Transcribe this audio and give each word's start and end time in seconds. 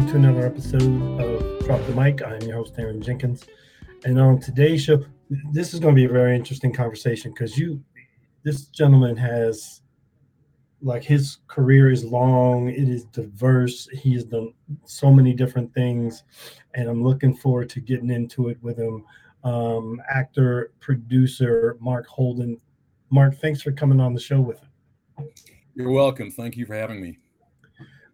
Welcome 0.00 0.22
to 0.22 0.28
another 0.28 0.46
episode 0.46 1.20
of 1.20 1.66
Drop 1.66 1.86
the 1.86 1.92
Mic. 1.92 2.22
I'm 2.22 2.40
your 2.40 2.56
host 2.56 2.74
Daron 2.74 3.04
Jenkins, 3.04 3.44
and 4.06 4.18
on 4.18 4.40
today's 4.40 4.82
show, 4.82 5.04
this 5.52 5.74
is 5.74 5.78
going 5.78 5.94
to 5.94 6.00
be 6.00 6.06
a 6.06 6.08
very 6.08 6.34
interesting 6.34 6.72
conversation 6.72 7.32
because 7.32 7.58
you, 7.58 7.84
this 8.42 8.64
gentleman 8.68 9.14
has, 9.18 9.82
like, 10.80 11.04
his 11.04 11.40
career 11.48 11.90
is 11.90 12.02
long, 12.02 12.70
it 12.70 12.88
is 12.88 13.04
diverse. 13.04 13.90
He 13.92 14.14
has 14.14 14.24
done 14.24 14.54
so 14.86 15.12
many 15.12 15.34
different 15.34 15.74
things, 15.74 16.22
and 16.72 16.88
I'm 16.88 17.04
looking 17.04 17.36
forward 17.36 17.68
to 17.68 17.80
getting 17.80 18.08
into 18.08 18.48
it 18.48 18.56
with 18.62 18.78
him. 18.78 19.04
Um, 19.44 20.00
actor, 20.10 20.72
producer 20.80 21.76
Mark 21.78 22.06
Holden. 22.06 22.58
Mark, 23.10 23.38
thanks 23.38 23.60
for 23.60 23.70
coming 23.70 24.00
on 24.00 24.14
the 24.14 24.20
show 24.20 24.40
with 24.40 24.60
him. 24.60 25.28
You're 25.74 25.90
welcome. 25.90 26.30
Thank 26.30 26.56
you 26.56 26.64
for 26.64 26.74
having 26.74 27.02
me. 27.02 27.18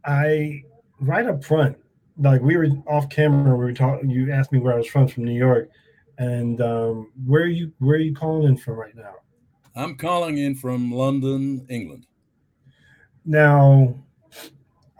I 0.04 0.64
right 1.00 1.26
up 1.26 1.44
front, 1.44 1.76
like 2.18 2.40
we 2.40 2.56
were 2.56 2.68
off 2.86 3.08
camera, 3.08 3.56
we 3.56 3.64
were 3.64 3.72
talking. 3.72 4.10
You 4.10 4.32
asked 4.32 4.52
me 4.52 4.58
where 4.58 4.74
I 4.74 4.78
was 4.78 4.86
from, 4.86 5.08
from 5.08 5.24
New 5.24 5.36
York, 5.36 5.70
and 6.18 6.60
um, 6.60 7.12
where 7.26 7.42
are 7.42 7.46
you? 7.46 7.72
Where 7.78 7.96
are 7.96 8.00
you 8.00 8.14
calling 8.14 8.48
in 8.48 8.56
from 8.56 8.74
right 8.74 8.96
now? 8.96 9.14
I'm 9.74 9.96
calling 9.96 10.38
in 10.38 10.54
from 10.54 10.90
London, 10.90 11.66
England. 11.68 12.06
Now, 13.26 13.94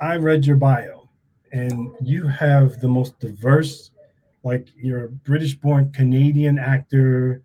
I 0.01 0.17
read 0.17 0.45
your 0.45 0.57
bio, 0.57 1.09
and 1.53 1.91
you 2.03 2.27
have 2.27 2.81
the 2.81 2.89
most 2.89 3.19
diverse. 3.19 3.91
Like 4.43 4.69
you're 4.77 5.05
a 5.05 5.09
British-born 5.09 5.93
Canadian 5.93 6.59
actor. 6.59 7.43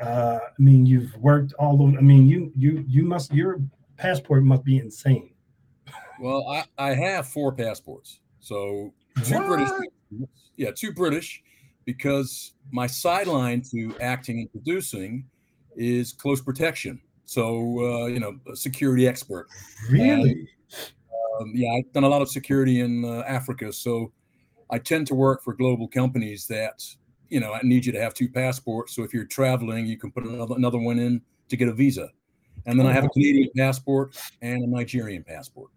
Uh, 0.00 0.38
I 0.42 0.62
mean, 0.62 0.86
you've 0.86 1.14
worked 1.16 1.52
all 1.54 1.82
over. 1.82 1.98
I 1.98 2.00
mean, 2.00 2.26
you 2.26 2.52
you 2.56 2.84
you 2.88 3.02
must 3.02 3.34
your 3.34 3.60
passport 3.96 4.44
must 4.44 4.64
be 4.64 4.78
insane. 4.78 5.29
Well, 6.20 6.46
I, 6.48 6.64
I 6.78 6.94
have 6.94 7.28
four 7.28 7.52
passports. 7.52 8.20
So 8.40 8.92
two 9.24 9.34
what? 9.34 9.46
British, 9.46 9.70
yeah, 10.56 10.70
two 10.74 10.92
British, 10.92 11.42
because 11.84 12.52
my 12.70 12.86
sideline 12.86 13.62
to 13.72 13.94
acting 14.00 14.40
and 14.40 14.52
producing 14.52 15.24
is 15.76 16.12
close 16.12 16.40
protection. 16.40 17.00
So 17.24 17.46
uh, 17.80 18.06
you 18.06 18.20
know, 18.20 18.38
a 18.52 18.56
security 18.56 19.08
expert. 19.08 19.46
Really? 19.90 20.30
And, 20.30 20.48
um, 21.40 21.52
yeah, 21.54 21.72
I've 21.72 21.92
done 21.92 22.04
a 22.04 22.08
lot 22.08 22.22
of 22.22 22.28
security 22.28 22.80
in 22.80 23.04
uh, 23.04 23.24
Africa, 23.26 23.72
so 23.72 24.12
I 24.68 24.78
tend 24.78 25.06
to 25.08 25.14
work 25.14 25.42
for 25.42 25.54
global 25.54 25.88
companies 25.88 26.46
that 26.48 26.84
you 27.28 27.40
know 27.40 27.54
I 27.54 27.60
need 27.62 27.86
you 27.86 27.92
to 27.92 28.00
have 28.00 28.14
two 28.14 28.28
passports. 28.28 28.94
So 28.94 29.04
if 29.04 29.14
you're 29.14 29.24
traveling, 29.24 29.86
you 29.86 29.96
can 29.96 30.10
put 30.10 30.24
another 30.24 30.54
another 30.56 30.78
one 30.78 30.98
in 30.98 31.22
to 31.48 31.56
get 31.56 31.68
a 31.68 31.72
visa. 31.72 32.10
And 32.66 32.78
then 32.78 32.86
I 32.86 32.92
have 32.92 33.04
a 33.04 33.08
Canadian 33.08 33.48
passport 33.56 34.16
and 34.42 34.62
a 34.62 34.66
Nigerian 34.66 35.24
passport. 35.24 35.70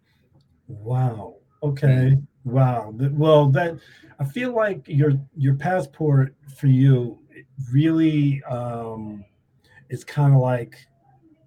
Wow. 0.68 1.36
Okay. 1.62 2.18
Wow. 2.44 2.94
Well, 2.94 3.50
that 3.52 3.80
I 4.20 4.26
feel 4.26 4.54
like 4.54 4.88
your 4.88 5.14
your 5.36 5.56
passport 5.56 6.36
for 6.58 6.68
you 6.68 7.20
really 7.72 8.44
um, 8.44 9.24
is 9.90 10.04
kind 10.04 10.34
of 10.34 10.40
like 10.40 10.76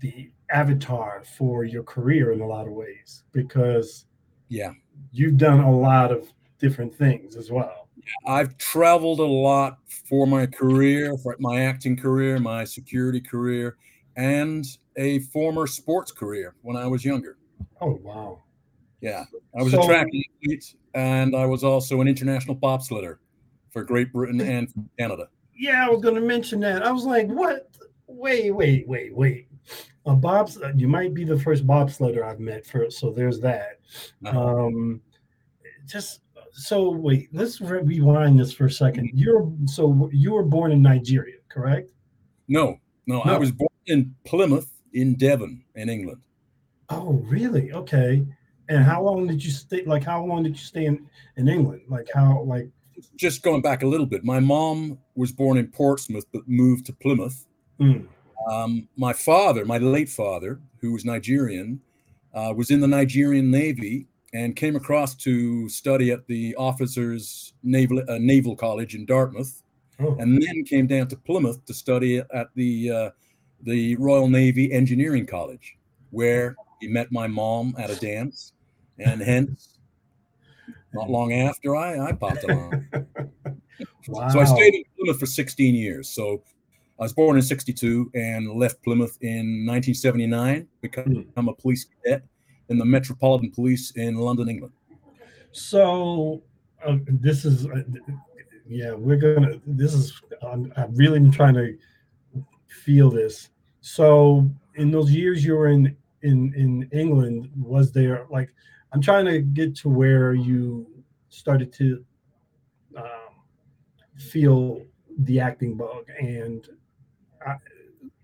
the 0.00 0.30
avatar 0.50 1.22
for 1.36 1.64
your 1.64 1.82
career 1.82 2.32
in 2.32 2.40
a 2.40 2.46
lot 2.46 2.66
of 2.66 2.72
ways 2.72 3.24
because 3.32 4.06
yeah, 4.48 4.70
you've 5.12 5.36
done 5.36 5.60
a 5.60 5.76
lot 5.76 6.12
of 6.12 6.32
different 6.58 6.94
things 6.94 7.36
as 7.36 7.50
well. 7.50 7.88
I've 8.26 8.56
traveled 8.56 9.20
a 9.20 9.24
lot 9.24 9.78
for 10.08 10.26
my 10.26 10.46
career, 10.46 11.16
for 11.18 11.36
my 11.40 11.62
acting 11.62 11.96
career, 11.96 12.38
my 12.38 12.64
security 12.64 13.20
career, 13.20 13.76
and 14.16 14.64
a 14.96 15.20
former 15.20 15.66
sports 15.66 16.12
career 16.12 16.54
when 16.62 16.76
I 16.76 16.86
was 16.86 17.04
younger. 17.04 17.36
Oh 17.80 17.98
wow. 18.02 18.42
Yeah, 19.00 19.24
I 19.58 19.62
was 19.62 19.72
so, 19.72 19.82
a 19.82 19.86
track 19.86 20.06
athlete, 20.06 20.74
and 20.94 21.36
I 21.36 21.46
was 21.46 21.62
also 21.62 22.00
an 22.00 22.08
international 22.08 22.56
bobsledder 22.56 23.18
for 23.70 23.84
Great 23.84 24.12
Britain 24.12 24.40
and 24.40 24.68
Canada. 24.98 25.28
Yeah, 25.54 25.86
I 25.86 25.90
was 25.90 26.00
going 26.00 26.14
to 26.14 26.20
mention 26.20 26.60
that. 26.60 26.82
I 26.82 26.90
was 26.90 27.04
like, 27.04 27.28
what? 27.28 27.68
Wait, 28.06 28.50
wait, 28.50 28.88
wait, 28.88 29.14
wait. 29.14 29.48
A 30.06 30.14
bobs. 30.14 30.58
You 30.76 30.88
might 30.88 31.12
be 31.12 31.24
the 31.24 31.38
first 31.38 31.66
bobsledder 31.66 32.22
I've 32.22 32.40
met. 32.40 32.64
For 32.64 32.90
so 32.90 33.10
there's 33.10 33.40
that. 33.40 33.80
Uh-huh. 34.24 34.66
Um, 34.66 35.00
just 35.86 36.20
so 36.52 36.90
wait. 36.90 37.28
Let's 37.32 37.60
rewind 37.60 38.38
this 38.38 38.52
for 38.52 38.66
a 38.66 38.70
second. 38.70 39.08
Mm-hmm. 39.08 39.18
You're 39.18 39.52
so 39.66 40.08
you 40.12 40.32
were 40.32 40.44
born 40.44 40.72
in 40.72 40.80
Nigeria, 40.80 41.38
correct? 41.48 41.90
No, 42.48 42.78
no, 43.06 43.22
no. 43.24 43.32
I 43.32 43.36
was 43.36 43.50
born 43.50 43.68
in 43.86 44.14
Plymouth, 44.24 44.70
in 44.92 45.16
Devon, 45.16 45.64
in 45.74 45.88
England. 45.88 46.22
Oh, 46.88 47.14
really? 47.24 47.72
Okay. 47.72 48.24
And 48.68 48.82
how 48.82 49.02
long 49.02 49.26
did 49.26 49.44
you 49.44 49.50
stay? 49.50 49.84
Like, 49.84 50.04
how 50.04 50.24
long 50.24 50.42
did 50.42 50.52
you 50.52 50.64
stay 50.64 50.86
in 50.86 51.06
in 51.36 51.48
England? 51.48 51.82
Like, 51.88 52.08
how 52.12 52.42
like? 52.42 52.68
Just 53.16 53.42
going 53.42 53.60
back 53.60 53.82
a 53.82 53.86
little 53.86 54.06
bit, 54.06 54.24
my 54.24 54.40
mom 54.40 54.98
was 55.14 55.30
born 55.30 55.58
in 55.58 55.68
Portsmouth 55.68 56.24
but 56.32 56.42
moved 56.48 56.86
to 56.86 56.92
Plymouth. 56.94 57.46
Mm. 57.78 58.06
Um, 58.50 58.88
my 58.96 59.12
father, 59.12 59.64
my 59.64 59.78
late 59.78 60.08
father, 60.08 60.60
who 60.80 60.92
was 60.92 61.04
Nigerian, 61.04 61.80
uh, 62.34 62.54
was 62.56 62.70
in 62.70 62.80
the 62.80 62.88
Nigerian 62.88 63.50
Navy 63.50 64.06
and 64.32 64.56
came 64.56 64.76
across 64.76 65.14
to 65.14 65.68
study 65.68 66.10
at 66.10 66.26
the 66.26 66.54
Officers 66.56 67.54
Naval 67.62 68.02
uh, 68.08 68.18
Naval 68.18 68.56
College 68.56 68.94
in 68.94 69.06
Dartmouth, 69.06 69.62
oh. 70.00 70.16
and 70.18 70.42
then 70.42 70.64
came 70.64 70.86
down 70.86 71.08
to 71.08 71.16
Plymouth 71.16 71.64
to 71.66 71.74
study 71.74 72.18
at 72.18 72.48
the 72.54 72.90
uh, 72.90 73.10
the 73.62 73.96
Royal 73.96 74.28
Navy 74.28 74.72
Engineering 74.72 75.26
College, 75.26 75.76
where 76.10 76.56
he 76.80 76.88
met 76.88 77.10
my 77.10 77.26
mom 77.26 77.74
at 77.78 77.90
a 77.90 77.96
dance 77.96 78.52
and 78.98 79.20
hence, 79.20 79.78
not 80.92 81.10
long 81.10 81.32
after 81.32 81.76
I, 81.76 82.08
I 82.08 82.12
popped 82.12 82.44
along. 82.44 82.86
wow. 84.08 84.28
So 84.30 84.40
I 84.40 84.44
stayed 84.44 84.74
in 84.74 84.84
Plymouth 84.96 85.20
for 85.20 85.26
16 85.26 85.74
years. 85.74 86.08
So 86.08 86.42
I 86.98 87.02
was 87.02 87.12
born 87.12 87.36
in 87.36 87.42
62 87.42 88.10
and 88.14 88.52
left 88.52 88.82
Plymouth 88.82 89.18
in 89.20 89.66
1979, 89.66 90.66
become 90.80 91.04
mm. 91.04 91.48
a 91.48 91.52
police 91.54 91.84
cadet 91.84 92.22
in 92.68 92.78
the 92.78 92.84
Metropolitan 92.84 93.50
Police 93.50 93.90
in 93.92 94.16
London, 94.16 94.48
England. 94.48 94.72
So 95.52 96.42
uh, 96.86 96.96
this 97.06 97.44
is, 97.44 97.66
uh, 97.66 97.82
yeah, 98.68 98.92
we're 98.92 99.16
gonna. 99.16 99.60
This 99.66 99.94
is. 99.94 100.20
I'm, 100.42 100.72
I'm 100.76 100.94
really 100.94 101.30
trying 101.30 101.54
to 101.54 101.76
feel 102.66 103.10
this. 103.10 103.50
So 103.80 104.48
in 104.74 104.90
those 104.90 105.10
years 105.10 105.44
you 105.44 105.54
were 105.54 105.68
in 105.68 105.96
in 106.22 106.52
in 106.54 106.88
England, 106.92 107.50
was 107.56 107.92
there 107.92 108.26
like 108.30 108.52
I'm 108.96 109.02
trying 109.02 109.26
to 109.26 109.40
get 109.40 109.76
to 109.76 109.90
where 109.90 110.32
you 110.32 110.86
started 111.28 111.70
to 111.74 112.02
um, 112.96 113.04
feel 114.16 114.80
the 115.18 115.38
acting 115.38 115.76
bug 115.76 116.06
and 116.18 116.66
I, 117.46 117.56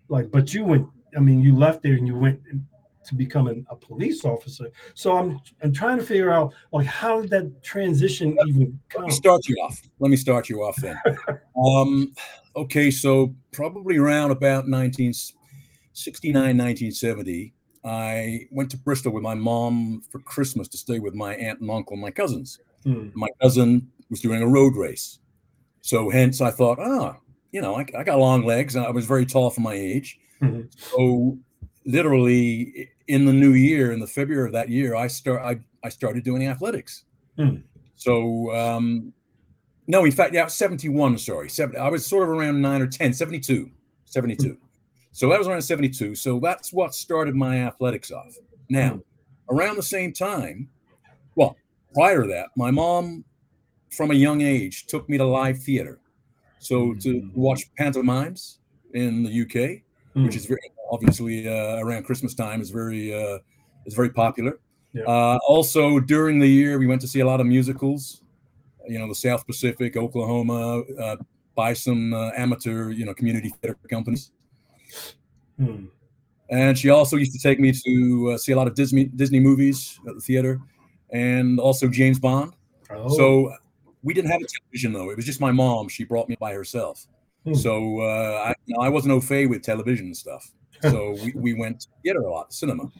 like 0.09 0.31
but 0.31 0.55
you 0.55 0.65
went 0.65 0.89
i 1.15 1.21
mean 1.21 1.43
you 1.43 1.55
left 1.55 1.83
there 1.83 1.93
and 1.93 2.07
you 2.07 2.17
went 2.17 2.41
to 3.05 3.15
becoming 3.15 3.67
a 3.69 3.77
police 3.77 4.25
officer. 4.25 4.71
So 4.95 5.15
i'm 5.19 5.41
i'm 5.63 5.75
trying 5.75 5.99
to 5.99 6.05
figure 6.05 6.31
out 6.31 6.55
like 6.73 6.87
how 6.87 7.21
did 7.21 7.31
that 7.33 7.63
transition 7.63 8.35
even 8.47 8.81
come? 8.89 9.03
let 9.03 9.09
me 9.09 9.15
start 9.15 9.47
you 9.47 9.57
off. 9.57 9.79
Let 9.99 10.11
me 10.11 10.17
start 10.17 10.49
you 10.49 10.63
off 10.63 10.77
then. 10.77 10.99
Um 11.55 12.15
okay 12.57 12.91
so 12.91 13.35
probably 13.53 13.99
around 13.99 14.31
about 14.31 14.65
1969 14.67 16.33
1970 16.33 17.53
I 17.85 18.47
went 18.51 18.71
to 18.71 18.77
Bristol 18.77 19.13
with 19.13 19.23
my 19.23 19.35
mom 19.35 20.03
for 20.11 20.21
Christmas 20.21 20.69
to 20.69 20.77
stay 20.77 20.99
with 20.99 21.15
my 21.15 21.35
aunt 21.35 21.61
and 21.61 21.71
uncle 21.71 21.95
and 21.95 22.03
my 22.03 22.11
cousins. 22.11 22.59
Hmm. 22.85 23.09
My 23.15 23.29
cousin 23.41 23.91
was 24.11 24.21
doing 24.21 24.43
a 24.43 24.47
road 24.47 24.77
race. 24.77 25.19
So 25.81 26.11
hence 26.11 26.41
I 26.41 26.51
thought, 26.51 26.79
ah, 26.79 27.17
you 27.51 27.61
know, 27.61 27.77
I, 27.77 27.85
I 27.97 28.05
got 28.05 28.19
long 28.19 28.45
legs. 28.45 28.77
I 28.77 28.91
was 28.91 29.07
very 29.07 29.27
tall 29.27 29.51
for 29.51 29.61
my 29.61 29.75
age. 29.75 30.19
Mm-hmm. 30.41 30.63
So 30.77 31.39
literally 31.85 32.89
in 33.09 33.25
the 33.25 33.33
new 33.33 33.53
year, 33.53 33.93
in 33.93 34.01
the 34.01 34.07
February 34.07 34.47
of 34.47 34.53
that 34.53 34.69
year, 34.69 34.95
I 34.95 35.09
start 35.09 35.43
I, 35.43 35.61
I 35.85 35.89
started 35.89 36.25
doing 36.25 36.47
athletics. 36.47 37.05
Hmm. 37.37 37.57
So 37.97 38.55
um, 38.55 39.13
no, 39.87 40.05
in 40.05 40.13
fact, 40.13 40.35
yeah, 40.35 40.47
71, 40.47 41.19
sorry. 41.19 41.49
70, 41.49 41.79
I 41.79 41.89
was 41.89 42.07
sort 42.07 42.23
of 42.23 42.29
around 42.31 42.61
nine 42.61 42.81
or 42.81 42.87
10, 42.87 43.13
72, 43.13 43.71
72. 44.05 44.57
So 45.13 45.29
that 45.29 45.39
was 45.39 45.47
around 45.47 45.63
72. 45.63 46.15
So 46.15 46.41
that's 46.41 46.73
what 46.73 46.95
started 46.95 47.35
my 47.35 47.59
athletics 47.59 48.11
off. 48.11 48.35
Now, 48.69 49.01
around 49.51 49.77
the 49.77 49.83
same 49.83 50.13
time, 50.13 50.69
well, 51.37 51.57
prior 51.95 52.23
to 52.23 52.29
that, 52.29 52.49
my 52.57 52.71
mom 52.71 53.25
from 53.91 54.11
a 54.11 54.15
young 54.15 54.41
age 54.41 54.87
took 54.87 55.09
me 55.09 55.19
to 55.19 55.25
live 55.25 55.63
theater. 55.63 55.99
So 56.59 56.95
to 56.95 57.21
hmm. 57.21 57.29
watch 57.35 57.63
pantomimes 57.77 58.59
in 58.95 59.23
the 59.23 59.43
UK, 59.43 59.83
mm. 60.15 60.25
which 60.25 60.37
is 60.37 60.47
very 60.47 60.61
obviously 60.91 61.49
uh, 61.49 61.79
around 61.79 62.05
Christmas 62.05 62.35
time 62.35 62.61
is 62.61 62.71
very 62.71 63.13
uh, 63.13 63.39
is 63.87 63.95
very 63.95 64.11
popular. 64.11 64.61
Yeah. 64.93 65.05
Uh, 65.05 65.39
also 65.49 65.99
during 65.99 66.39
the 66.39 66.47
year, 66.47 66.79
we 66.79 66.87
went 66.87 67.01
to 67.01 67.09
see 67.09 67.21
a 67.21 67.27
lot 67.27 67.41
of 67.41 67.47
musicals. 67.47 68.23
You 68.87 68.99
know, 68.99 69.09
the 69.09 69.15
South 69.15 69.47
Pacific, 69.47 69.97
Oklahoma, 69.97 70.83
uh, 71.01 71.17
by 71.55 71.73
some 71.73 72.13
uh, 72.13 72.31
amateur, 72.37 72.91
you 72.91 73.05
know, 73.05 73.15
community 73.15 73.49
theater 73.61 73.77
companies. 73.89 74.33
Hmm. 75.59 75.87
And 76.51 76.77
she 76.77 76.91
also 76.91 77.17
used 77.17 77.33
to 77.33 77.39
take 77.39 77.59
me 77.61 77.73
to 77.73 78.33
uh, 78.35 78.39
see 78.39 78.53
a 78.53 78.57
lot 78.57 78.67
of 78.67 78.75
Disney 78.75 79.05
Disney 79.05 79.41
movies 79.41 79.99
at 80.09 80.15
the 80.15 80.21
theater. 80.21 80.61
and 81.11 81.61
also 81.61 81.89
James 81.89 82.19
Bond. 82.19 82.55
Oh, 82.91 83.09
So 83.17 83.53
we 84.03 84.15
didn't 84.15 84.31
have 84.31 84.41
a 84.41 84.47
television 84.59 84.93
though. 84.93 85.11
It 85.11 85.17
was 85.17 85.25
just 85.27 85.41
my 85.41 85.53
mom. 85.53 85.89
She 85.89 86.05
brought 86.05 86.29
me 86.29 86.37
by 86.41 86.53
herself. 86.53 87.07
Hmm. 87.45 87.55
So 87.55 88.01
uh, 88.01 88.45
I, 88.49 88.55
you 88.67 88.75
know, 88.75 88.83
I 88.83 88.89
wasn't 88.89 89.13
au 89.13 89.21
fait 89.21 89.47
with 89.47 89.63
television 89.63 90.07
and 90.07 90.17
stuff. 90.17 90.51
So 90.91 91.17
we, 91.23 91.33
we 91.37 91.55
went 91.55 91.81
to 91.83 91.87
theater 92.03 92.23
a 92.23 92.31
lot, 92.31 92.53
cinema. 92.53 92.91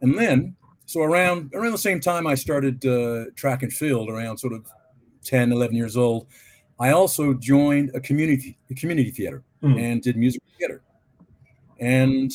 And 0.00 0.16
then, 0.18 0.56
so 0.86 1.02
around 1.02 1.52
around 1.54 1.72
the 1.72 1.78
same 1.78 2.00
time 2.00 2.26
I 2.26 2.34
started 2.36 2.84
uh, 2.86 3.26
track 3.36 3.62
and 3.62 3.70
field, 3.72 4.08
around 4.08 4.38
sort 4.38 4.54
of 4.54 4.66
10, 5.24 5.52
11 5.52 5.76
years 5.76 5.96
old, 5.96 6.26
I 6.80 6.92
also 6.92 7.34
joined 7.34 7.90
a 7.94 8.00
community 8.00 8.56
a 8.70 8.74
community 8.74 9.10
theater 9.10 9.44
Hmm. 9.60 9.76
and 9.78 10.02
did 10.02 10.16
musical 10.16 10.48
theater. 10.58 10.82
And 11.82 12.32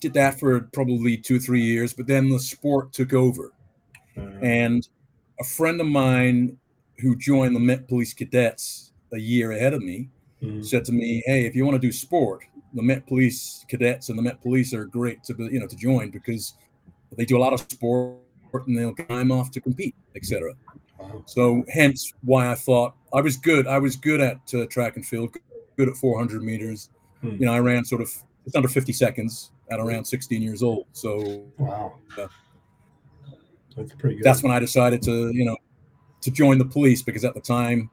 did 0.00 0.14
that 0.14 0.40
for 0.40 0.60
probably 0.72 1.16
two 1.16 1.36
or 1.36 1.38
three 1.38 1.62
years, 1.62 1.92
but 1.92 2.06
then 2.06 2.28
the 2.28 2.40
sport 2.40 2.92
took 2.92 3.12
over. 3.12 3.52
uh, 4.16 4.22
And 4.42 4.86
a 5.38 5.44
friend 5.44 5.80
of 5.80 5.86
mine 5.86 6.56
who 6.98 7.16
joined 7.16 7.54
the 7.54 7.60
Met 7.60 7.86
Police 7.86 8.14
Cadets 8.14 8.92
a 9.12 9.18
year 9.18 9.52
ahead 9.52 9.74
of 9.74 9.82
me 9.82 10.08
mm, 10.42 10.64
said 10.64 10.84
to 10.86 10.92
me, 10.92 11.22
"Hey, 11.26 11.46
if 11.46 11.54
you 11.54 11.64
want 11.64 11.80
to 11.80 11.86
do 11.86 11.92
sport, 11.92 12.42
the 12.74 12.82
Met 12.82 13.06
Police 13.06 13.64
Cadets 13.68 14.08
and 14.08 14.18
the 14.18 14.22
Met 14.22 14.40
Police 14.40 14.72
are 14.74 14.84
great 14.84 15.22
to 15.24 15.34
be, 15.34 15.44
you 15.44 15.60
know 15.60 15.66
to 15.66 15.76
join 15.76 16.10
because 16.10 16.54
they 17.16 17.24
do 17.24 17.36
a 17.36 17.40
lot 17.40 17.52
of 17.52 17.60
sport 17.60 18.18
and 18.66 18.76
they'll 18.76 18.94
time 18.94 19.30
off 19.32 19.50
to 19.52 19.60
compete, 19.60 19.94
etc." 20.16 20.52
wow. 20.98 21.22
So 21.26 21.64
hence 21.68 22.12
why 22.22 22.50
I 22.50 22.54
thought 22.54 22.94
I 23.12 23.20
was 23.20 23.36
good. 23.36 23.66
I 23.66 23.78
was 23.78 23.96
good 23.96 24.20
at 24.20 24.40
uh, 24.54 24.66
track 24.66 24.96
and 24.96 25.06
field, 25.06 25.34
good 25.76 25.88
at 25.88 25.96
400 25.96 26.42
meters. 26.42 26.90
Hmm. 27.22 27.36
You 27.38 27.46
know, 27.46 27.52
I 27.52 27.60
ran 27.60 27.84
sort 27.84 28.02
of 28.02 28.10
it's 28.46 28.56
under 28.56 28.68
50 28.68 28.92
seconds 28.92 29.50
at 29.70 29.78
around 29.80 30.04
16 30.04 30.42
years 30.42 30.62
old. 30.62 30.86
So 30.92 31.44
Wow. 31.58 31.94
Yeah. 32.18 32.26
That's 33.76 33.92
pretty 33.94 34.16
good. 34.16 34.24
that's 34.24 34.42
when 34.42 34.52
I 34.52 34.58
decided 34.58 35.00
to, 35.02 35.30
you 35.32 35.44
know, 35.44 35.56
to 36.22 36.30
join 36.30 36.58
the 36.58 36.64
police 36.64 37.02
because 37.02 37.24
at 37.24 37.34
the 37.34 37.40
time 37.40 37.90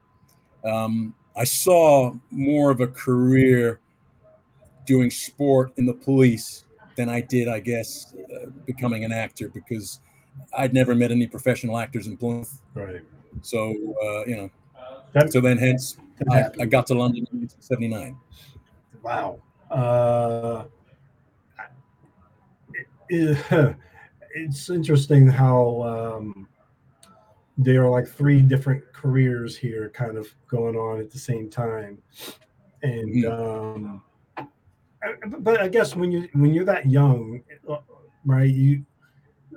um, 0.64 1.14
I 1.36 1.44
saw 1.44 2.12
more 2.30 2.70
of 2.70 2.80
a 2.80 2.88
career 2.88 3.80
doing 4.86 5.10
sport 5.10 5.72
in 5.76 5.86
the 5.86 5.92
police 5.94 6.64
than 6.96 7.08
I 7.08 7.20
did, 7.20 7.46
I 7.46 7.60
guess, 7.60 8.14
uh, 8.34 8.46
becoming 8.66 9.04
an 9.04 9.12
actor 9.12 9.48
because 9.50 10.00
I'd 10.56 10.74
never 10.74 10.94
met 10.94 11.10
any 11.12 11.26
professional 11.26 11.78
actors 11.78 12.06
in 12.06 12.16
Plymouth. 12.16 12.60
right. 12.74 13.02
So, 13.42 13.70
uh, 14.02 14.24
you 14.26 14.36
know, 14.36 14.50
That- 15.12 15.32
so 15.32 15.40
then 15.40 15.58
hence 15.58 15.96
I, 16.30 16.46
I 16.60 16.66
got 16.66 16.86
to 16.88 16.94
London 16.94 17.26
in 17.32 17.38
1979. 17.38 18.16
Wow. 19.02 19.38
Uh, 19.70 20.64
it- 23.08 23.76
it's 24.34 24.70
interesting 24.70 25.26
how 25.26 25.82
um, 25.82 26.48
there 27.56 27.84
are 27.84 27.90
like 27.90 28.06
three 28.06 28.40
different 28.42 28.82
careers 28.92 29.56
here 29.56 29.90
kind 29.90 30.16
of 30.16 30.28
going 30.46 30.76
on 30.76 31.00
at 31.00 31.10
the 31.10 31.18
same 31.18 31.50
time. 31.50 31.98
And 32.82 33.24
um, 33.26 34.02
but 35.40 35.60
I 35.60 35.68
guess 35.68 35.96
when 35.96 36.12
you 36.12 36.28
when 36.34 36.54
you're 36.54 36.64
that 36.66 36.86
young, 36.86 37.42
right? 38.24 38.50
You 38.50 38.84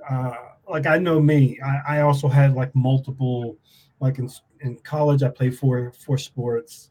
uh, 0.10 0.34
like 0.70 0.88
I 0.88 0.98
know 0.98 1.20
me. 1.20 1.60
I, 1.64 1.98
I 1.98 2.02
also 2.02 2.28
had 2.28 2.56
like 2.56 2.74
multiple 2.76 3.58
like 4.00 4.18
in 4.18 4.30
in 4.62 4.78
college. 4.78 5.22
I 5.22 5.30
played 5.30 5.56
four 5.58 5.92
four 5.92 6.18
sports. 6.18 6.90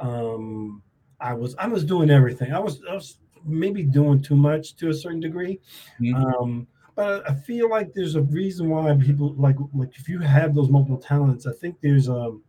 Um, 0.00 0.82
I 1.20 1.34
was 1.34 1.54
I 1.56 1.66
was 1.66 1.84
doing 1.84 2.10
everything. 2.10 2.52
I 2.52 2.58
was 2.58 2.82
I 2.88 2.94
was 2.94 3.18
maybe 3.44 3.82
doing 3.82 4.20
too 4.22 4.36
much 4.36 4.76
to 4.76 4.88
a 4.90 4.94
certain 4.94 5.20
degree. 5.20 5.60
Mhm. 6.00 6.14
Um, 6.14 6.66
but 6.94 7.28
I 7.30 7.34
feel 7.34 7.68
like 7.68 7.92
there's 7.92 8.14
a 8.14 8.22
reason 8.22 8.70
why 8.70 8.94
people 8.96 9.34
like 9.34 9.56
like 9.74 9.96
if 9.98 10.08
you 10.08 10.18
have 10.20 10.54
those 10.54 10.70
multiple 10.70 10.98
talents, 10.98 11.46
I 11.46 11.52
think 11.52 11.76
there's 11.80 12.08
um 12.08 12.42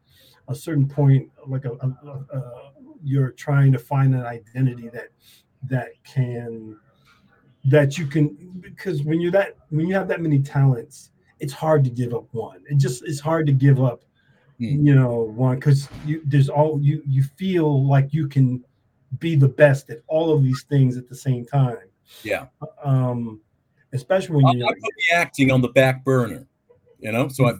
a 0.47 0.55
certain 0.55 0.87
point 0.87 1.29
like 1.45 1.65
a, 1.65 1.71
a, 1.71 1.97
a, 2.05 2.37
a 2.37 2.71
you're 3.03 3.31
trying 3.31 3.71
to 3.73 3.79
find 3.79 4.15
an 4.15 4.25
identity 4.25 4.89
that 4.89 5.09
that 5.63 5.89
can 6.03 6.77
that 7.65 7.97
you 7.97 8.07
can 8.07 8.35
because 8.61 9.03
when 9.03 9.19
you're 9.19 9.31
that 9.31 9.57
when 9.69 9.87
you 9.87 9.93
have 9.93 10.07
that 10.07 10.21
many 10.21 10.39
talents, 10.39 11.11
it's 11.39 11.53
hard 11.53 11.83
to 11.83 11.89
give 11.89 12.13
up 12.13 12.25
one. 12.31 12.63
It 12.69 12.77
just 12.77 13.03
it's 13.03 13.19
hard 13.19 13.45
to 13.47 13.53
give 13.53 13.81
up. 13.83 14.03
You 14.59 14.95
know 14.95 15.21
one 15.35 15.55
because 15.55 15.87
you 16.05 16.21
there's 16.25 16.49
all 16.49 16.79
you 16.81 17.01
you 17.07 17.21
feel 17.23 17.85
like 17.87 18.11
you 18.13 18.27
can 18.27 18.63
be 19.19 19.35
the 19.35 19.47
best 19.47 19.89
at 19.89 19.99
all 20.07 20.33
of 20.35 20.41
these 20.43 20.63
things 20.63 20.97
at 20.97 21.07
the 21.07 21.15
same 21.15 21.45
time 21.45 21.77
Yeah. 22.23 22.47
um 22.83 23.39
especially 23.93 24.35
when 24.37 24.45
I, 24.47 24.49
I 24.49 24.53
you're 24.53 24.67
put 24.67 24.93
the 25.09 25.15
acting 25.15 25.51
on 25.51 25.61
the 25.61 25.69
back 25.69 26.03
burner, 26.03 26.45
you 26.99 27.11
know. 27.11 27.27
So 27.29 27.45
I 27.47 27.51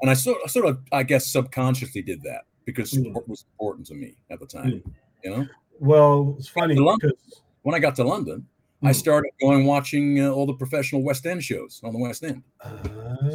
and 0.00 0.10
I 0.10 0.14
sort, 0.14 0.48
sort 0.50 0.66
of, 0.66 0.78
I 0.92 1.02
guess, 1.02 1.26
subconsciously 1.26 2.02
did 2.02 2.22
that 2.22 2.42
because 2.64 2.90
Mm. 2.92 3.10
sport 3.10 3.28
was 3.28 3.44
important 3.52 3.86
to 3.88 3.94
me 3.94 4.14
at 4.30 4.40
the 4.40 4.46
time. 4.46 4.82
You 5.22 5.30
know, 5.30 5.46
well 5.80 6.34
it's 6.38 6.48
funny 6.48 6.74
London- 6.76 7.10
because 7.10 7.42
when 7.62 7.74
I 7.74 7.78
got 7.80 7.94
to 7.96 8.04
London, 8.04 8.46
I 8.82 8.92
started 8.92 9.30
going 9.40 9.64
watching 9.66 10.20
uh, 10.20 10.30
all 10.30 10.46
the 10.46 10.54
professional 10.54 11.02
West 11.02 11.26
End 11.26 11.42
shows 11.42 11.80
on 11.84 11.92
the 11.92 11.98
West 11.98 12.22
End. 12.24 12.42
uh, 12.60 12.76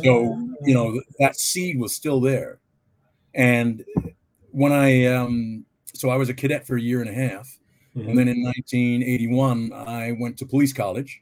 So 0.03 0.37
you 0.65 0.73
know 0.73 1.01
that 1.19 1.35
seed 1.35 1.79
was 1.79 1.93
still 1.95 2.19
there, 2.21 2.59
and 3.35 3.83
when 4.51 4.71
I 4.71 5.05
um, 5.05 5.65
so 5.93 6.09
I 6.09 6.15
was 6.17 6.29
a 6.29 6.33
cadet 6.33 6.65
for 6.65 6.77
a 6.77 6.81
year 6.81 7.01
and 7.01 7.09
a 7.09 7.13
half, 7.13 7.47
Mhm. 7.95 8.09
and 8.09 8.17
then 8.17 8.27
in 8.27 8.41
1981 8.43 9.73
I 9.73 10.13
went 10.19 10.37
to 10.37 10.45
police 10.45 10.73
college, 10.73 11.21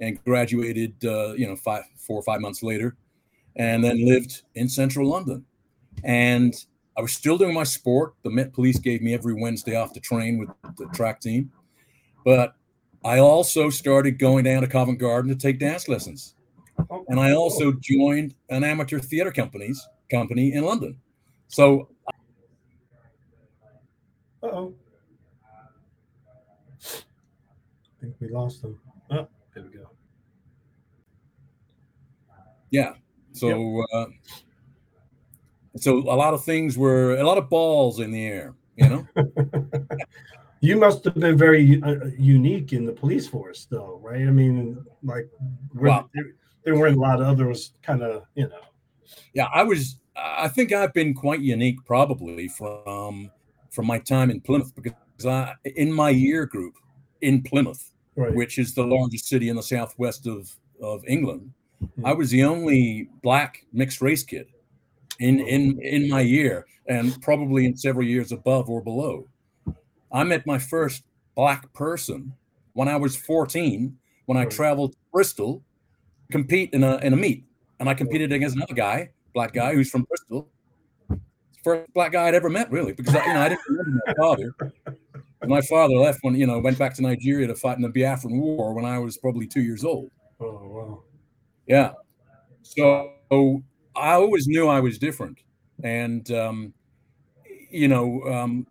and 0.00 0.22
graduated. 0.24 0.94
Uh, 1.04 1.32
you 1.34 1.46
know, 1.46 1.56
five, 1.56 1.84
four 1.96 2.18
or 2.18 2.22
five 2.22 2.40
months 2.40 2.62
later, 2.62 2.96
and 3.56 3.82
then 3.82 4.04
lived 4.04 4.42
in 4.54 4.68
central 4.68 5.08
London, 5.08 5.44
and 6.02 6.54
I 6.96 7.02
was 7.02 7.12
still 7.12 7.36
doing 7.38 7.54
my 7.54 7.64
sport. 7.64 8.14
The 8.22 8.30
Met 8.30 8.52
Police 8.52 8.78
gave 8.78 9.02
me 9.02 9.14
every 9.14 9.34
Wednesday 9.34 9.74
off 9.76 9.92
to 9.94 10.00
train 10.00 10.38
with 10.38 10.48
the 10.78 10.86
track 10.94 11.20
team, 11.20 11.50
but 12.24 12.54
I 13.04 13.18
also 13.18 13.68
started 13.68 14.18
going 14.18 14.44
down 14.44 14.62
to 14.62 14.68
Covent 14.68 14.98
Garden 14.98 15.28
to 15.30 15.36
take 15.36 15.58
dance 15.58 15.88
lessons 15.88 16.34
Oh, 16.90 17.04
and 17.08 17.20
I 17.20 17.32
also 17.32 17.72
joined 17.72 18.34
an 18.48 18.64
amateur 18.64 18.98
theater 18.98 19.30
companies 19.30 19.86
company 20.10 20.52
in 20.54 20.64
London. 20.64 20.96
So 21.48 21.88
oh 24.42 24.74
I 26.82 28.00
think 28.00 28.14
we 28.20 28.28
lost 28.28 28.62
them. 28.62 28.78
Oh 29.10 29.28
there 29.54 29.64
we 29.64 29.70
go. 29.70 29.88
Yeah, 32.70 32.94
so 33.32 33.84
uh, 33.92 34.06
so 35.76 35.98
a 35.98 36.16
lot 36.16 36.34
of 36.34 36.44
things 36.44 36.76
were 36.76 37.16
a 37.16 37.24
lot 37.24 37.38
of 37.38 37.48
balls 37.48 38.00
in 38.00 38.10
the 38.10 38.26
air, 38.26 38.54
you 38.76 38.88
know. 38.88 39.06
you 40.60 40.76
must 40.76 41.04
have 41.04 41.14
been 41.14 41.36
very 41.36 41.80
uh, 41.82 42.06
unique 42.18 42.72
in 42.72 42.84
the 42.84 42.92
police 42.92 43.28
force 43.28 43.66
though 43.70 44.00
right? 44.02 44.22
I 44.22 44.30
mean 44.30 44.84
like 45.02 45.28
Well- 45.74 46.10
there, 46.14 46.24
there 46.64 46.76
weren't 46.76 46.96
a 46.96 47.00
lot 47.00 47.20
of 47.20 47.28
others 47.28 47.72
kind 47.82 48.02
of 48.02 48.24
you 48.34 48.48
know. 48.48 48.60
Yeah, 49.34 49.48
I 49.54 49.62
was. 49.62 49.98
I 50.16 50.48
think 50.48 50.72
I've 50.72 50.92
been 50.92 51.14
quite 51.14 51.40
unique, 51.40 51.84
probably 51.86 52.48
from 52.48 53.30
from 53.70 53.86
my 53.86 53.98
time 53.98 54.30
in 54.30 54.40
Plymouth, 54.40 54.72
because 54.74 55.26
I 55.26 55.54
in 55.76 55.92
my 55.92 56.10
year 56.10 56.46
group 56.46 56.74
in 57.20 57.42
Plymouth, 57.42 57.90
right 58.16 58.34
which 58.34 58.58
is 58.58 58.74
the 58.74 58.84
largest 58.86 59.26
city 59.26 59.48
in 59.48 59.56
the 59.56 59.62
southwest 59.62 60.26
of 60.26 60.50
of 60.82 61.04
England, 61.06 61.52
Hmm. 61.96 62.06
I 62.06 62.12
was 62.14 62.30
the 62.30 62.44
only 62.44 63.08
black 63.22 63.66
mixed 63.72 64.00
race 64.00 64.22
kid 64.22 64.46
in 65.18 65.40
in 65.40 65.80
in 65.82 66.08
my 66.08 66.20
year, 66.20 66.66
and 66.88 67.20
probably 67.20 67.66
in 67.66 67.76
several 67.76 68.06
years 68.06 68.32
above 68.32 68.70
or 68.70 68.80
below. 68.82 69.26
I 70.12 70.22
met 70.24 70.46
my 70.46 70.58
first 70.58 71.02
black 71.34 71.72
person 71.74 72.32
when 72.74 72.88
I 72.88 72.96
was 72.96 73.16
14, 73.16 73.98
when 74.26 74.38
I 74.38 74.42
Right. 74.44 74.50
traveled 74.50 74.92
to 74.92 74.98
Bristol, 75.12 75.62
compete 76.30 76.70
in 76.72 76.84
a 76.84 76.96
in 76.98 77.12
a 77.12 77.16
meet, 77.16 77.44
and 77.80 77.88
I 77.88 77.94
competed 77.94 78.32
against 78.32 78.56
another 78.56 78.74
guy, 78.74 79.10
black 79.34 79.52
guy 79.52 79.74
who's 79.74 79.90
from 79.90 80.04
Bristol. 80.04 80.48
First 81.62 81.92
black 81.94 82.12
guy 82.12 82.28
I'd 82.28 82.34
ever 82.34 82.50
met, 82.50 82.70
really, 82.70 82.92
because 82.92 83.14
you 83.14 83.20
know 83.32 83.40
I 83.40 83.48
didn't 83.50 83.62
remember 83.68 84.02
my 84.06 84.14
father. 84.14 84.54
My 85.46 85.60
father 85.62 85.94
left 85.94 86.20
when 86.22 86.34
you 86.34 86.46
know 86.46 86.58
went 86.58 86.78
back 86.78 86.94
to 86.94 87.02
Nigeria 87.02 87.46
to 87.46 87.54
fight 87.54 87.76
in 87.76 87.82
the 87.82 87.88
Biafran 87.88 88.38
War 88.38 88.74
when 88.74 88.84
I 88.84 88.98
was 88.98 89.16
probably 89.16 89.46
two 89.46 89.62
years 89.62 89.84
old. 89.84 90.10
oh 90.40 90.60
wow 90.62 91.02
Yeah. 91.66 91.92
So 92.62 93.12
I 93.96 94.14
always 94.14 94.46
knew 94.46 94.68
I 94.68 94.80
was 94.80 94.98
different, 94.98 95.38
and 95.82 96.30
um, 96.32 96.74
you 97.70 97.88
know, 97.88 98.22
um, 98.22 98.66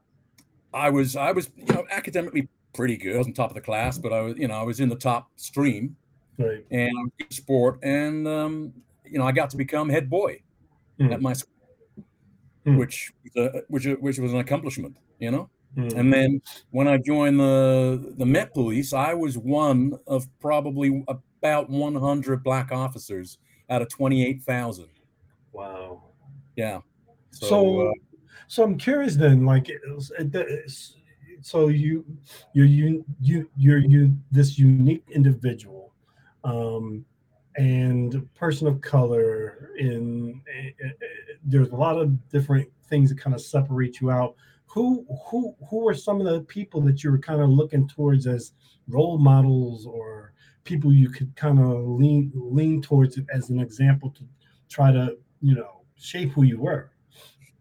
I 0.73 0.89
was 0.89 1.15
I 1.15 1.31
was 1.31 1.49
you 1.55 1.73
know 1.73 1.85
academically 1.91 2.49
pretty 2.73 2.97
good. 2.97 3.15
I 3.15 3.17
was 3.19 3.27
on 3.27 3.33
top 3.33 3.49
of 3.49 3.55
the 3.55 3.61
class, 3.61 3.97
but 3.97 4.11
I 4.11 4.21
was 4.21 4.37
you 4.37 4.47
know 4.47 4.55
I 4.55 4.63
was 4.63 4.79
in 4.79 4.89
the 4.89 4.95
top 4.95 5.29
stream, 5.35 5.95
right 6.37 6.65
and 6.71 6.89
I 6.89 7.01
was 7.01 7.11
good 7.19 7.33
sport, 7.33 7.79
and 7.83 8.27
um, 8.27 8.73
you 9.05 9.19
know 9.19 9.25
I 9.25 9.31
got 9.31 9.49
to 9.51 9.57
become 9.57 9.89
head 9.89 10.09
boy 10.09 10.41
Hmm. 10.99 11.11
at 11.11 11.21
my 11.21 11.33
school, 11.33 11.53
Hmm. 12.65 12.77
which 12.77 13.11
was 13.35 13.49
which 13.67 13.85
which 13.85 14.19
was 14.19 14.33
an 14.33 14.39
accomplishment, 14.39 14.97
you 15.19 15.31
know. 15.31 15.49
Mm. 15.77 15.97
And 15.97 16.13
then 16.13 16.41
when 16.69 16.87
I 16.87 16.97
joined 16.97 17.39
the 17.39 18.13
the 18.17 18.25
Met 18.25 18.53
Police, 18.53 18.93
I 18.93 19.13
was 19.13 19.37
one 19.37 19.97
of 20.05 20.27
probably 20.39 21.03
about 21.07 21.69
100 21.69 22.43
black 22.43 22.71
officers 22.71 23.39
out 23.69 23.81
of 23.81 23.89
28,000. 23.89 24.87
Wow. 25.51 26.03
Yeah. 26.55 26.81
So, 27.31 27.47
so, 27.47 27.87
uh, 27.87 27.91
so 28.47 28.63
I'm 28.63 28.77
curious 28.77 29.15
then, 29.15 29.45
like, 29.45 29.71
so 31.41 31.67
you, 31.69 32.05
you're 32.53 32.65
you 32.65 33.03
you 33.19 33.49
you're 33.57 33.79
you 33.79 34.15
this 34.31 34.59
unique 34.59 35.03
individual, 35.09 35.91
um, 36.43 37.03
and 37.57 38.27
person 38.35 38.67
of 38.67 38.81
color. 38.81 39.71
In 39.77 40.41
eh, 40.53 40.69
eh, 40.83 40.87
eh, 40.87 41.33
there's 41.43 41.69
a 41.69 41.75
lot 41.75 41.97
of 41.97 42.29
different 42.29 42.69
things 42.89 43.09
that 43.09 43.19
kind 43.19 43.35
of 43.35 43.41
separate 43.41 44.01
you 44.01 44.11
out. 44.11 44.35
Who 44.67 45.05
who 45.27 45.55
who 45.69 45.87
are 45.87 45.93
some 45.93 46.19
of 46.19 46.27
the 46.27 46.41
people 46.41 46.81
that 46.81 47.03
you 47.03 47.11
were 47.11 47.19
kind 47.19 47.41
of 47.41 47.49
looking 47.49 47.87
towards 47.87 48.27
as 48.27 48.53
role 48.87 49.17
models 49.17 49.85
or 49.85 50.33
people 50.63 50.93
you 50.93 51.09
could 51.09 51.35
kind 51.35 51.59
of 51.59 51.85
lean 51.85 52.31
lean 52.35 52.81
towards 52.81 53.19
as 53.33 53.49
an 53.49 53.59
example 53.59 54.09
to 54.11 54.23
try 54.69 54.91
to 54.91 55.17
you 55.41 55.55
know 55.55 55.81
shape 55.95 56.31
who 56.31 56.43
you 56.43 56.59
were 56.59 56.91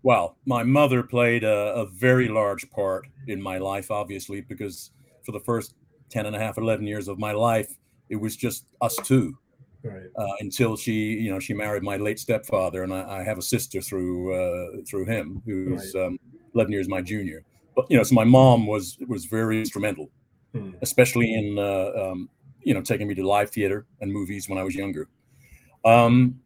well 0.02 0.36
my 0.46 0.62
mother 0.62 1.02
played 1.02 1.44
a, 1.44 1.74
a, 1.74 1.86
very 1.86 2.28
large 2.28 2.68
part 2.70 3.06
in 3.28 3.40
my 3.40 3.58
life 3.58 3.90
obviously 3.90 4.40
because 4.40 4.90
for 5.24 5.32
the 5.32 5.40
first 5.40 5.74
10 6.10 6.26
and 6.26 6.36
a 6.36 6.38
half 6.38 6.58
11 6.58 6.86
years 6.86 7.08
of 7.08 7.18
my 7.18 7.32
life 7.32 7.78
it 8.08 8.16
was 8.16 8.36
just 8.36 8.66
us 8.80 8.96
two 9.04 9.36
right. 9.84 10.02
uh, 10.16 10.34
until 10.40 10.76
she 10.76 10.92
you 10.92 11.30
know 11.30 11.38
she 11.38 11.54
married 11.54 11.82
my 11.82 11.96
late 11.96 12.18
stepfather 12.18 12.82
and 12.82 12.92
i, 12.92 13.18
I 13.18 13.22
have 13.22 13.38
a 13.38 13.42
sister 13.42 13.80
through 13.80 14.34
uh, 14.34 14.82
through 14.88 15.06
him 15.06 15.42
who's 15.44 15.94
right. 15.94 16.06
um, 16.06 16.18
11 16.54 16.72
years 16.72 16.88
my 16.88 17.00
junior 17.00 17.44
but 17.74 17.86
you 17.88 17.96
know 17.96 18.02
so 18.02 18.14
my 18.14 18.24
mom 18.24 18.66
was 18.66 18.98
was 19.08 19.24
very 19.24 19.58
instrumental 19.58 20.10
hmm. 20.52 20.70
especially 20.82 21.34
in 21.34 21.58
uh, 21.58 22.10
um, 22.10 22.28
you 22.62 22.74
know 22.74 22.80
taking 22.80 23.08
me 23.08 23.14
to 23.14 23.26
live 23.26 23.50
theater 23.50 23.86
and 24.00 24.12
movies 24.12 24.48
when 24.48 24.58
i 24.58 24.62
was 24.62 24.74
younger 24.74 25.08
um, 25.84 26.40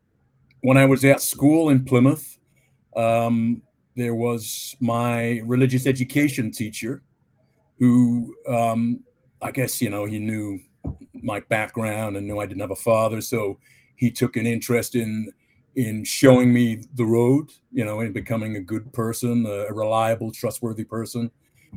when 0.62 0.76
I 0.76 0.84
was 0.84 1.04
at 1.04 1.20
school 1.20 1.68
in 1.68 1.84
Plymouth, 1.84 2.38
um, 2.96 3.62
there 3.94 4.14
was 4.14 4.74
my 4.80 5.40
religious 5.44 5.86
education 5.86 6.50
teacher 6.50 7.02
who 7.78 8.34
um, 8.48 9.00
I 9.42 9.50
guess, 9.50 9.80
you 9.82 9.90
know, 9.90 10.06
he 10.06 10.18
knew 10.18 10.58
my 11.26 11.40
background 11.40 12.16
and 12.16 12.26
knew 12.26 12.38
I 12.38 12.46
didn't 12.46 12.60
have 12.60 12.70
a 12.70 12.76
father. 12.76 13.20
So 13.20 13.58
he 13.96 14.10
took 14.10 14.36
an 14.36 14.46
interest 14.46 14.94
in 14.94 15.32
in 15.74 16.04
showing 16.04 16.54
me 16.54 16.82
the 16.94 17.04
road, 17.04 17.50
you 17.70 17.84
know, 17.84 18.00
in 18.00 18.10
becoming 18.12 18.56
a 18.56 18.60
good 18.60 18.90
person, 18.94 19.44
a, 19.44 19.70
reliable, 19.74 20.32
trustworthy 20.32 20.84
person. 20.84 21.30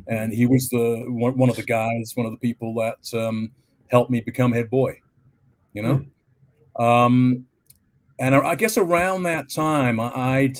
And 0.06 0.32
he 0.32 0.46
was 0.46 0.70
the 0.70 1.04
one, 1.06 1.36
one 1.36 1.50
of 1.50 1.56
the 1.56 1.62
guys, 1.62 2.12
one 2.14 2.24
of 2.24 2.32
the 2.32 2.38
people 2.38 2.72
that 2.76 3.12
um, 3.12 3.50
helped 3.88 4.10
me 4.10 4.22
become 4.22 4.52
head 4.52 4.70
boy, 4.70 4.98
you 5.74 5.82
know. 5.82 6.06
Mm. 6.78 6.82
Um, 6.82 7.46
and 8.18 8.34
I 8.34 8.54
guess 8.54 8.78
around 8.78 9.24
that 9.24 9.50
time, 9.50 10.00
I'd 10.00 10.58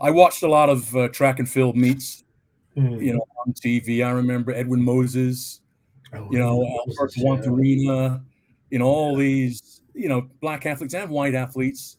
I 0.00 0.10
watched 0.10 0.42
a 0.42 0.48
lot 0.48 0.70
of 0.70 0.94
uh, 0.96 1.08
track 1.08 1.38
and 1.38 1.48
field 1.48 1.76
meets, 1.76 2.24
mm. 2.76 3.02
you 3.02 3.12
know, 3.12 3.24
on 3.46 3.52
TV. 3.52 4.04
I 4.06 4.10
remember 4.10 4.52
Edwin 4.52 4.82
Moses, 4.82 5.60
oh, 6.14 6.28
you 6.30 6.38
know, 6.38 6.66
Albert 6.88 7.12
Juantorena, 7.16 8.22
you 8.70 8.78
know, 8.78 8.86
all 8.86 9.16
these, 9.16 9.82
you 9.94 10.08
know, 10.08 10.28
black 10.40 10.66
athletes 10.66 10.94
and 10.94 11.10
white 11.10 11.34
athletes 11.34 11.98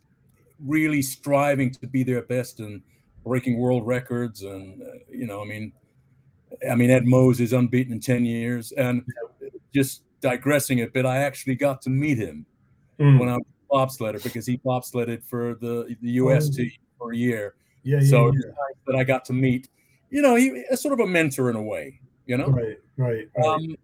really 0.59 1.01
striving 1.01 1.71
to 1.71 1.87
be 1.87 2.03
their 2.03 2.21
best 2.21 2.59
and 2.59 2.81
breaking 3.23 3.57
world 3.57 3.85
records. 3.85 4.43
And, 4.43 4.81
uh, 4.81 4.85
you 5.09 5.25
know, 5.25 5.41
I 5.41 5.45
mean, 5.45 5.73
I 6.69 6.75
mean, 6.75 6.89
Ed 6.89 7.05
Moses 7.05 7.51
unbeaten 7.51 7.93
in 7.93 7.99
10 7.99 8.25
years. 8.25 8.71
And 8.73 9.03
just 9.73 10.03
digressing 10.21 10.81
a 10.81 10.87
bit, 10.87 11.05
I 11.05 11.17
actually 11.17 11.55
got 11.55 11.81
to 11.83 11.89
meet 11.89 12.17
him 12.17 12.45
mm. 12.99 13.19
when 13.19 13.29
I 13.29 13.37
was 13.37 13.45
bobsledder 13.71 14.21
because 14.21 14.45
he 14.45 14.57
bobsledded 14.59 15.23
for 15.23 15.55
the 15.61 15.95
the 16.01 16.11
U.S. 16.11 16.49
oh. 16.51 16.57
team 16.57 16.71
for 16.97 17.13
a 17.13 17.17
year. 17.17 17.55
Yeah, 17.83 17.99
yeah. 18.01 18.09
So 18.09 18.31
yeah. 18.33 18.51
that 18.87 18.95
I 18.95 19.03
got 19.03 19.25
to 19.25 19.33
meet, 19.33 19.69
you 20.09 20.21
know, 20.21 20.35
he 20.35 20.63
sort 20.75 20.93
of 20.93 20.99
a 20.99 21.07
mentor 21.07 21.49
in 21.49 21.55
a 21.55 21.63
way, 21.63 21.99
you 22.25 22.37
know. 22.37 22.47
Right, 22.47 22.77
right. 22.97 23.27
right. 23.37 23.45
Um, 23.45 23.75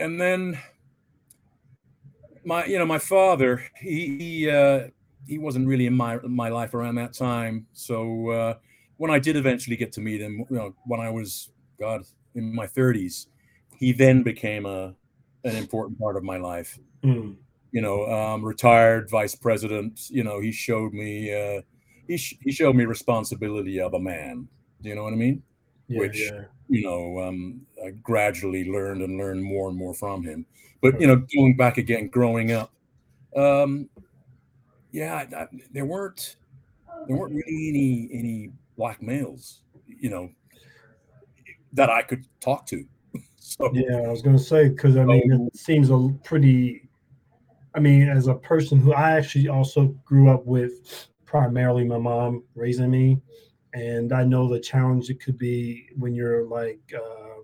and 0.00 0.20
then 0.20 0.60
my, 2.44 2.64
you 2.66 2.78
know, 2.78 2.86
my 2.86 2.98
father, 2.98 3.66
he 3.80 4.18
he, 4.18 4.50
uh, 4.50 4.88
he 5.26 5.38
wasn't 5.38 5.66
really 5.66 5.86
in 5.86 5.94
my 5.94 6.18
my 6.18 6.48
life 6.48 6.74
around 6.74 6.96
that 6.96 7.12
time. 7.12 7.66
So 7.72 8.30
uh, 8.30 8.54
when 8.96 9.10
I 9.10 9.18
did 9.18 9.36
eventually 9.36 9.76
get 9.76 9.92
to 9.92 10.00
meet 10.00 10.20
him, 10.20 10.44
you 10.50 10.56
know, 10.56 10.74
when 10.86 11.00
I 11.00 11.10
was 11.10 11.50
God 11.78 12.02
in 12.34 12.54
my 12.54 12.66
30s, 12.66 13.26
he 13.78 13.92
then 13.92 14.22
became 14.22 14.66
a 14.66 14.94
an 15.44 15.56
important 15.56 15.98
part 15.98 16.16
of 16.16 16.24
my 16.24 16.36
life. 16.36 16.78
Mm 17.02 17.36
you 17.76 17.82
know, 17.82 18.10
um, 18.10 18.42
retired 18.42 19.10
vice 19.10 19.34
president. 19.34 20.08
You 20.08 20.24
know, 20.24 20.40
he 20.40 20.50
showed 20.50 20.94
me 20.94 21.32
uh, 21.32 21.60
he 22.08 22.16
sh- 22.16 22.38
he 22.40 22.50
showed 22.50 22.74
me 22.74 22.86
responsibility 22.86 23.80
of 23.80 23.92
a 23.92 24.00
man. 24.00 24.48
Do 24.80 24.88
you 24.88 24.94
know 24.94 25.02
what 25.02 25.12
I 25.12 25.16
mean? 25.16 25.42
Yeah, 25.88 26.00
Which 26.00 26.20
yeah. 26.20 26.44
you 26.68 26.82
know, 26.82 27.20
um, 27.20 27.60
I 27.84 27.90
gradually 27.90 28.70
learned 28.70 29.02
and 29.02 29.18
learned 29.18 29.42
more 29.42 29.68
and 29.68 29.76
more 29.76 29.94
from 29.94 30.22
him. 30.22 30.46
But 30.82 31.00
you 31.00 31.06
know, 31.06 31.16
going 31.34 31.56
back 31.56 31.78
again, 31.78 32.08
growing 32.08 32.52
up, 32.52 32.72
um, 33.36 33.88
yeah, 34.90 35.14
I, 35.14 35.42
I, 35.42 35.46
there 35.72 35.84
weren't 35.84 36.36
there 37.06 37.16
weren't 37.16 37.34
really 37.34 37.68
any 37.68 38.10
any 38.12 38.52
black 38.76 39.02
males, 39.02 39.60
you 39.86 40.10
know, 40.10 40.30
that 41.72 41.90
I 41.90 42.02
could 42.02 42.26
talk 42.40 42.66
to. 42.66 42.84
So, 43.48 43.70
yeah, 43.72 43.98
I 43.98 44.08
was 44.08 44.22
going 44.22 44.36
to 44.36 44.42
say 44.42 44.70
because 44.70 44.96
I 44.96 45.04
mean, 45.04 45.48
it 45.52 45.56
seems 45.56 45.88
a 45.90 46.08
pretty 46.24 46.86
I 47.76 47.78
mean, 47.78 48.08
as 48.08 48.26
a 48.26 48.34
person 48.34 48.80
who 48.80 48.94
I 48.94 49.12
actually 49.12 49.48
also 49.48 49.94
grew 50.06 50.30
up 50.30 50.46
with 50.46 51.08
primarily 51.26 51.84
my 51.84 51.98
mom 51.98 52.42
raising 52.54 52.90
me, 52.90 53.20
and 53.76 54.14
I 54.14 54.24
know 54.24 54.48
the 54.48 54.58
challenge 54.58 55.10
it 55.10 55.22
could 55.22 55.36
be 55.36 55.88
when 55.98 56.14
you're 56.14 56.44
like, 56.46 56.80
uh, 56.94 57.42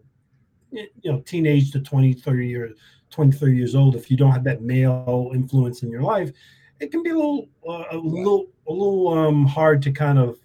you 0.71 0.89
know, 1.05 1.21
teenage 1.21 1.73
to 1.73 1.81
20, 1.81 2.15
30 2.15 2.49
years, 2.49 2.79
20, 3.11 3.37
30 3.37 3.55
years 3.55 3.75
old. 3.75 3.95
If 3.95 4.11
you 4.11 4.17
don't 4.17 4.33
have 4.33 4.45
that 4.45 4.62
male 4.62 5.31
influence 5.35 5.83
in 5.83 5.91
your 5.91 6.01
life, 6.01 6.33
it 6.81 6.91
can 6.91 7.03
be 7.03 7.11
a 7.11 7.15
little, 7.15 7.51
uh, 7.69 7.85
a 7.91 7.99
little, 7.99 8.47
a 8.67 8.73
little 8.73 9.09
um, 9.11 9.45
hard 9.45 9.83
to 9.83 9.93
kind 9.93 10.19
of 10.19 10.39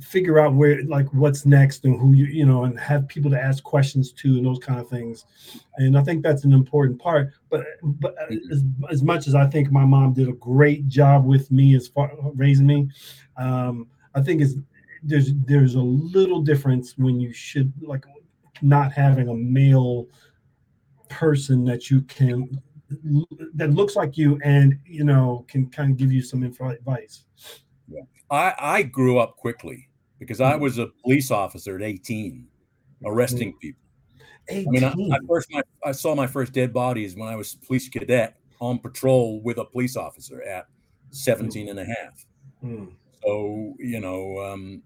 figure 0.00 0.40
out 0.40 0.52
where 0.52 0.82
like 0.86 1.06
what's 1.14 1.46
next 1.46 1.84
and 1.84 1.98
who 2.00 2.12
you 2.14 2.24
you 2.24 2.44
know 2.44 2.64
and 2.64 2.78
have 2.78 3.06
people 3.06 3.30
to 3.30 3.40
ask 3.40 3.62
questions 3.62 4.10
to 4.10 4.36
and 4.36 4.44
those 4.44 4.58
kind 4.58 4.80
of 4.80 4.88
things 4.88 5.24
and 5.76 5.96
i 5.96 6.02
think 6.02 6.20
that's 6.20 6.44
an 6.44 6.52
important 6.52 7.00
part 7.00 7.32
but 7.48 7.64
but 7.82 8.14
as, 8.50 8.64
as 8.90 9.02
much 9.04 9.28
as 9.28 9.36
i 9.36 9.46
think 9.46 9.70
my 9.70 9.84
mom 9.84 10.12
did 10.12 10.28
a 10.28 10.32
great 10.32 10.88
job 10.88 11.24
with 11.24 11.50
me 11.52 11.76
as 11.76 11.86
far 11.86 12.12
raising 12.34 12.66
me 12.66 12.88
um 13.36 13.86
i 14.14 14.20
think 14.20 14.40
is 14.40 14.58
there's 15.02 15.32
there's 15.46 15.74
a 15.74 15.82
little 15.82 16.40
difference 16.40 16.96
when 16.96 17.20
you 17.20 17.32
should 17.32 17.72
like 17.82 18.04
not 18.62 18.92
having 18.92 19.28
a 19.28 19.34
male 19.34 20.06
person 21.08 21.64
that 21.64 21.90
you 21.90 22.00
can 22.02 22.60
that 23.54 23.70
looks 23.70 23.96
like 23.96 24.16
you 24.16 24.38
and 24.44 24.78
you 24.86 25.04
know 25.04 25.44
can 25.48 25.68
kind 25.68 25.90
of 25.90 25.96
give 25.96 26.12
you 26.12 26.22
some 26.22 26.42
advice 26.42 27.24
yeah. 27.88 28.02
I, 28.30 28.54
I 28.58 28.82
grew 28.82 29.18
up 29.18 29.36
quickly 29.36 29.88
because 30.18 30.40
I 30.40 30.56
was 30.56 30.78
a 30.78 30.88
police 31.02 31.30
officer 31.30 31.76
at 31.76 31.82
18, 31.82 32.46
arresting 33.04 33.52
mm. 33.54 33.60
people. 33.60 33.80
18. 34.48 34.68
I 34.68 34.70
mean, 34.70 34.84
I, 35.12 35.16
I 35.16 35.18
first 35.26 35.48
my, 35.50 35.62
I 35.84 35.92
saw 35.92 36.14
my 36.14 36.26
first 36.26 36.52
dead 36.52 36.72
bodies 36.72 37.16
when 37.16 37.28
I 37.28 37.36
was 37.36 37.54
police 37.66 37.88
cadet 37.88 38.36
on 38.60 38.78
patrol 38.78 39.42
with 39.42 39.58
a 39.58 39.64
police 39.64 39.96
officer 39.96 40.42
at 40.42 40.66
17 41.10 41.68
and 41.68 41.78
a 41.78 41.84
half. 41.84 42.26
Mm. 42.62 42.92
So, 43.24 43.74
you 43.78 44.00
know, 44.00 44.38
um, 44.40 44.82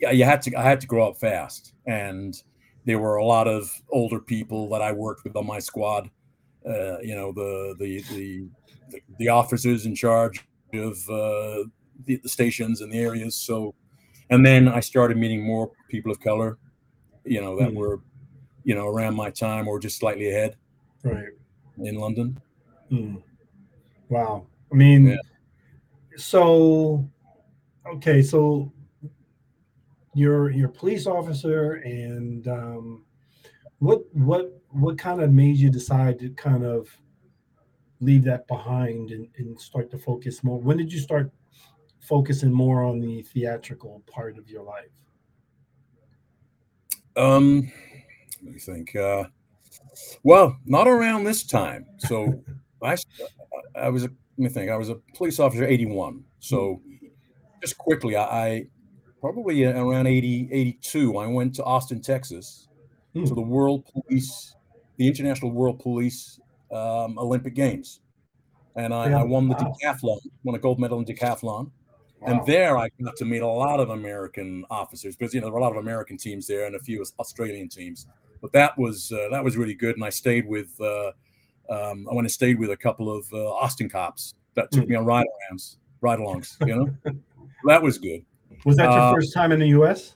yeah, 0.00 0.10
you 0.10 0.24
had 0.24 0.42
to, 0.42 0.54
I 0.56 0.62
had 0.62 0.80
to 0.80 0.86
grow 0.86 1.08
up 1.08 1.18
fast. 1.18 1.72
And 1.86 2.40
there 2.84 2.98
were 2.98 3.16
a 3.16 3.24
lot 3.24 3.48
of 3.48 3.70
older 3.90 4.20
people 4.20 4.68
that 4.70 4.82
I 4.82 4.92
worked 4.92 5.24
with 5.24 5.36
on 5.36 5.46
my 5.46 5.58
squad. 5.58 6.10
Uh, 6.66 6.98
you 7.00 7.14
know, 7.14 7.30
the, 7.30 7.74
the, 7.78 8.02
the, 8.14 8.46
the, 9.18 9.28
officers 9.28 9.84
in 9.84 9.94
charge 9.94 10.42
of 10.72 10.96
uh, 11.10 11.68
the, 12.06 12.16
the 12.22 12.28
stations 12.28 12.80
and 12.80 12.90
the 12.90 12.98
areas. 12.98 13.36
So, 13.36 13.74
and 14.30 14.44
then 14.46 14.68
I 14.68 14.80
started 14.80 15.18
meeting 15.18 15.44
more 15.44 15.70
people 15.90 16.10
of 16.10 16.20
color, 16.20 16.56
you 17.24 17.42
know, 17.42 17.58
that 17.58 17.70
mm. 17.70 17.74
were, 17.74 18.00
you 18.64 18.74
know, 18.74 18.86
around 18.86 19.14
my 19.14 19.28
time 19.28 19.68
or 19.68 19.78
just 19.78 19.98
slightly 19.98 20.30
ahead, 20.30 20.56
right, 21.02 21.26
in 21.82 21.96
London. 21.96 22.40
Mm. 22.90 23.22
Wow, 24.08 24.46
I 24.72 24.74
mean, 24.74 25.08
yeah. 25.08 25.16
so 26.16 27.06
okay, 27.86 28.22
so 28.22 28.72
you're 30.14 30.50
you're 30.50 30.68
a 30.68 30.72
police 30.72 31.06
officer, 31.06 31.74
and 31.84 32.48
um, 32.48 33.04
what 33.78 34.02
what 34.14 34.60
what 34.70 34.98
kind 34.98 35.20
of 35.20 35.32
made 35.32 35.56
you 35.56 35.70
decide 35.70 36.18
to 36.20 36.30
kind 36.30 36.64
of 36.64 36.88
leave 38.00 38.24
that 38.24 38.46
behind 38.48 39.10
and, 39.10 39.28
and 39.38 39.58
start 39.58 39.90
to 39.90 39.98
focus 39.98 40.42
more? 40.44 40.60
When 40.60 40.76
did 40.76 40.92
you 40.92 41.00
start 41.00 41.30
focusing 42.00 42.52
more 42.52 42.84
on 42.84 43.00
the 43.00 43.22
theatrical 43.22 44.02
part 44.06 44.38
of 44.38 44.48
your 44.48 44.62
life? 44.62 44.90
Um, 47.16 47.70
let 48.42 48.54
me 48.54 48.58
think. 48.58 48.94
Uh, 48.94 49.24
well, 50.22 50.58
not 50.66 50.88
around 50.88 51.24
this 51.24 51.44
time. 51.44 51.86
So 51.98 52.42
I, 52.82 52.96
I 53.76 53.88
was 53.88 54.04
a 54.04 54.08
let 54.08 54.38
me 54.38 54.48
think. 54.48 54.70
I 54.70 54.76
was 54.76 54.90
a 54.90 54.96
police 55.14 55.38
officer 55.38 55.64
81. 55.64 56.24
So 56.40 56.82
just 57.64 57.78
quickly, 57.78 58.14
I, 58.16 58.24
I 58.46 58.66
probably 59.20 59.64
around 59.64 60.06
80, 60.06 60.48
82, 60.52 61.16
I 61.16 61.26
went 61.26 61.54
to 61.56 61.64
Austin, 61.64 62.00
Texas 62.00 62.68
Hmm. 63.14 63.24
to 63.26 63.34
the 63.34 63.40
World 63.40 63.88
Police, 63.92 64.56
the 64.96 65.06
International 65.06 65.50
World 65.52 65.78
Police 65.78 66.40
um, 66.72 67.16
Olympic 67.18 67.54
Games. 67.54 68.00
And 68.76 68.92
I, 68.92 69.10
Yeah, 69.10 69.20
I 69.20 69.22
won 69.22 69.48
the 69.48 69.54
wow. 69.54 69.72
decathlon, 69.80 70.18
won 70.42 70.56
a 70.56 70.58
gold 70.58 70.80
medal 70.80 70.98
in 70.98 71.04
decathlon. 71.04 71.70
Wow. 72.20 72.26
And 72.26 72.46
there 72.46 72.76
I 72.76 72.88
got 73.02 73.16
to 73.16 73.24
meet 73.24 73.42
a 73.42 73.46
lot 73.46 73.78
of 73.80 73.90
American 73.90 74.64
officers 74.68 75.14
because 75.16 75.32
you 75.32 75.40
know 75.40 75.46
there 75.46 75.52
were 75.52 75.60
a 75.60 75.62
lot 75.62 75.72
of 75.72 75.78
American 75.78 76.16
teams 76.16 76.46
there 76.48 76.66
and 76.66 76.74
a 76.74 76.80
few 76.80 77.04
Australian 77.20 77.68
teams. 77.68 78.06
But 78.42 78.52
that 78.52 78.76
was 78.76 79.12
uh, 79.12 79.28
that 79.30 79.44
was 79.44 79.56
really 79.56 79.74
good, 79.74 79.94
and 79.94 80.04
I 80.04 80.10
stayed 80.10 80.46
with 80.48 80.78
uh, 80.80 81.12
um, 81.70 82.08
I 82.10 82.14
went 82.14 82.26
and 82.26 82.32
stayed 82.32 82.58
with 82.58 82.70
a 82.70 82.76
couple 82.76 83.14
of 83.16 83.32
uh, 83.32 83.52
Austin 83.52 83.88
cops 83.88 84.34
that 84.54 84.70
took 84.72 84.86
Mm. 84.86 84.88
me 84.88 84.96
on 84.96 85.04
ride 85.04 85.26
alongs, 85.52 85.76
ride 86.00 86.18
alongs. 86.18 86.56
You 86.66 86.74
know, 86.76 86.96
that 87.66 87.82
was 87.82 87.98
good. 87.98 88.24
was 88.64 88.76
that 88.76 88.84
your 88.90 89.00
uh, 89.00 89.12
first 89.14 89.32
time 89.34 89.52
in 89.52 89.60
the 89.60 89.68
U.S.? 89.68 90.14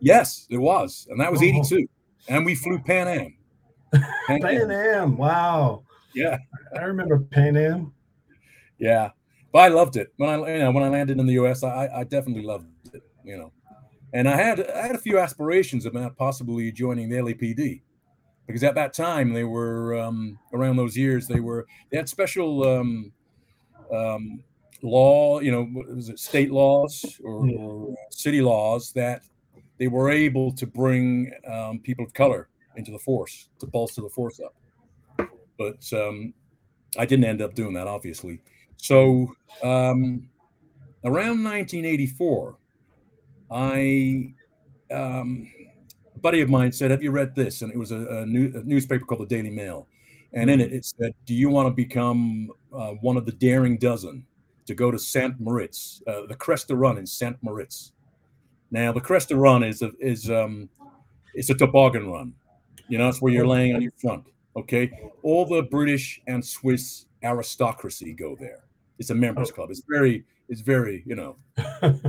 Yes, 0.00 0.46
it 0.50 0.58
was, 0.58 1.06
and 1.10 1.20
that 1.20 1.30
was 1.32 1.40
Oh. 1.40 1.44
'82, 1.46 1.86
and 2.28 2.44
we 2.44 2.54
flew 2.54 2.78
Pan 2.78 3.08
Am. 3.08 3.36
Pan 4.26 4.40
Pan 4.40 4.70
Am. 4.70 5.16
Wow. 5.16 5.84
Yeah, 6.14 6.38
I 6.76 6.82
remember 6.82 7.18
Pan 7.20 7.56
Am. 7.56 7.92
yeah. 8.78 9.10
But 9.52 9.58
I 9.60 9.68
loved 9.68 9.96
it 9.96 10.12
when 10.16 10.28
I 10.28 10.52
you 10.52 10.58
know 10.58 10.70
when 10.72 10.82
I 10.82 10.88
landed 10.88 11.18
in 11.20 11.26
the 11.26 11.34
U.S. 11.34 11.62
I 11.62 11.88
I 11.94 12.04
definitely 12.04 12.42
loved 12.44 12.66
it. 12.92 13.02
You 13.24 13.36
know, 13.38 13.52
and 14.12 14.28
I 14.28 14.36
had 14.36 14.68
I 14.70 14.86
had 14.86 14.94
a 14.96 14.98
few 14.98 15.18
aspirations 15.18 15.86
about 15.86 16.16
possibly 16.16 16.70
joining 16.72 17.08
the 17.08 17.16
LAPD 17.18 17.80
because 18.46 18.64
at 18.64 18.74
that 18.74 18.92
time 18.92 19.32
they 19.32 19.44
were 19.44 19.96
um, 19.98 20.38
around 20.52 20.76
those 20.76 20.96
years 20.96 21.26
they 21.28 21.38
were 21.40 21.66
they 21.90 21.96
had 21.96 22.08
special 22.08 22.64
um, 22.68 23.12
um, 23.92 24.42
law 24.86 25.40
you 25.40 25.50
know 25.50 25.68
was 25.94 26.08
it 26.08 26.18
state 26.18 26.50
laws 26.50 27.20
or, 27.24 27.46
Yeah. 27.46 27.58
or 27.58 27.94
city 28.10 28.40
laws 28.40 28.92
that 28.92 29.22
they 29.78 29.88
were 29.88 30.10
able 30.10 30.52
to 30.52 30.66
bring 30.66 31.32
um, 31.50 31.78
people 31.80 32.04
of 32.04 32.12
color 32.12 32.48
into 32.76 32.90
the 32.90 32.98
force 32.98 33.48
to 33.58 33.66
bolster 33.66 34.02
the 34.02 34.08
force 34.08 34.40
up 34.40 34.54
but 35.58 35.82
um, 35.92 36.34
I 36.98 37.06
didn't 37.06 37.24
end 37.24 37.40
up 37.42 37.54
doing 37.54 37.72
that 37.74 37.86
obviously 37.86 38.40
so 38.76 39.34
um, 39.62 40.28
around 41.04 41.42
1984 41.44 42.56
I 43.50 44.34
um, 44.90 45.50
a 46.14 46.18
buddy 46.18 46.40
of 46.40 46.48
mine 46.48 46.72
said, 46.72 46.90
"Have 46.90 47.02
you 47.02 47.10
read 47.10 47.34
this?" 47.34 47.62
And 47.62 47.72
it 47.72 47.78
was 47.78 47.92
a, 47.92 48.06
a, 48.06 48.26
new, 48.26 48.52
a 48.54 48.62
newspaper 48.64 49.04
called 49.04 49.20
the 49.22 49.26
Daily 49.26 49.50
Mail, 49.50 49.86
and 50.32 50.50
in 50.50 50.60
it 50.60 50.72
it 50.72 50.84
said, 50.84 51.12
"Do 51.26 51.34
you 51.34 51.48
want 51.50 51.68
to 51.68 51.70
become 51.70 52.50
uh, 52.72 52.92
one 53.00 53.16
of 53.16 53.26
the 53.26 53.32
daring 53.32 53.76
dozen 53.78 54.24
to 54.66 54.74
go 54.74 54.90
to 54.90 54.98
Saint 54.98 55.38
Moritz, 55.40 56.02
uh, 56.06 56.26
the 56.26 56.34
Cresta 56.36 56.78
Run 56.78 56.98
in 56.98 57.06
Saint 57.06 57.36
Moritz?" 57.42 57.92
Now, 58.70 58.92
the 58.92 59.00
Cresta 59.00 59.38
Run 59.38 59.62
is 59.62 59.82
a, 59.82 59.90
is 60.00 60.30
um, 60.30 60.68
it's 61.34 61.50
a 61.50 61.54
toboggan 61.54 62.10
run. 62.10 62.32
You 62.88 62.98
know, 62.98 63.08
it's 63.08 63.22
where 63.22 63.32
you're 63.32 63.46
laying 63.46 63.74
on 63.74 63.82
your 63.82 63.92
front. 64.00 64.24
Okay, 64.56 64.90
all 65.22 65.44
the 65.46 65.62
British 65.62 66.20
and 66.26 66.44
Swiss 66.44 67.06
aristocracy 67.22 68.12
go 68.12 68.36
there. 68.38 68.64
It's 68.98 69.10
a 69.10 69.14
members 69.14 69.50
Oh. 69.50 69.54
club. 69.54 69.70
It's 69.70 69.82
very 69.88 70.24
it's 70.48 70.60
very 70.60 71.02
you 71.06 71.14
know 71.16 71.36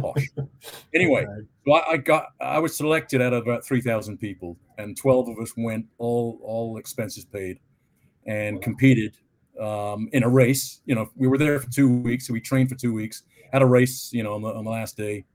posh. 0.02 0.30
Anyway, 0.94 1.26
so 1.66 1.74
I, 1.74 1.92
I 1.94 1.98
got 1.98 2.28
I 2.40 2.60
was 2.60 2.76
selected 2.76 3.22
out 3.22 3.34
of 3.34 3.44
about 3.44 3.66
three 3.66 3.82
thousand 3.82 4.18
people, 4.18 4.58
and 4.78 4.96
twelve 4.98 5.28
of 5.30 5.38
us 5.40 5.54
went 5.58 5.86
all 5.98 6.40
all 6.44 6.78
expenses 6.78 7.26
paid, 7.26 7.60
and 8.28 8.62
competed 8.62 9.18
um, 9.60 10.10
in 10.14 10.24
a 10.24 10.30
race. 10.30 10.82
You 10.86 10.96
know, 10.96 11.10
we 11.16 11.28
were 11.28 11.38
there 11.38 11.60
for 11.60 11.70
two 11.70 11.90
weeks, 12.02 12.28
so 12.28 12.34
we 12.34 12.42
trained 12.42 12.70
for 12.70 12.76
two 12.76 12.94
weeks. 12.94 13.24
Had 13.52 13.62
a 13.62 13.66
race, 13.66 14.12
you 14.12 14.24
know, 14.24 14.34
on 14.34 14.42
the 14.42 14.50
on 14.50 14.66
the 14.66 14.72
last 14.72 14.98
day. 14.98 15.26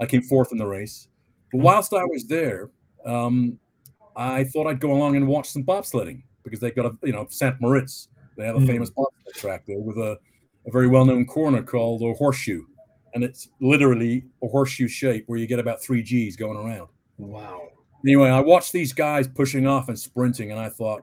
I 0.00 0.06
came 0.06 0.22
fourth 0.22 0.52
in 0.52 0.58
the 0.58 0.66
race. 0.66 1.08
But 1.52 1.60
whilst 1.62 1.92
I 1.92 2.04
was 2.04 2.26
there, 2.26 2.70
um, 3.04 3.58
I 4.16 4.44
thought 4.44 4.66
I'd 4.66 4.80
go 4.80 4.92
along 4.92 5.16
and 5.16 5.26
watch 5.26 5.48
some 5.48 5.64
bobsledding 5.64 6.22
because 6.42 6.60
they 6.60 6.70
got 6.70 6.86
a 6.86 6.96
you 7.02 7.12
know 7.12 7.26
St. 7.28 7.60
Moritz. 7.60 8.08
They 8.36 8.44
have 8.44 8.56
a 8.56 8.60
Mm. 8.60 8.66
famous 8.66 8.90
bobsled 8.90 9.34
track 9.34 9.64
there 9.66 9.78
with 9.80 9.96
a, 9.96 10.18
a 10.66 10.70
very 10.70 10.88
well 10.88 11.06
known 11.06 11.24
corner 11.24 11.62
called 11.62 12.02
a 12.02 12.12
horseshoe 12.12 12.62
and 13.16 13.24
it's 13.24 13.48
literally 13.60 14.26
a 14.42 14.48
horseshoe 14.48 14.86
shape 14.86 15.24
where 15.26 15.38
you 15.38 15.46
get 15.46 15.58
about 15.58 15.82
three 15.82 16.02
G's 16.02 16.36
going 16.36 16.58
around. 16.58 16.88
Wow. 17.16 17.62
Anyway, 18.04 18.28
I 18.28 18.40
watched 18.40 18.72
these 18.72 18.92
guys 18.92 19.26
pushing 19.26 19.66
off 19.66 19.88
and 19.88 19.98
sprinting, 19.98 20.50
and 20.50 20.60
I 20.60 20.68
thought, 20.68 21.02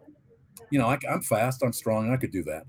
you 0.73 0.79
know, 0.79 0.88
I, 0.88 0.97
am 1.07 1.21
fast, 1.21 1.62
I'm 1.63 1.71
strong, 1.71 2.12
I 2.12 2.17
could 2.17 2.31
do 2.31 2.43
that. 2.45 2.63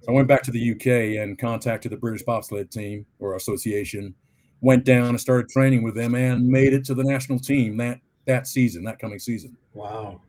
So 0.00 0.10
I 0.10 0.12
went 0.12 0.26
back 0.26 0.42
to 0.42 0.50
the 0.50 0.72
UK 0.72 1.22
and 1.22 1.38
contacted 1.38 1.92
the 1.92 1.96
British 1.96 2.24
bobsled 2.24 2.72
team 2.72 3.06
or 3.20 3.36
association, 3.36 4.12
went 4.60 4.84
down 4.84 5.10
and 5.10 5.20
started 5.20 5.48
training 5.48 5.84
with 5.84 5.94
them, 5.94 6.16
and 6.16 6.48
made 6.48 6.72
it 6.72 6.84
to 6.86 6.94
the 6.94 7.04
national 7.04 7.38
team 7.38 7.76
that 7.76 8.00
that 8.26 8.48
season, 8.48 8.82
that 8.82 8.98
coming 8.98 9.20
season. 9.20 9.56
Wow. 9.72 10.20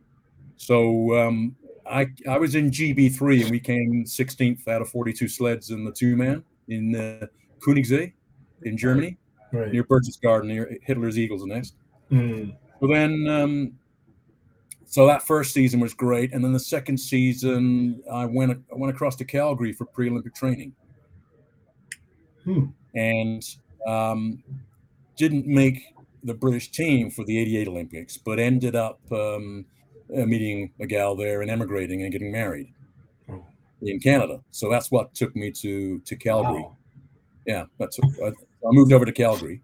So 0.58 1.18
um, 1.20 1.56
I 1.90 2.06
I 2.30 2.38
was 2.38 2.54
in 2.54 2.70
GB 2.70 3.16
three, 3.16 3.42
and 3.42 3.50
we 3.50 3.60
came 3.60 4.04
16th 4.06 4.68
out 4.68 4.84
of 4.84 4.90
42 4.90 5.28
sleds 5.28 5.72
in 5.72 5.84
the 5.84 5.92
two 5.92 6.16
man 6.16 6.44
in 6.68 6.96
uh, 6.96 7.26
Königssee 7.60 8.14
in 8.62 8.78
Germany 8.78 9.18
Right. 9.52 9.72
near 9.72 9.84
Berchtesgaden, 9.84 10.46
near 10.46 10.78
Hitler's 10.84 11.18
Eagles 11.18 11.44
Nest. 11.46 11.76
Mm. 12.12 12.56
But 12.80 12.88
then, 12.88 13.28
um, 13.28 13.74
so 14.94 15.08
that 15.08 15.24
first 15.24 15.54
season 15.54 15.80
was 15.80 15.96
great, 15.96 16.34
and 16.34 16.44
then 16.44 16.54
the 16.54 16.60
second 16.60 16.98
season, 17.00 18.04
I 18.12 18.26
went 18.26 18.52
I 18.72 18.76
went 18.76 18.94
across 18.94 19.16
to 19.16 19.26
Calgary 19.26 19.74
for 19.74 19.86
pre-Olympic 19.86 20.36
training, 20.36 20.72
Hmm. 22.44 22.66
and 22.94 23.44
um, 23.88 24.44
didn't 25.18 25.48
make 25.48 25.82
the 26.24 26.34
British 26.36 26.70
team 26.70 27.10
for 27.10 27.24
the 27.26 27.40
'88 27.40 27.68
Olympics, 27.70 28.18
but 28.18 28.38
ended 28.40 28.76
up 28.76 29.00
um, 29.12 29.66
uh, 30.16 30.26
meeting 30.28 30.72
a 30.80 30.86
gal 30.86 31.16
there 31.16 31.42
and 31.42 31.50
emigrating 31.50 32.04
and 32.04 32.12
getting 32.12 32.32
married 32.32 32.68
Oh. 33.30 33.44
in 33.82 34.00
Canada. 34.00 34.42
So 34.52 34.70
that's 34.70 34.92
what 34.92 35.16
took 35.16 35.36
me 35.36 35.50
to 35.54 36.00
to 36.02 36.16
Calgary 36.16 36.62
Wow. 36.62 36.78
yeah, 37.48 37.66
that's 37.80 38.00
I, 38.24 38.28
I 38.28 38.32
moved 38.72 38.94
over 38.94 39.06
to 39.06 39.12
Calgary, 39.12 39.60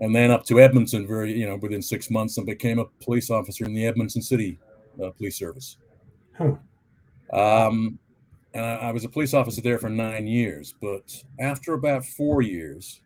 and 0.00 0.14
then 0.14 0.30
up 0.30 0.44
to 0.46 0.60
Edmonton. 0.60 1.06
Very, 1.06 1.32
you 1.32 1.46
know, 1.46 1.56
within 1.56 1.82
six 1.82 2.10
months, 2.10 2.36
and 2.36 2.46
became 2.46 2.78
a 2.78 2.84
police 3.02 3.30
officer 3.30 3.64
in 3.64 3.74
the 3.74 3.86
Edmonton 3.86 4.22
City 4.22 4.58
uh, 5.02 5.10
Police 5.10 5.38
Service. 5.38 5.76
Huh. 6.36 6.54
Um, 7.32 7.98
and 8.54 8.64
I, 8.64 8.74
I 8.76 8.92
was 8.92 9.04
a 9.04 9.08
police 9.08 9.34
officer 9.34 9.60
there 9.60 9.78
for 9.78 9.88
nine 9.88 10.26
years. 10.26 10.74
But 10.80 11.22
after 11.40 11.74
about 11.74 12.04
four 12.04 12.42
years, 12.42 13.00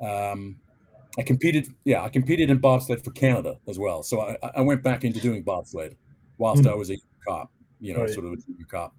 um, 0.00 0.56
I 1.18 1.22
competed. 1.22 1.68
Yeah, 1.84 2.02
I 2.02 2.08
competed 2.08 2.50
in 2.50 2.58
bobsled 2.58 3.02
for 3.04 3.10
Canada 3.12 3.58
as 3.68 3.78
well. 3.78 4.02
So 4.02 4.20
I, 4.20 4.36
I 4.56 4.60
went 4.60 4.82
back 4.82 5.04
into 5.04 5.20
doing 5.20 5.42
bobsled 5.42 5.96
whilst 6.38 6.62
Hmm. 6.64 6.70
I 6.70 6.74
was 6.74 6.90
a 6.90 6.96
cop. 7.26 7.50
You 7.80 7.94
know, 7.94 8.00
Right. 8.00 8.10
sort 8.10 8.26
of 8.26 8.32
a 8.32 8.36
junior 8.36 8.64
cop. 8.70 8.94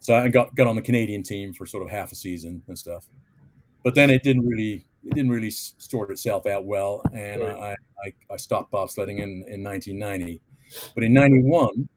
So 0.00 0.14
I 0.14 0.28
got 0.28 0.54
got 0.54 0.66
on 0.66 0.76
the 0.76 0.82
Canadian 0.82 1.22
team 1.22 1.52
for 1.54 1.64
sort 1.66 1.82
of 1.82 1.90
half 1.90 2.10
a 2.12 2.14
season 2.14 2.62
and 2.68 2.78
stuff 2.78 3.06
but 3.84 3.94
then 3.94 4.10
it 4.10 4.22
didn't 4.22 4.46
really 4.46 4.84
it 5.04 5.14
didn't 5.14 5.30
really 5.30 5.50
sort 5.50 6.10
itself 6.10 6.46
out 6.46 6.64
well 6.64 7.02
and 7.12 7.42
I, 7.42 7.76
I 8.04 8.12
i 8.30 8.36
stopped 8.36 8.72
bobsledding 8.72 9.18
in 9.18 9.44
in 9.48 9.62
1990 9.62 10.40
but 10.94 11.04
in 11.04 11.12
91 11.12 11.88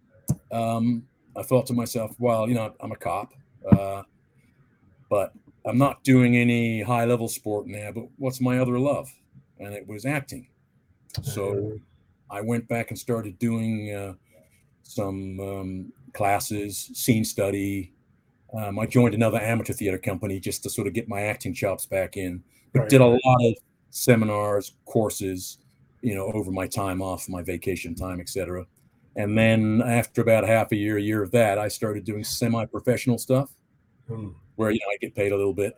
um 0.51 1.03
i 1.37 1.43
thought 1.43 1.65
to 1.67 1.73
myself 1.73 2.15
well 2.19 2.47
you 2.47 2.55
know 2.55 2.73
i'm 2.79 2.91
a 2.91 2.95
cop 2.95 3.33
uh 3.71 4.03
but 5.09 5.33
i'm 5.65 5.77
not 5.77 6.03
doing 6.03 6.35
any 6.35 6.81
high 6.81 7.05
level 7.05 7.27
sport 7.27 7.67
now 7.67 7.91
but 7.91 8.05
what's 8.17 8.41
my 8.41 8.59
other 8.59 8.79
love? 8.79 9.11
And 9.59 9.73
it 9.73 9.87
was 9.87 10.05
acting. 10.05 10.47
So 11.23 11.79
I 12.29 12.41
went 12.41 12.67
back 12.67 12.89
and 12.89 12.99
started 12.99 13.39
doing 13.39 13.93
uh, 13.93 14.13
some 14.83 15.39
um, 15.39 15.93
classes, 16.13 16.91
scene 16.93 17.23
study. 17.23 17.93
Um, 18.53 18.79
I 18.79 18.85
joined 18.85 19.13
another 19.15 19.39
amateur 19.39 19.73
theater 19.73 19.97
company 19.97 20.39
just 20.39 20.63
to 20.63 20.69
sort 20.69 20.87
of 20.87 20.93
get 20.93 21.07
my 21.07 21.21
acting 21.21 21.53
chops 21.53 21.85
back 21.85 22.17
in, 22.17 22.43
but 22.73 22.81
Right, 22.81 22.89
did 22.89 23.01
a 23.01 23.05
lot 23.05 23.19
of 23.41 23.55
seminars, 23.89 24.73
courses, 24.85 25.59
you 26.01 26.13
know, 26.15 26.25
over 26.33 26.51
my 26.51 26.67
time 26.67 27.01
off, 27.01 27.27
my 27.29 27.41
vacation 27.41 27.95
time, 27.95 28.19
etc. 28.19 28.65
And 29.15 29.37
then 29.37 29.81
after 29.85 30.21
about 30.21 30.45
half 30.45 30.71
a 30.73 30.75
year, 30.75 30.97
a 30.97 31.01
year 31.01 31.23
of 31.23 31.31
that, 31.31 31.57
I 31.57 31.67
started 31.69 32.03
doing 32.03 32.23
semi-professional 32.23 33.17
stuff 33.17 33.49
Mm. 34.09 34.35
where 34.55 34.69
you 34.69 34.79
know 34.79 34.91
I 34.93 34.97
get 35.01 35.15
paid 35.15 35.31
a 35.31 35.35
little 35.37 35.53
bit, 35.53 35.73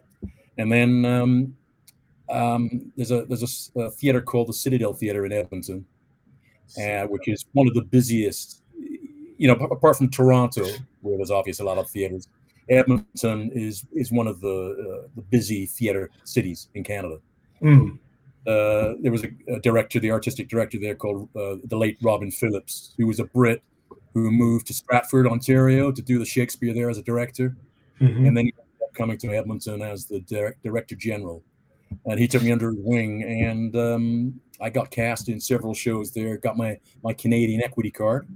and 0.57 0.69
then 0.69 1.05
um, 1.05 1.55
um, 2.29 2.91
there's 2.97 3.11
a 3.11 3.25
there's 3.25 3.71
a 3.77 3.89
theater 3.91 4.21
called 4.21 4.49
the 4.49 4.53
Citadel 4.53 4.93
Theater 4.93 5.25
in 5.25 5.31
Edmonton, 5.31 5.85
uh, 6.81 7.03
which 7.07 7.27
is 7.29 7.45
one 7.53 7.67
of 7.67 7.73
the 7.73 7.83
busiest. 7.83 8.63
You 9.37 9.47
know, 9.47 9.53
a- 9.53 9.67
apart 9.67 9.95
from 9.97 10.09
Toronto, 10.09 10.65
where 11.01 11.15
there's 11.17 11.31
obviously 11.31 11.63
a 11.63 11.67
lot 11.67 11.77
of 11.77 11.89
theaters, 11.89 12.27
Edmonton 12.69 13.51
is 13.53 13.85
is 13.93 14.11
one 14.11 14.27
of 14.27 14.41
the 14.41 14.47
uh, 15.03 15.07
the 15.15 15.21
busy 15.21 15.65
theater 15.65 16.09
cities 16.23 16.69
in 16.75 16.83
Canada. 16.83 17.17
Mm. 17.61 17.97
Uh, 18.45 18.95
there 19.01 19.11
was 19.11 19.25
a, 19.25 19.29
a 19.53 19.59
director, 19.59 19.99
the 19.99 20.11
artistic 20.11 20.47
director 20.47 20.77
there 20.79 20.95
called 20.95 21.27
uh, 21.35 21.55
the 21.65 21.75
late 21.75 21.97
Robin 22.01 22.31
Phillips, 22.31 22.93
who 22.97 23.05
was 23.05 23.19
a 23.19 23.25
Brit 23.25 23.61
who 24.13 24.31
moved 24.31 24.67
to 24.67 24.73
Stratford, 24.73 25.27
Ontario, 25.27 25.91
to 25.91 26.01
do 26.01 26.17
the 26.17 26.25
Shakespeare 26.25 26.73
there 26.73 26.89
as 26.89 26.97
a 26.97 27.03
director 27.03 27.55
Mhm. 28.01 28.27
and 28.27 28.37
then 28.37 28.45
he 28.45 28.53
coming 28.93 29.17
to 29.19 29.27
Edmonton 29.35 29.81
as 29.81 30.05
the 30.05 30.19
direct, 30.21 30.63
director 30.63 30.95
general, 30.95 31.43
and 32.05 32.19
he 32.19 32.27
took 32.27 32.41
me 32.41 32.51
under 32.51 32.71
his 32.71 32.79
wing, 32.79 33.23
and 33.23 33.75
um, 33.75 34.41
I 34.59 34.69
got 34.71 34.89
cast 34.89 35.29
in 35.29 35.39
several 35.39 35.73
shows 35.75 36.11
there. 36.11 36.37
Got 36.37 36.57
my 36.57 36.79
my 37.03 37.13
Canadian 37.13 37.61
equity 37.61 37.91
card, 37.91 38.27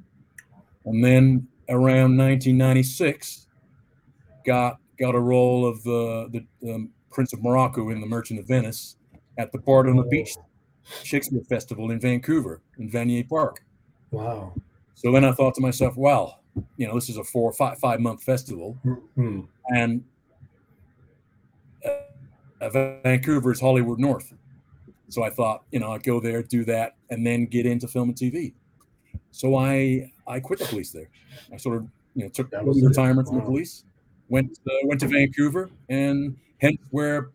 and 0.86 1.04
then 1.04 1.48
around 1.70 2.16
1996, 2.16 3.48
got 4.46 4.78
got 5.00 5.16
a 5.16 5.20
role 5.20 5.66
of 5.66 5.82
the 5.84 6.46
the 6.62 6.74
um, 6.74 6.90
Prince 7.12 7.34
of 7.34 7.42
Morocco 7.44 7.90
in 7.90 8.00
The 8.02 8.08
Merchant 8.08 8.40
of 8.40 8.48
Venice 8.48 8.96
at 9.38 9.52
the 9.52 9.58
Bard 9.60 9.88
on 9.90 9.96
the 9.98 10.04
Beach 10.04 10.36
Shakespeare 11.04 11.42
Festival 11.50 11.92
in 11.92 12.00
Vancouver 12.00 12.62
in 12.78 12.90
Vanier 12.90 13.28
Park. 13.28 13.64
Wow. 14.12 14.54
So 14.96 15.12
then 15.12 15.26
I 15.26 15.32
thought 15.32 15.56
to 15.56 15.62
myself, 15.62 15.98
well, 15.98 16.42
you 16.78 16.88
know, 16.88 16.94
this 16.96 17.10
is 17.10 17.18
a 17.18 17.24
four, 17.24 17.52
five, 17.54 17.80
five 17.80 18.00
month 18.00 18.24
festival, 18.24 18.78
Mm-hmm. 18.86 19.42
and 19.76 20.04
uh, 21.86 22.70
Vancouver 22.70 23.52
is 23.52 23.60
Hollywood 23.60 24.00
North. 24.00 24.34
So 25.10 25.24
I 25.24 25.30
thought, 25.30 25.64
you 25.72 25.80
know, 25.80 25.92
I'd 25.94 26.04
go 26.04 26.20
there, 26.20 26.42
do 26.44 26.64
that, 26.66 26.96
and 27.10 27.26
then 27.26 27.46
get 27.46 27.66
into 27.66 27.88
film 27.88 28.10
and 28.10 28.18
TV. 28.18 28.54
So 29.32 29.56
I 29.56 30.12
I 30.28 30.40
quit 30.40 30.60
the 30.60 30.66
police 30.66 30.92
there. 30.92 31.10
I 31.54 31.58
sort 31.58 31.78
of, 31.78 31.88
you 32.16 32.24
know, 32.24 32.30
took 32.30 32.52
retirement 32.52 33.28
from 33.28 33.38
the 33.38 33.44
police, 33.44 33.84
went 34.32 34.58
uh, 34.66 34.72
went 34.86 35.00
to 35.02 35.08
Vancouver, 35.08 35.70
and 35.90 36.36
hence 36.60 36.78
where 36.90 37.30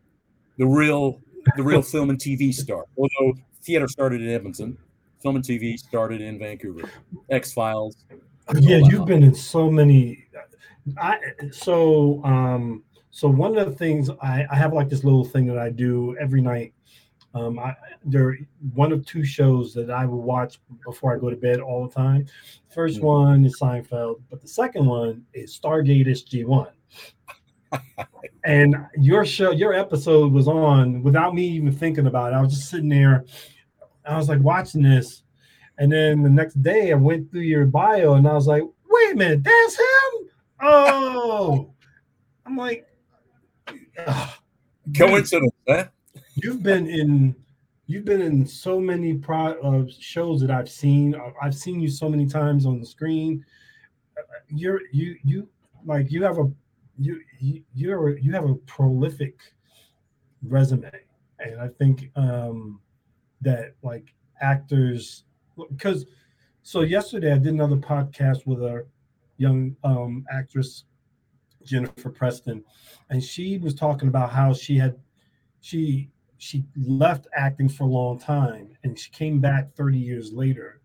the 0.58 0.66
real 0.66 1.20
the 1.56 1.62
real 1.62 1.82
film 1.92 2.10
and 2.10 2.18
TV 2.18 2.52
started. 2.52 2.88
Although 2.96 3.38
theater 3.62 3.86
started 3.86 4.22
in 4.22 4.30
Edmonton, 4.30 4.76
film 5.22 5.36
and 5.36 5.44
TV 5.44 5.78
started 5.78 6.20
in 6.20 6.38
Vancouver. 6.38 6.88
X 7.30 7.52
Files. 7.52 7.96
Yeah, 8.60 8.78
you've 8.78 9.06
been 9.06 9.22
in 9.22 9.34
so 9.34 9.70
many. 9.70 10.24
I 10.98 11.18
so 11.50 12.22
um 12.24 12.82
so 13.10 13.28
one 13.28 13.56
of 13.58 13.68
the 13.68 13.74
things 13.76 14.08
I, 14.22 14.46
I 14.50 14.56
have 14.56 14.72
like 14.72 14.88
this 14.88 15.04
little 15.04 15.24
thing 15.24 15.46
that 15.46 15.58
I 15.58 15.70
do 15.70 16.16
every 16.18 16.40
night. 16.40 16.72
Um, 17.34 17.58
I 17.58 17.74
there 18.04 18.38
one 18.72 18.92
of 18.92 19.04
two 19.04 19.24
shows 19.24 19.74
that 19.74 19.90
I 19.90 20.06
will 20.06 20.22
watch 20.22 20.58
before 20.86 21.14
I 21.14 21.18
go 21.18 21.28
to 21.28 21.36
bed 21.36 21.60
all 21.60 21.86
the 21.86 21.92
time. 21.94 22.26
First 22.72 23.00
Mhm. 23.00 23.02
one 23.02 23.44
is 23.44 23.58
Seinfeld, 23.60 24.22
but 24.30 24.40
the 24.40 24.48
second 24.48 24.86
one 24.86 25.26
is 25.34 25.58
Stargate 25.58 26.06
SG 26.06 26.44
One. 26.46 26.68
And 28.44 28.76
your 28.98 29.24
show, 29.24 29.50
your 29.50 29.72
episode 29.72 30.32
was 30.32 30.48
on 30.48 31.02
without 31.02 31.34
me 31.34 31.46
even 31.48 31.72
thinking 31.72 32.06
about 32.06 32.32
it. 32.32 32.36
I 32.36 32.40
was 32.40 32.54
just 32.54 32.70
sitting 32.70 32.88
there. 32.88 33.24
I 34.04 34.16
was 34.16 34.28
like 34.28 34.40
watching 34.40 34.82
this, 34.82 35.22
and 35.78 35.92
then 35.92 36.22
the 36.22 36.30
next 36.30 36.62
day, 36.62 36.92
I 36.92 36.94
went 36.94 37.30
through 37.30 37.42
your 37.42 37.66
bio 37.66 38.14
and 38.14 38.26
I 38.26 38.32
was 38.32 38.46
like, 38.46 38.62
wait 38.88 39.12
a 39.12 39.16
minute, 39.16 39.44
that's 39.44 39.78
him? 39.78 40.28
Oh, 40.60 41.74
I'm 42.46 42.56
like, 42.56 42.86
ugh. 44.06 44.30
Coincidence, 44.96 45.52
huh? 45.68 45.86
you've 46.36 46.62
been 46.62 46.86
in, 46.86 47.34
you've 47.86 48.04
been 48.04 48.20
in 48.20 48.46
so 48.46 48.80
many 48.80 49.14
pro 49.14 49.54
uh, 49.60 49.84
shows 49.98 50.40
that 50.40 50.50
I've 50.50 50.70
seen. 50.70 51.20
I've 51.42 51.56
seen 51.56 51.80
you 51.80 51.88
so 51.88 52.08
many 52.08 52.26
times 52.26 52.66
on 52.66 52.78
the 52.78 52.86
screen. 52.86 53.44
You're 54.48 54.80
you 54.92 55.16
you 55.24 55.48
like 55.84 56.12
you 56.12 56.22
have 56.22 56.38
a 56.38 56.48
you 56.98 57.20
you 57.38 57.62
you're 57.74 58.18
you 58.18 58.32
have 58.32 58.48
a 58.48 58.54
prolific 58.54 59.38
resume, 60.42 60.90
and 61.38 61.60
I 61.60 61.68
think 61.68 62.10
um 62.16 62.80
that 63.40 63.74
like 63.82 64.14
actors 64.40 65.24
because 65.70 66.06
so 66.62 66.80
yesterday 66.80 67.32
I 67.32 67.38
did 67.38 67.52
another 67.54 67.76
podcast 67.76 68.46
with 68.46 68.62
a 68.62 68.86
young 69.38 69.76
um, 69.84 70.24
actress 70.30 70.84
Jennifer 71.64 72.10
Preston, 72.10 72.64
and 73.10 73.22
she 73.22 73.58
was 73.58 73.74
talking 73.74 74.08
about 74.08 74.30
how 74.30 74.52
she 74.52 74.76
had 74.78 74.96
she 75.60 76.10
she 76.38 76.64
left 76.76 77.26
acting 77.34 77.68
for 77.68 77.84
a 77.84 77.86
long 77.86 78.18
time 78.18 78.68
and 78.84 78.98
she 78.98 79.10
came 79.10 79.40
back 79.40 79.74
30 79.74 79.98
years 79.98 80.32
later 80.32 80.80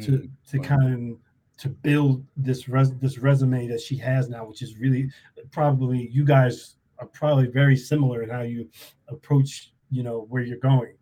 to 0.00 0.12
Mm, 0.12 0.30
to 0.50 0.58
wow. 0.58 0.64
kind 0.64 1.12
of 1.12 1.18
to 1.56 1.68
build 1.68 2.24
this 2.36 2.68
res, 2.68 2.92
this 2.98 3.18
resume 3.18 3.68
that 3.68 3.80
she 3.80 3.96
has 3.96 4.28
now 4.28 4.44
which 4.44 4.62
is 4.62 4.76
really 4.78 5.10
probably 5.50 6.08
you 6.10 6.24
guys 6.24 6.76
are 6.98 7.06
probably 7.06 7.46
very 7.46 7.76
similar 7.76 8.22
in 8.22 8.30
how 8.30 8.42
you 8.42 8.68
approach 9.08 9.72
you 9.90 10.02
know 10.02 10.26
where 10.28 10.42
you're 10.42 10.58
going. 10.58 10.94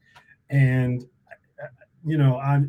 And 0.50 1.04
you 2.04 2.18
know 2.18 2.36
i 2.36 2.60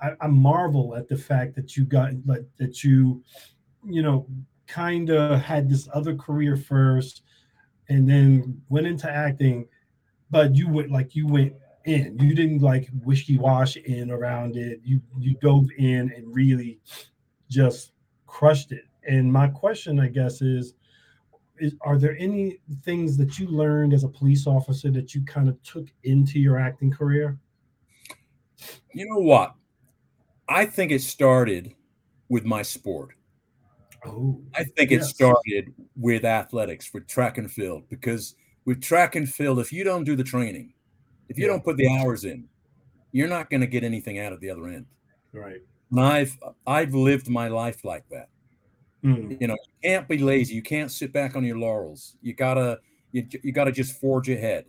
i, 0.00 0.12
I 0.20 0.26
marvel 0.26 0.94
at 0.96 1.08
the 1.08 1.16
fact 1.16 1.54
that 1.56 1.76
you 1.76 1.84
got 1.84 2.12
like 2.24 2.44
that 2.58 2.84
you 2.84 3.22
you 3.84 4.02
know 4.02 4.26
kind 4.66 5.10
of 5.10 5.40
had 5.40 5.68
this 5.68 5.88
other 5.94 6.14
career 6.14 6.56
first 6.56 7.22
and 7.88 8.08
then 8.08 8.60
went 8.68 8.86
into 8.86 9.10
acting 9.10 9.66
but 10.30 10.54
you 10.54 10.68
went 10.68 10.90
like 10.90 11.14
you 11.14 11.26
went 11.26 11.54
in 11.88 12.18
you 12.18 12.34
didn't 12.34 12.60
like 12.60 12.88
wishy-wash 13.04 13.76
in 13.76 14.10
around 14.10 14.56
it 14.56 14.80
you 14.84 15.00
you 15.18 15.34
dove 15.40 15.66
in 15.78 16.12
and 16.16 16.34
really 16.34 16.78
just 17.50 17.92
crushed 18.26 18.72
it 18.72 18.84
and 19.08 19.32
my 19.32 19.48
question 19.48 19.98
i 19.98 20.06
guess 20.08 20.42
is 20.42 20.74
is 21.58 21.74
are 21.80 21.98
there 21.98 22.16
any 22.18 22.58
things 22.84 23.16
that 23.16 23.38
you 23.38 23.48
learned 23.48 23.92
as 23.92 24.04
a 24.04 24.08
police 24.08 24.46
officer 24.46 24.90
that 24.90 25.14
you 25.14 25.24
kind 25.24 25.48
of 25.48 25.60
took 25.62 25.86
into 26.04 26.38
your 26.38 26.58
acting 26.58 26.90
career 26.90 27.38
You 28.92 29.06
know 29.08 29.20
what? 29.20 29.54
I 30.48 30.66
think 30.66 30.92
it 30.92 31.02
started 31.02 31.74
with 32.28 32.44
my 32.44 32.62
sport. 32.62 33.10
oh 34.04 34.40
I 34.54 34.64
think 34.64 34.90
it 34.90 35.04
started 35.04 35.72
with 35.96 36.24
athletics, 36.24 36.92
with 36.92 37.06
track 37.06 37.38
and 37.38 37.50
field, 37.50 37.84
because 37.88 38.34
with 38.64 38.82
track 38.82 39.14
and 39.14 39.28
field, 39.28 39.58
if 39.58 39.72
you 39.72 39.84
don't 39.84 40.04
do 40.04 40.16
the 40.16 40.24
training, 40.24 40.72
if 41.28 41.38
you 41.38 41.44
Yeah. 41.44 41.52
don't 41.52 41.64
put 41.64 41.76
the 41.76 41.88
hours 41.88 42.24
in, 42.24 42.48
you're 43.12 43.28
not 43.28 43.50
going 43.50 43.60
to 43.60 43.66
get 43.66 43.84
anything 43.84 44.18
out 44.18 44.32
of 44.32 44.40
the 44.40 44.50
other 44.50 44.66
end. 44.68 44.86
right 45.32 45.60
And 45.90 46.00
I've 46.00 46.36
I've 46.66 46.94
lived 46.94 47.28
my 47.28 47.48
life 47.48 47.84
like 47.84 48.04
that. 48.10 48.28
Mm, 49.04 49.40
You 49.40 49.46
know, 49.48 49.54
you 49.54 49.90
can't 49.90 50.08
be 50.08 50.18
lazy. 50.18 50.54
You 50.54 50.62
can't 50.62 50.90
sit 50.90 51.12
back 51.12 51.36
on 51.36 51.44
your 51.44 51.58
laurels. 51.58 52.16
You 52.22 52.34
gotta 52.34 52.80
you, 53.12 53.26
you 53.42 53.52
gotta 53.52 53.72
just 53.72 53.98
forge 54.00 54.28
ahead. 54.28 54.64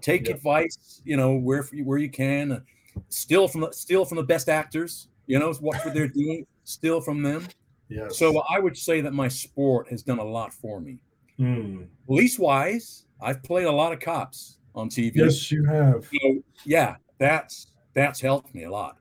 Take 0.00 0.26
Yeah. 0.28 0.34
advice, 0.34 1.00
you 1.04 1.16
know, 1.16 1.36
where 1.36 1.62
where 1.84 1.98
you 1.98 2.10
can. 2.10 2.62
Steal 3.10 3.46
from 3.48 3.60
the 3.62 3.72
steal 3.72 4.04
from 4.04 4.16
the 4.16 4.22
best 4.24 4.48
actors. 4.48 5.08
You 5.26 5.38
know, 5.38 5.52
watch 5.60 5.84
what 5.84 5.92
they're 5.94 6.08
doing. 6.08 6.46
Steal 6.64 7.00
from 7.00 7.22
them. 7.22 7.46
yes 7.88 8.16
So 8.18 8.42
I 8.48 8.58
would 8.58 8.76
say 8.76 9.00
that 9.02 9.12
my 9.12 9.28
sport 9.28 9.88
has 9.90 10.02
done 10.02 10.18
a 10.18 10.24
lot 10.24 10.52
for 10.54 10.80
me. 10.80 10.98
Mm, 11.38 11.86
Police 12.06 12.38
wise, 12.38 13.04
I've 13.20 13.42
played 13.42 13.66
a 13.66 13.72
lot 13.72 13.92
of 13.92 14.00
cops 14.00 14.58
on 14.76 14.88
TV. 14.88 15.12
yes 15.16 15.50
you 15.50 15.64
have 15.64 16.08
So 16.12 16.42
yeah, 16.64 16.96
that's 17.18 17.68
that's 17.94 18.20
helped 18.20 18.54
me 18.54 18.64
a 18.64 18.70
lot. 18.70 18.98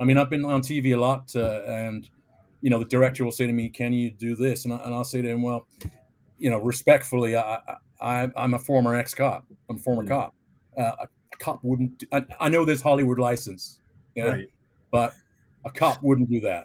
I 0.00 0.04
mean, 0.04 0.16
I've 0.16 0.30
been 0.30 0.44
on 0.46 0.62
TV 0.62 0.94
a 0.94 1.00
lot, 1.00 1.30
uh, 1.36 1.62
and 1.66 2.08
you 2.62 2.70
know, 2.70 2.78
the 2.78 2.86
director 2.86 3.24
will 3.24 3.32
say 3.32 3.46
to 3.46 3.52
me, 3.52 3.68
"Can 3.68 3.92
you 3.92 4.10
do 4.10 4.34
this?" 4.34 4.64
And, 4.64 4.72
I, 4.74 4.78
and 4.78 4.94
I'll 4.94 5.04
say 5.04 5.20
to 5.22 5.28
him, 5.28 5.42
"Well, 5.42 5.66
you 6.38 6.48
know, 6.50 6.58
respectfully, 6.58 7.36
I, 7.36 7.58
I, 8.00 8.30
I'm 8.34 8.54
a 8.54 8.58
former 8.58 8.94
ex-cop. 8.94 9.44
I'm 9.68 9.76
a 9.76 9.78
former 9.78 10.04
Mm. 10.04 10.08
cop. 10.08 10.34
Uh, 10.76 10.92
a 11.32 11.36
cop 11.38 11.60
wouldn't. 11.62 12.04
I, 12.12 12.24
I 12.40 12.48
know 12.48 12.64
there's 12.64 12.80
Hollywood 12.82 13.18
license, 13.18 13.78
yeah, 14.14 14.28
right 14.28 14.48
but 14.90 15.12
a 15.64 15.70
cop 15.70 16.02
wouldn't 16.02 16.30
do 16.30 16.40
that." 16.40 16.64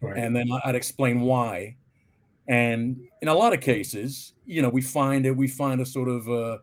right 0.00 0.16
and 0.16 0.34
then 0.34 0.48
I'd 0.64 0.76
explain 0.76 1.20
why. 1.20 1.76
And 2.48 3.00
in 3.20 3.28
a 3.28 3.34
lot 3.34 3.52
of 3.52 3.60
cases, 3.60 4.32
you 4.46 4.62
know, 4.62 4.68
we 4.68 4.80
find 4.80 5.26
it, 5.26 5.36
we 5.36 5.48
find 5.48 5.80
a 5.80 5.86
sort 5.86 6.08
of 6.08 6.28
uh, 6.28 6.58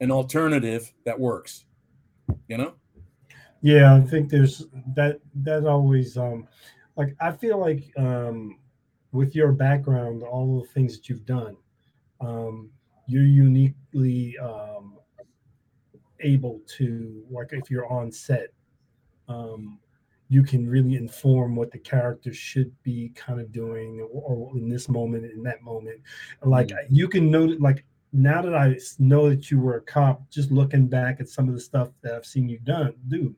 an 0.00 0.10
alternative 0.10 0.92
that 1.04 1.18
works. 1.18 1.64
You 2.48 2.58
know, 2.58 2.74
Yeah, 3.62 3.94
I 3.94 4.00
think 4.00 4.30
there's 4.30 4.66
that 4.94 5.20
that 5.36 5.66
always 5.66 6.16
um 6.16 6.48
like 6.96 7.14
I 7.20 7.32
feel 7.32 7.58
like 7.58 7.92
um 7.96 8.58
with 9.12 9.34
your 9.34 9.52
background, 9.52 10.22
all 10.22 10.60
the 10.60 10.68
things 10.68 10.96
that 10.96 11.08
you've 11.08 11.26
done, 11.26 11.56
um, 12.20 12.70
you're 13.06 13.24
uniquely 13.24 14.38
um 14.38 14.96
able 16.20 16.60
to 16.76 17.24
like 17.30 17.52
if 17.52 17.70
you're 17.70 17.90
on 17.92 18.12
set, 18.12 18.48
um 19.28 19.78
you 20.28 20.44
can 20.44 20.68
really 20.68 20.94
inform 20.94 21.56
what 21.56 21.72
the 21.72 21.78
character 21.78 22.32
should 22.32 22.72
be 22.84 23.10
kind 23.16 23.40
of 23.40 23.50
doing 23.50 24.00
or, 24.12 24.22
or 24.22 24.56
in 24.56 24.68
this 24.68 24.88
moment 24.88 25.24
in 25.24 25.42
that 25.42 25.60
moment. 25.62 26.00
Like 26.42 26.70
you 26.88 27.08
can 27.08 27.30
know 27.32 27.48
that 27.48 27.60
like 27.60 27.84
now 28.12 28.42
that 28.42 28.54
I 28.54 28.76
know 28.98 29.28
that 29.30 29.50
you 29.50 29.60
were 29.60 29.76
a 29.76 29.80
cop, 29.80 30.28
just 30.30 30.50
looking 30.50 30.86
back 30.88 31.20
at 31.20 31.28
some 31.28 31.48
of 31.48 31.54
the 31.54 31.60
stuff 31.60 31.90
that 32.02 32.14
I've 32.14 32.26
seen 32.26 32.48
you 32.48 32.58
done 32.58 32.94
do, 33.08 33.34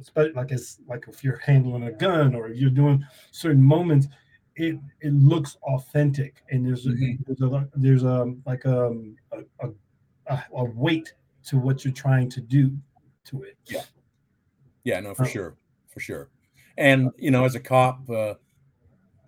especially 0.00 0.32
like 0.32 0.50
it's 0.50 0.78
like 0.88 1.04
if 1.08 1.22
you're 1.22 1.36
handling 1.38 1.84
a 1.84 1.92
gun 1.92 2.34
or 2.34 2.48
if 2.48 2.58
you're 2.58 2.70
doing 2.70 3.04
certain 3.32 3.62
moments, 3.62 4.08
it 4.56 4.78
it 5.00 5.12
looks 5.12 5.56
authentic 5.62 6.42
and 6.50 6.66
there's 6.66 6.86
a, 6.86 6.90
Mhm. 6.90 7.18
there's 7.26 7.40
a 7.42 7.68
there's 7.74 8.02
a 8.04 8.34
like 8.46 8.64
um, 8.66 9.16
a, 9.32 9.40
a 9.66 9.70
a 10.26 10.44
a 10.56 10.64
weight 10.64 11.12
to 11.44 11.58
what 11.58 11.84
you're 11.84 11.92
trying 11.94 12.28
to 12.30 12.40
do 12.40 12.76
to 13.24 13.42
it. 13.42 13.56
yeah, 13.66 13.82
yeah, 14.84 15.00
no, 15.00 15.14
for 15.14 15.24
Oh. 15.24 15.26
sure, 15.26 15.56
for 15.88 16.00
sure. 16.00 16.28
And 16.78 17.10
you 17.18 17.30
know, 17.30 17.44
as 17.44 17.54
a 17.54 17.60
cop, 17.60 18.08
uh, 18.08 18.34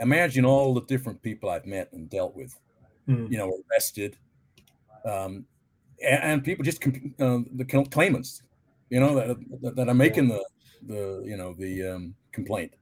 imagine 0.00 0.44
all 0.44 0.72
the 0.74 0.82
different 0.82 1.20
people 1.22 1.50
I've 1.50 1.66
met 1.66 1.92
and 1.92 2.08
dealt 2.08 2.34
with. 2.34 2.58
Mm. 3.06 3.30
you 3.30 3.36
know, 3.36 3.52
arrested, 3.70 4.16
um, 5.04 5.44
and, 6.04 6.22
and 6.22 6.44
people 6.44 6.64
just 6.64 6.84
uh, 6.86 7.40
the 7.54 7.86
claimants, 7.90 8.42
you 8.90 9.00
know, 9.00 9.14
that, 9.14 9.36
that, 9.62 9.76
that 9.76 9.88
are 9.88 9.94
making 9.94 10.28
the 10.28 10.44
the 10.86 11.22
you 11.26 11.36
know 11.36 11.54
the 11.54 11.94
um, 11.94 12.14
complaint. 12.32 12.72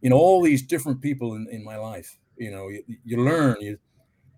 You 0.00 0.10
know, 0.10 0.16
all 0.16 0.42
these 0.42 0.62
different 0.62 1.00
people 1.00 1.34
in, 1.34 1.46
in 1.50 1.62
my 1.64 1.76
life. 1.76 2.18
You 2.36 2.50
know, 2.50 2.68
you, 2.68 2.82
you 3.04 3.24
learn. 3.24 3.56
You, 3.60 3.78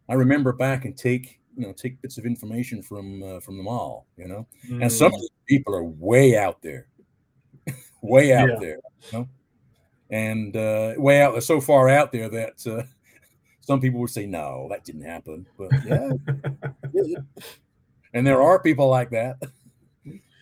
I 0.08 0.14
remember 0.14 0.52
back 0.52 0.84
and 0.84 0.96
take 0.96 1.40
you 1.56 1.66
know 1.66 1.72
take 1.72 2.00
bits 2.02 2.18
of 2.18 2.26
information 2.26 2.82
from 2.82 3.22
uh, 3.22 3.40
from 3.40 3.56
them 3.56 3.68
all. 3.68 4.06
You 4.16 4.28
know, 4.28 4.46
and 4.80 4.90
some 4.90 5.12
Mm. 5.12 5.14
of 5.14 5.20
these 5.20 5.30
people 5.46 5.74
are 5.74 5.84
way 5.84 6.36
out 6.36 6.60
there, 6.62 6.88
way 8.02 8.32
out 8.34 8.48
Yeah. 8.48 8.56
there. 8.60 8.78
You 9.12 9.18
know, 9.18 9.28
and 10.10 10.56
uh, 10.56 10.94
way 10.98 11.22
out 11.22 11.32
there, 11.32 11.40
so 11.40 11.60
far 11.60 11.88
out 11.88 12.12
there 12.12 12.28
that. 12.28 12.66
Uh, 12.66 12.82
some 13.64 13.80
people 13.80 14.00
would 14.00 14.10
say 14.10 14.26
no 14.26 14.66
that 14.70 14.84
didn't 14.84 15.02
happen 15.02 15.46
but 15.58 15.70
yeah. 15.84 16.10
And 18.12 18.26
there 18.26 18.42
are 18.42 18.62
people 18.62 18.88
like 18.88 19.10
that. 19.10 19.36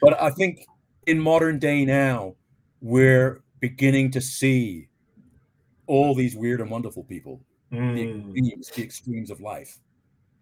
But 0.01 0.21
i 0.21 0.31
think 0.31 0.67
in 1.07 1.19
modern 1.19 1.59
day 1.59 1.85
now 1.85 2.35
we're 2.81 3.43
beginning 3.61 4.11
to 4.11 4.21
see 4.21 4.89
all 5.87 6.15
these 6.15 6.35
weird 6.37 6.61
and 6.61 6.71
wonderful 6.71 7.05
people 7.05 7.41
the 7.71 7.77
Mm. 7.79 8.37
extremes, 8.37 8.71
the 8.71 8.83
extremes 8.83 9.31
of 9.31 9.41
life. 9.41 9.79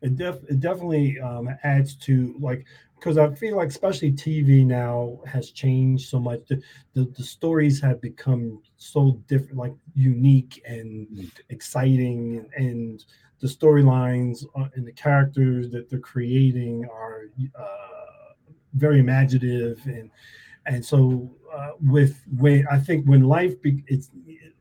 It, 0.02 0.16
def- 0.16 0.42
it 0.48 0.58
definitely 0.58 1.20
um, 1.20 1.48
adds 1.62 1.94
to 2.06 2.34
like 2.40 2.64
because 3.00 3.16
I 3.16 3.34
feel 3.34 3.56
like 3.56 3.68
especially 3.68 4.12
TV 4.12 4.64
now 4.64 5.18
has 5.26 5.50
changed 5.50 6.08
so 6.08 6.20
much. 6.20 6.40
The, 6.48 6.62
the 6.92 7.04
the 7.16 7.22
stories 7.22 7.80
have 7.80 8.00
become 8.00 8.60
so 8.76 9.20
different, 9.26 9.56
like 9.56 9.74
unique 9.94 10.62
and 10.68 11.32
exciting, 11.48 12.46
and 12.56 13.02
the 13.40 13.48
storylines 13.48 14.44
uh, 14.54 14.68
and 14.74 14.86
the 14.86 14.92
characters 14.92 15.70
that 15.70 15.88
they're 15.88 15.98
creating 15.98 16.86
are 16.92 17.30
uh, 17.58 18.34
very 18.74 19.00
imaginative 19.00 19.80
and 19.86 20.10
and 20.66 20.84
so 20.84 21.30
uh, 21.52 21.70
with 21.80 22.22
when 22.36 22.66
I 22.70 22.78
think 22.78 23.06
when 23.06 23.22
life 23.22 23.60
be, 23.62 23.82
it's 23.86 24.10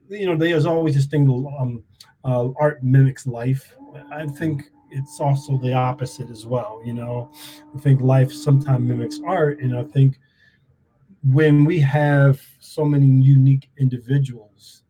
you 0.08 0.26
know 0.26 0.38
there's 0.38 0.66
always 0.66 0.96
this 0.96 1.06
thing 1.06 1.30
um, 1.60 1.84
uh, 2.24 2.50
art 2.58 2.82
mimics 2.84 3.28
life. 3.28 3.76
I 4.12 4.26
think 4.28 4.72
it's 4.92 5.20
also 5.20 5.58
the 5.58 5.74
opposite 5.74 6.30
as 6.30 6.46
well. 6.46 6.82
You 6.84 6.94
know, 6.94 7.32
I 7.76 7.80
think 7.80 8.02
life 8.02 8.32
sometimes 8.32 8.88
mimics 8.88 9.20
art, 9.26 9.60
and 9.60 9.76
I 9.78 9.84
think 9.84 10.20
when 11.24 11.66
we 11.66 11.80
have 11.80 12.42
so 12.60 12.86
many 12.86 13.06
unique 13.08 13.70
individuals, 13.78 14.84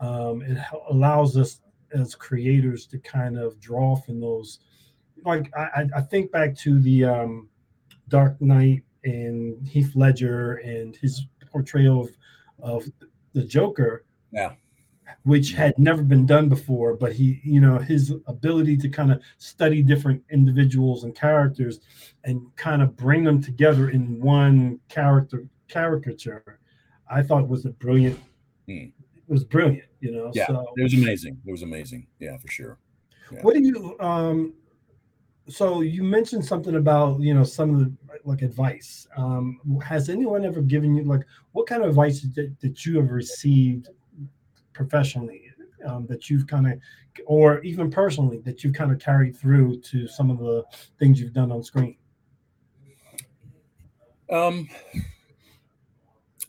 um, 0.00 0.42
it 0.42 0.58
allows 0.88 1.36
us 1.36 1.60
as 1.92 2.14
creators 2.14 2.86
to 2.86 2.98
kind 2.98 3.38
of 3.38 3.60
draw 3.60 3.96
from 3.96 4.20
those. 4.20 4.60
Like 5.24 5.52
I, 5.56 5.86
I- 5.96 6.00
think 6.00 6.32
back 6.32 6.56
to 6.58 6.80
the 6.80 7.04
um, 7.04 7.48
Dark 8.08 8.40
Knight 8.40 8.82
and 9.04 9.66
Heath 9.66 9.92
Ledger 9.94 10.54
and 10.56 10.96
his 10.96 11.22
portrayal 11.50 12.00
of, 12.02 12.10
of 12.62 12.84
the 13.32 13.44
Joker 13.44 14.04
Yeah. 14.32 14.52
Which 15.24 15.52
had 15.52 15.78
never 15.78 16.02
been 16.02 16.26
done 16.26 16.48
before 16.48 16.94
but 16.94 17.12
he 17.12 17.40
you 17.42 17.60
know 17.60 17.78
his 17.78 18.14
ability 18.26 18.76
to 18.76 18.88
kind 18.88 19.12
of 19.12 19.20
study 19.38 19.82
different 19.82 20.22
individuals 20.30 21.04
and 21.04 21.14
characters 21.14 21.80
and 22.24 22.40
kind 22.56 22.82
of 22.82 22.96
bring 22.96 23.24
them 23.24 23.42
together 23.42 23.90
in 23.90 24.20
one 24.20 24.78
character 24.88 25.44
caricature 25.68 26.58
i 27.10 27.22
thought 27.22 27.48
was 27.48 27.64
a 27.64 27.70
brilliant 27.70 28.18
it 28.66 28.92
was 29.28 29.44
brilliant 29.44 29.88
you 30.00 30.12
know 30.12 30.30
Yeah. 30.34 30.46
so 30.46 30.66
it 30.76 30.82
was 30.82 30.94
amazing 30.94 31.38
it 31.46 31.50
was 31.50 31.62
amazing 31.62 32.06
yeah 32.18 32.36
for 32.38 32.48
sure 32.48 32.78
yeah. 33.32 33.40
what 33.42 33.54
do 33.54 33.60
you 33.62 33.96
um 34.00 34.54
so 35.48 35.80
you 35.80 36.02
mentioned 36.02 36.44
something 36.44 36.76
about 36.76 37.20
you 37.20 37.34
know 37.34 37.44
some 37.44 37.74
of 37.74 37.80
the 37.80 37.92
like 38.24 38.42
advice 38.42 39.06
um 39.16 39.60
has 39.84 40.08
anyone 40.08 40.44
ever 40.44 40.60
given 40.60 40.94
you 40.94 41.04
like 41.04 41.22
what 41.52 41.66
kind 41.66 41.82
of 41.82 41.88
advice 41.88 42.22
that, 42.34 42.54
that 42.60 42.84
you 42.86 42.96
have 42.96 43.10
received 43.10 43.88
professionally 44.72 45.42
um, 45.86 46.06
that 46.06 46.28
you've 46.30 46.46
kind 46.46 46.66
of 46.70 46.78
or 47.26 47.60
even 47.62 47.90
personally 47.90 48.38
that 48.40 48.62
you've 48.62 48.74
kind 48.74 48.92
of 48.92 48.98
carried 48.98 49.36
through 49.36 49.80
to 49.80 50.06
some 50.06 50.30
of 50.30 50.38
the 50.38 50.64
things 50.98 51.20
you've 51.20 51.32
done 51.32 51.50
on 51.52 51.62
screen 51.62 51.96
Um, 54.30 54.68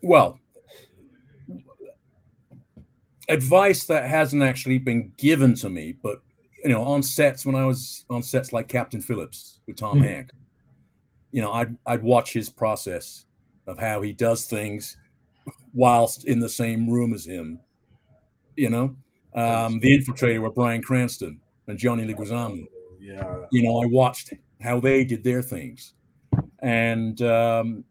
well, 0.03 0.39
advice 3.27 3.85
that 3.85 4.07
hasn't 4.07 4.43
actually 4.43 4.77
been 4.77 5.11
given 5.17 5.55
to 5.55 5.69
me, 5.69 5.93
but 6.03 6.21
you 6.63 6.69
know, 6.69 6.83
on 6.83 7.01
sets 7.01 7.43
when 7.45 7.55
I 7.55 7.65
was 7.65 8.05
on 8.09 8.21
sets 8.21 8.53
like 8.53 8.67
Captain 8.67 9.01
Phillips 9.01 9.59
with 9.65 9.77
Tom 9.77 9.99
Mhm. 9.99 10.03
Hanks, 10.03 10.35
you 11.31 11.41
know, 11.41 11.51
I'd 11.51 11.75
I'd 11.87 12.03
watch 12.03 12.33
his 12.33 12.49
process 12.49 13.25
of 13.65 13.79
how 13.79 14.01
he 14.01 14.13
does 14.13 14.45
things 14.45 14.97
whilst 15.73 16.25
in 16.25 16.39
the 16.39 16.49
same 16.49 16.87
room 16.89 17.13
as 17.13 17.25
him. 17.25 17.59
You 18.61 18.69
know, 18.69 18.95
um, 19.33 19.79
the 19.79 19.97
Infiltrator 19.97 20.41
with 20.41 20.55
Bryan 20.55 20.81
Cranston 20.81 21.39
and 21.67 21.77
Johnny 21.77 22.03
Leguizamo 22.11 22.65
yeah 22.99 23.45
you 23.51 23.63
know, 23.63 23.81
I 23.81 23.87
watched 23.87 24.33
how 24.61 24.79
they 24.79 25.03
did 25.03 25.23
their 25.23 25.41
things. 25.41 25.93
And, 26.59 27.19
um, 27.23 27.83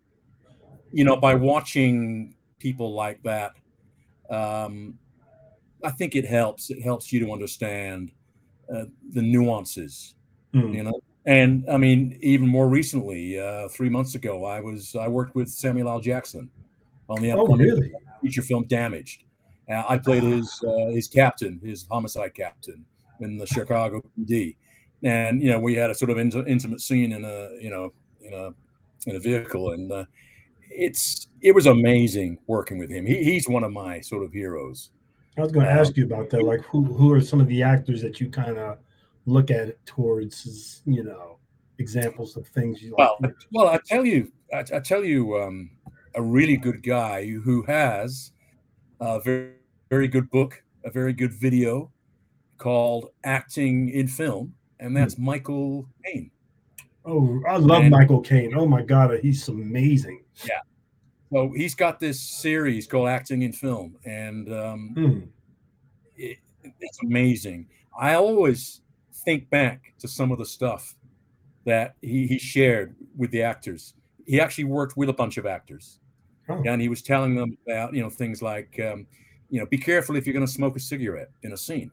you 0.93 1.05
know, 1.05 1.17
by 1.17 1.35
watching 1.35 2.35
people 2.59 2.95
like 2.95 3.21
that, 3.25 3.53
um, 4.31 4.97
I 5.83 5.91
think 5.91 6.15
it 6.15 6.25
helps. 6.25 6.71
It 6.71 6.81
helps 6.83 7.13
you 7.13 7.19
to 7.25 7.33
understand 7.33 8.13
uh, 8.73 8.85
the 9.13 9.23
nuances, 9.23 10.15
Mm. 10.55 10.75
you 10.75 10.83
know. 10.85 11.01
And 11.27 11.65
I 11.71 11.77
mean, 11.77 12.19
even 12.23 12.47
more 12.47 12.69
recently, 12.69 13.39
uh, 13.39 13.69
three 13.69 13.89
months 13.89 14.15
ago, 14.15 14.45
I 14.45 14.61
was 14.61 14.97
I 14.97 15.09
worked 15.09 15.35
with 15.35 15.49
Samuel 15.49 15.89
L. 15.89 16.01
Jackson 16.01 16.51
on 17.09 17.21
the 17.23 17.33
oh 17.33 17.43
upcoming 17.43 17.67
really 17.67 17.93
feature 18.23 18.43
film 18.43 18.65
Damaged. 18.65 19.25
Uh, 19.71 19.85
I 19.89 19.99
played 19.99 20.23
his 20.23 20.63
uh, 20.67 20.87
his 20.91 21.09
captain, 21.09 21.61
his 21.65 21.87
homicide 21.91 22.35
captain 22.35 22.85
in 23.21 23.39
the 23.39 23.47
Chicago 23.47 24.03
PD, 24.19 24.57
and 25.03 25.43
you 25.43 25.51
know 25.51 25.61
we 25.61 25.75
had 25.75 25.91
a 25.91 25.95
sort 25.95 26.11
of 26.11 26.19
int- 26.19 26.49
intimate 26.49 26.81
scene 26.81 27.13
in 27.13 27.25
a 27.25 27.51
you 27.61 27.71
know 27.71 27.93
in 28.21 28.33
a 28.35 28.51
in 29.09 29.17
a 29.17 29.21
vehicle, 29.21 29.71
and 29.73 29.93
uh, 29.93 30.05
it's 30.71 31.29
it 31.41 31.55
was 31.55 31.67
amazing 31.67 32.39
working 32.47 32.79
with 32.79 32.91
him. 32.91 33.07
He, 33.07 33.23
he's 33.23 33.49
one 33.49 33.65
of 33.65 33.73
my 33.73 34.01
sort 34.01 34.25
of 34.25 34.33
heroes. 34.33 34.91
i 35.39 35.43
was 35.43 35.53
going 35.53 35.67
to 35.67 35.73
Um, 35.73 35.79
ask 35.79 35.97
you 35.97 36.05
about 36.05 36.31
that 36.31 36.43
like 36.43 36.63
who 36.63 36.83
who 36.85 37.13
are 37.13 37.21
some 37.21 37.41
of 37.41 37.47
the 37.49 37.63
actors 37.63 38.03
that 38.03 38.21
you 38.21 38.29
kind 38.31 38.59
of 38.59 38.79
look 39.27 39.51
at 39.51 39.85
towards 39.87 40.47
as 40.47 40.83
you 40.87 41.05
know 41.05 41.39
examples 41.79 42.37
of 42.37 42.47
things 42.49 42.83
you 42.83 42.95
Well, 42.99 43.17
like 43.21 43.35
well, 43.53 43.69
I 43.69 43.79
tell 43.87 44.05
you, 44.05 44.33
I, 44.53 44.61
I 44.61 44.81
tell 44.81 45.05
you, 45.05 45.39
um, 45.39 45.71
a 46.15 46.23
really 46.23 46.57
good 46.57 46.83
guy 46.83 47.27
who 47.27 47.63
has 47.63 48.33
a 49.01 49.21
very 49.21 49.53
very 49.91 50.09
good 50.09 50.31
book, 50.31 50.63
a 50.85 50.91
very 50.91 51.13
good 51.13 51.33
video 51.35 51.91
called 52.59 53.11
"Acting 53.25 53.91
in 53.91 54.07
Film," 54.09 54.55
and 54.79 54.97
that's 54.97 55.19
Michael 55.19 55.87
Caine. 56.05 56.31
oh 57.07 57.41
i 57.49 57.57
love 57.57 57.81
and- 57.83 57.91
michael 57.91 58.21
caine 58.21 58.53
oh 58.55 58.67
my 58.67 58.83
god 58.83 59.19
he's 59.23 59.49
amazing 59.49 60.23
Yeah. 60.45 60.61
So 61.33 61.51
he's 61.57 61.75
got 61.75 61.99
this 61.99 62.21
series 62.21 62.87
called 62.87 63.09
Acting 63.09 63.43
in 63.43 63.53
Film, 63.53 63.97
and 64.05 64.53
um, 64.53 64.91
Hmm. 64.97 65.19
it, 66.17 66.39
it's 66.81 66.99
amazing. 67.05 67.69
I 67.99 68.15
always 68.15 68.81
think 69.25 69.49
back 69.49 69.95
to 70.01 70.09
some 70.09 70.33
of 70.33 70.39
the 70.39 70.45
stuff 70.45 70.97
that 71.65 71.95
he, 72.03 72.27
he 72.27 72.37
shared 72.39 72.97
with 73.17 73.31
the 73.31 73.43
actors. 73.43 73.95
He 74.27 74.41
actually 74.41 74.65
worked 74.65 74.97
with 74.97 75.09
a 75.09 75.13
bunch 75.13 75.37
of 75.39 75.47
actors, 75.47 76.01
Oh. 76.49 76.61
and 76.67 76.83
he 76.83 76.89
was 76.89 77.01
telling 77.01 77.35
them 77.37 77.57
about 77.65 77.95
you 77.95 78.03
know 78.03 78.11
things 78.11 78.43
like 78.43 78.79
um, 78.81 79.07
you 79.51 79.61
know 79.61 79.67
be 79.67 79.79
careful 79.79 80.17
if 80.17 80.27
you're 80.27 80.35
going 80.35 80.47
to 80.47 80.53
smoke 80.53 80.77
a 80.77 80.81
cigarette 80.81 81.31
in 81.43 81.53
a 81.53 81.57
scene, 81.57 81.91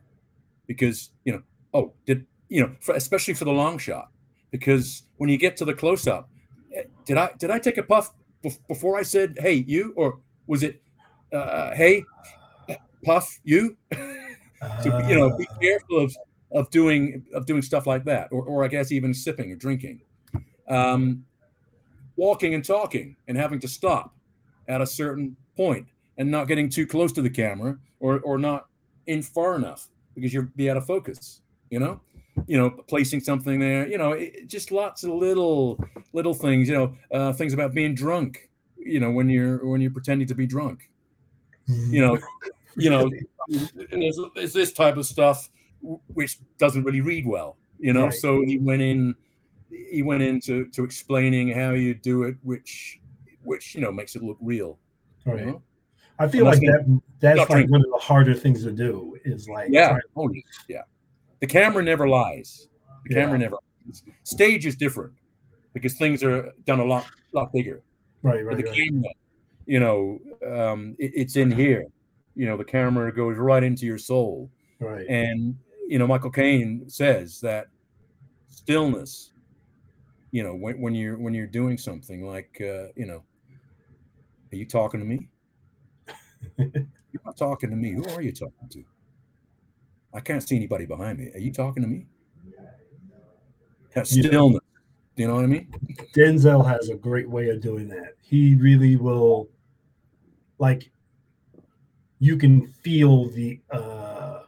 because 0.68 1.12
you 1.26 1.34
know 1.34 1.42
oh 1.74 1.94
did 2.06 2.26
you 2.50 2.62
know 2.62 2.72
for, 2.82 2.96
especially 2.96 3.34
for 3.34 3.46
the 3.46 3.52
long 3.52 3.78
shot 3.78 4.10
because 4.52 5.04
when 5.18 5.30
you 5.30 5.38
get 5.38 5.58
to 5.58 5.66
the 5.66 5.74
close 5.74 6.08
up, 6.08 6.30
did 7.06 7.18
I 7.18 7.32
did 7.38 7.52
I 7.52 7.60
take 7.60 7.78
a 7.78 7.84
puff 7.84 8.14
bef- 8.44 8.60
before 8.68 8.98
I 8.98 9.04
said 9.04 9.38
hey 9.40 9.54
you 9.68 9.94
or 9.98 10.20
was 10.48 10.64
it 10.64 10.82
uh, 11.34 11.74
hey 11.76 12.04
puff 13.04 13.40
you? 13.44 13.76
to 14.84 15.06
you 15.08 15.16
know 15.16 15.36
be 15.38 15.46
Ah. 15.52 15.58
careful 15.62 16.00
of 16.00 16.16
of 16.52 16.70
doing 16.72 17.24
of 17.34 17.46
doing 17.46 17.62
stuff 17.62 17.86
like 17.86 18.04
that 18.06 18.28
or, 18.32 18.44
or 18.44 18.64
i 18.66 18.68
guess 18.68 18.92
even 18.92 19.14
sipping 19.14 19.52
or 19.52 19.56
drinking 19.56 20.02
um 20.68 21.24
walking 22.16 22.56
and 22.56 22.66
talking 22.66 23.16
and 23.28 23.38
having 23.38 23.60
to 23.60 23.68
stop 23.68 24.16
at 24.68 24.82
a 24.82 24.86
certain 24.88 25.36
point 25.56 25.86
and 26.18 26.30
not 26.30 26.48
getting 26.48 26.70
too 26.70 26.86
close 26.86 27.12
to 27.14 27.22
the 27.22 27.30
camera 27.30 27.78
or 28.00 28.20
or 28.20 28.38
not 28.38 28.68
in 29.08 29.22
far 29.22 29.56
enough 29.56 29.88
because 30.16 30.34
you'll 30.34 30.48
be 30.56 30.70
out 30.70 30.78
of 30.78 30.86
focus 30.86 31.42
you 31.70 31.80
know 31.80 32.00
you 32.48 32.58
know 32.58 32.70
placing 32.88 33.20
something 33.20 33.60
there 33.60 33.88
you 33.88 33.98
know 33.98 34.12
it, 34.12 34.48
just 34.48 34.72
lots 34.72 35.04
of 35.04 35.12
little 35.12 35.80
little 36.14 36.34
things 36.34 36.68
you 36.70 36.76
know 36.76 36.96
uh, 37.12 37.34
things 37.34 37.54
about 37.54 37.74
being 37.74 37.96
drunk 37.96 38.50
you 38.78 39.00
know 39.00 39.12
when 39.12 39.30
you're 39.30 39.66
when 39.68 39.82
you're 39.82 39.92
pretending 39.92 40.28
to 40.28 40.36
be 40.36 40.46
drunk 40.46 40.90
you 41.68 42.02
know 42.02 42.18
you 42.76 42.90
know 42.90 43.10
there's, 43.92 44.20
there's 44.36 44.54
this 44.54 44.72
type 44.72 44.98
of 44.98 45.06
stuff 45.06 45.50
which 46.14 46.38
doesn't 46.58 46.84
really 46.84 47.02
read 47.02 47.26
well 47.26 47.58
you 47.80 47.94
know. 47.94 48.06
Right. 48.06 48.14
So 48.14 48.44
he 48.44 48.58
went 48.58 48.82
in, 48.82 49.16
he 49.70 50.02
went 50.02 50.24
into 50.24 50.68
to 50.70 50.84
explaining 50.84 51.50
how 51.50 51.72
you 51.72 51.94
do 51.94 52.24
it, 52.24 52.36
which 52.44 53.00
which 53.44 53.76
you 53.76 53.82
know 53.82 53.92
makes 53.92 54.16
it 54.16 54.24
look 54.24 54.38
real. 54.42 54.78
you 55.26 55.34
Right. 55.34 55.46
know? 55.46 55.62
I 56.20 56.28
feel 56.28 56.46
like 56.46 56.60
that 56.62 57.02
that's 57.20 57.50
like 57.50 57.70
one 57.70 57.82
of 57.82 57.92
the 57.92 58.00
harder 58.02 58.34
things 58.34 58.64
to 58.64 58.72
do 58.72 59.18
is 59.26 59.48
like 59.48 59.70
Yeah. 59.72 59.98
Oh, 60.16 60.30
yeah. 60.34 60.42
yeah. 60.68 60.82
The 61.40 61.48
camera 61.48 61.84
never 61.84 62.08
lies. 62.08 62.68
The 63.08 63.16
Yeah. 63.16 63.22
camera 63.24 63.38
never. 63.38 63.58
Lies. 63.86 64.04
Stage 64.24 64.66
is 64.66 64.76
different 64.76 65.14
because 65.74 65.94
things 65.96 66.24
are 66.24 66.52
done 66.66 66.80
a 66.80 66.86
lot 66.86 67.06
lot 67.34 67.52
bigger. 67.54 67.84
right, 68.24 68.40
But 68.44 68.56
right, 68.56 68.58
the 68.58 68.64
right. 68.64 68.76
camera, 68.76 69.10
you 69.68 69.80
know, 69.80 70.20
um, 70.46 70.96
it, 70.98 71.12
it's 71.16 71.36
in 71.36 71.52
here. 71.52 71.86
You 72.36 72.46
know, 72.48 72.58
the 72.58 72.66
camera 72.66 73.14
goes 73.14 73.38
right 73.38 73.64
into 73.64 73.86
your 73.86 73.98
soul. 74.00 74.50
right. 74.80 75.06
And 75.08 75.56
you 75.88 75.98
know, 76.00 76.08
Michael 76.08 76.32
Caine 76.32 76.90
says 76.90 77.40
that 77.42 77.68
stillness. 78.50 79.32
You 80.32 80.44
know, 80.44 80.56
when, 80.56 80.82
when 80.82 80.94
you're 80.96 81.18
when 81.18 81.34
you're 81.34 81.48
doing 81.48 81.78
something 81.78 82.26
like, 82.26 82.58
uh, 82.62 82.88
you 82.96 83.06
know, 83.06 83.24
are 84.52 84.56
you 84.56 84.66
talking 84.66 85.00
to 85.00 85.06
me? 85.06 85.30
You're 86.58 87.22
not 87.26 87.38
talking 87.38 87.70
to 87.70 87.76
me. 87.76 87.92
Who 87.92 88.08
are 88.10 88.22
you 88.22 88.32
talking 88.32 88.70
to? 88.70 88.84
I 90.14 90.20
can't 90.20 90.42
see 90.42 90.56
anybody 90.56 90.86
behind 90.86 91.20
me. 91.20 91.32
Are 91.34 91.40
you 91.40 91.52
talking 91.52 91.84
to 91.84 91.90
me? 91.90 92.08
That 93.94 94.08
stillness. 94.08 94.62
Do 95.16 95.24
you 95.24 95.28
know 95.28 95.36
what 95.36 95.44
I 95.44 95.48
mean? 95.48 95.74
Denzel 96.16 96.66
has 96.66 96.90
a 96.90 96.96
great 96.96 97.30
way 97.30 97.50
of 97.50 97.60
doing 97.62 97.88
that. 97.90 98.14
He 98.22 98.56
really 98.56 98.96
will, 98.96 99.50
like, 100.60 100.92
you 102.20 102.38
can 102.38 102.68
feel 102.68 103.30
the 103.32 103.60
uh, 103.72 104.44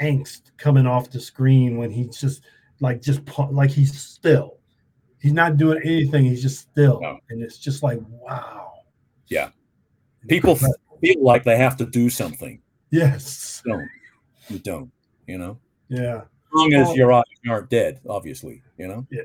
angst 0.00 0.50
coming 0.56 0.86
off 0.86 1.10
the 1.10 1.20
screen 1.20 1.76
when 1.76 1.90
he's 1.90 2.18
just 2.20 2.42
like 2.80 3.00
just 3.00 3.20
like 3.50 3.70
he's 3.70 3.98
still. 4.00 4.58
He's 5.20 5.32
not 5.32 5.56
doing 5.56 5.80
anything. 5.84 6.24
He's 6.24 6.42
just 6.42 6.60
still, 6.60 7.00
No. 7.00 7.18
and 7.30 7.42
it's 7.42 7.58
just 7.58 7.82
like 7.82 7.98
wow. 8.08 8.72
Yeah. 9.28 9.50
People 10.28 10.58
feel 11.04 11.22
like 11.22 11.44
they 11.44 11.56
have 11.56 11.76
to 11.76 11.86
do 11.86 12.10
something. 12.10 12.60
Yes. 12.90 13.62
Don't. 13.66 13.88
You 14.48 14.58
don't. 14.58 14.90
You 15.26 15.38
know? 15.38 15.58
Yeah. 15.88 16.22
As 16.22 16.26
long 16.52 16.72
as 16.74 16.94
your 16.94 17.12
eyes 17.12 17.24
aren't 17.48 17.70
dead, 17.70 18.00
obviously, 18.08 18.62
you 18.78 18.86
know. 18.86 19.06
Yeah. 19.10 19.22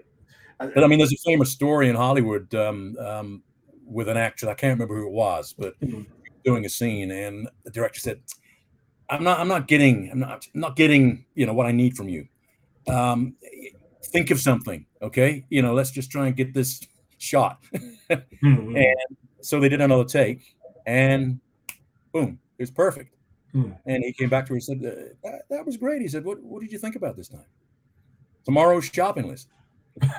But 0.60 0.84
I 0.84 0.88
mean, 0.88 0.98
there's 1.00 1.13
a 1.13 1.18
famous 1.26 1.52
story 1.52 1.89
in 1.89 1.96
Hollywood 1.96 2.54
um, 2.56 2.98
um, 2.98 3.44
with 3.86 4.10
an 4.10 4.18
actress. 4.18 4.50
I 4.50 4.56
can't 4.56 4.74
remember 4.78 4.98
who 4.98 5.08
it 5.08 5.13
was, 5.13 5.54
but 5.58 5.80
Mhm. 5.80 6.06
doing 6.44 6.65
a 6.65 6.70
scene, 6.70 7.12
and 7.12 7.48
the 7.63 7.72
director 7.72 8.00
said, 8.02 8.20
"I'm 9.10 9.24
not. 9.24 9.39
I'm 9.39 9.48
not 9.48 9.68
getting. 9.68 10.10
I'm 10.12 10.20
not. 10.20 10.46
I'm 10.54 10.60
not 10.60 10.76
getting. 10.76 11.26
You 11.36 11.46
know 11.46 11.54
what 11.54 11.65
I 11.65 11.72
need 11.72 11.96
from 11.96 12.10
you. 12.10 12.28
Um, 12.88 13.36
think 14.06 14.32
of 14.32 14.39
something, 14.39 14.86
okay? 15.02 15.46
You 15.50 15.62
know, 15.62 15.74
let's 15.74 15.92
just 15.92 16.12
try 16.12 16.28
and 16.28 16.36
get 16.36 16.54
this 16.54 16.82
shot." 17.20 17.63
Mhm. 18.10 18.10
And 18.76 19.18
so 19.42 19.60
they 19.62 19.70
did 19.70 19.80
another 19.82 20.06
take, 20.06 20.42
and 20.86 21.39
boom, 22.12 22.39
it 22.58 22.63
was 22.63 22.72
perfect. 22.72 23.15
Hmm. 23.52 23.72
And 23.86 24.04
he 24.04 24.13
came 24.13 24.30
back 24.30 24.45
to 24.45 24.50
her 24.50 24.56
and 24.56 24.63
said, 24.63 24.78
uh, 24.86 25.13
that, 25.24 25.41
"That 25.50 25.65
was 25.65 25.76
great." 25.78 26.02
He 26.02 26.08
said, 26.08 26.24
"What 26.24 26.41
What 26.43 26.62
did 26.62 26.72
you 26.72 26.78
think 26.78 26.95
about 26.95 27.17
this 27.17 27.28
time? 27.28 27.45
Tomorrow's 28.45 28.86
shopping 28.86 29.28
list." 29.28 29.50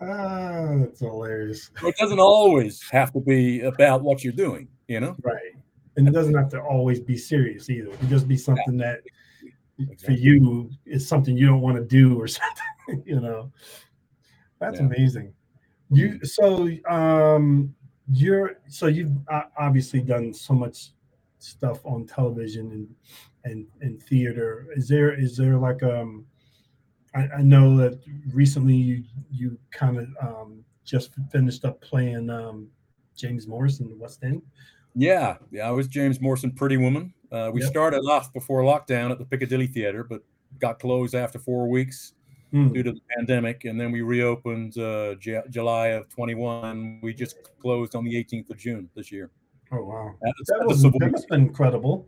Ah, 0.00 0.74
that's 0.78 1.00
hilarious. 1.00 1.70
It 1.82 1.96
doesn't 1.96 2.20
always 2.20 2.82
have 2.90 3.12
to 3.14 3.20
be 3.20 3.62
about 3.62 4.02
what 4.02 4.22
you're 4.22 4.32
doing, 4.32 4.68
you 4.88 5.00
know. 5.00 5.16
Right. 5.22 5.52
And 5.96 6.06
it 6.06 6.10
doesn't 6.12 6.34
have 6.34 6.50
to 6.50 6.60
always 6.60 7.00
be 7.00 7.16
serious 7.16 7.70
either. 7.70 7.90
It 7.90 7.98
can 8.00 8.08
just 8.10 8.28
be 8.28 8.36
something 8.36 8.76
that 8.76 9.00
for 10.04 10.12
you 10.12 10.70
is 10.84 11.08
something 11.08 11.36
you 11.36 11.46
don't 11.46 11.62
want 11.62 11.76
to 11.76 11.84
do 11.84 12.20
or 12.20 12.28
something, 12.28 13.02
you 13.06 13.20
know. 13.20 13.50
That's 14.60 14.80
Yeah. 14.80 14.86
amazing. 14.86 15.32
You 15.90 16.24
so 16.24 16.68
um 16.88 17.74
you're 18.10 18.56
so 18.68 18.86
you've 18.86 19.12
uh, 19.28 19.42
obviously 19.58 20.00
done 20.00 20.32
so 20.34 20.54
much 20.54 20.90
stuff 21.38 21.84
on 21.84 22.06
television 22.06 22.72
and 22.72 22.94
and 23.44 23.66
and 23.80 24.02
theater. 24.02 24.66
Is 24.74 24.88
there 24.88 25.14
is 25.18 25.36
there 25.36 25.56
like 25.56 25.82
um 25.82 26.26
I, 27.14 27.28
I 27.38 27.42
know 27.42 27.76
that 27.76 28.00
recently 28.32 28.74
you 28.74 29.04
you 29.30 29.58
kind 29.70 29.98
of 29.98 30.08
um 30.20 30.64
just 30.84 31.12
finished 31.30 31.64
up 31.64 31.80
playing 31.80 32.30
um 32.30 32.68
James 33.16 33.46
Morse 33.46 33.80
in 33.80 33.88
the 33.88 33.96
West 33.96 34.22
End. 34.24 34.42
Yeah, 34.94 35.36
yeah. 35.50 35.68
I 35.68 35.70
was 35.70 35.88
James 35.88 36.20
Morse 36.20 36.44
in, 36.44 36.52
Pretty 36.52 36.76
Woman. 36.76 37.12
Uh, 37.30 37.50
we 37.52 37.60
Yep. 37.60 37.70
started 37.70 38.00
off 38.08 38.32
before 38.32 38.62
lockdown 38.62 39.10
at 39.10 39.18
the 39.18 39.24
Piccadilly 39.24 39.66
Theater, 39.66 40.04
but 40.04 40.22
got 40.58 40.78
closed 40.78 41.14
after 41.14 41.38
four 41.38 41.68
weeks 41.68 42.14
Hmm. 42.52 42.72
due 42.72 42.82
to 42.84 42.92
the 42.92 43.00
pandemic, 43.16 43.64
and 43.64 43.78
then 43.80 43.90
we 43.90 44.02
reopened 44.02 44.78
uh, 44.78 45.16
J- 45.16 45.42
July 45.50 45.88
of 45.88 46.08
21. 46.08 47.00
We 47.02 47.12
just 47.12 47.36
closed 47.60 47.96
on 47.96 48.04
the 48.04 48.14
18th 48.14 48.50
of 48.50 48.56
June 48.58 48.88
this 48.94 49.10
year. 49.10 49.30
Oh 49.72 49.84
wow. 49.84 50.14
At 50.24 50.32
That 50.46 50.60
at 50.60 50.66
was 50.68 50.82
that 50.82 51.10
must 51.10 51.28
been 51.28 51.40
incredible. 51.42 52.06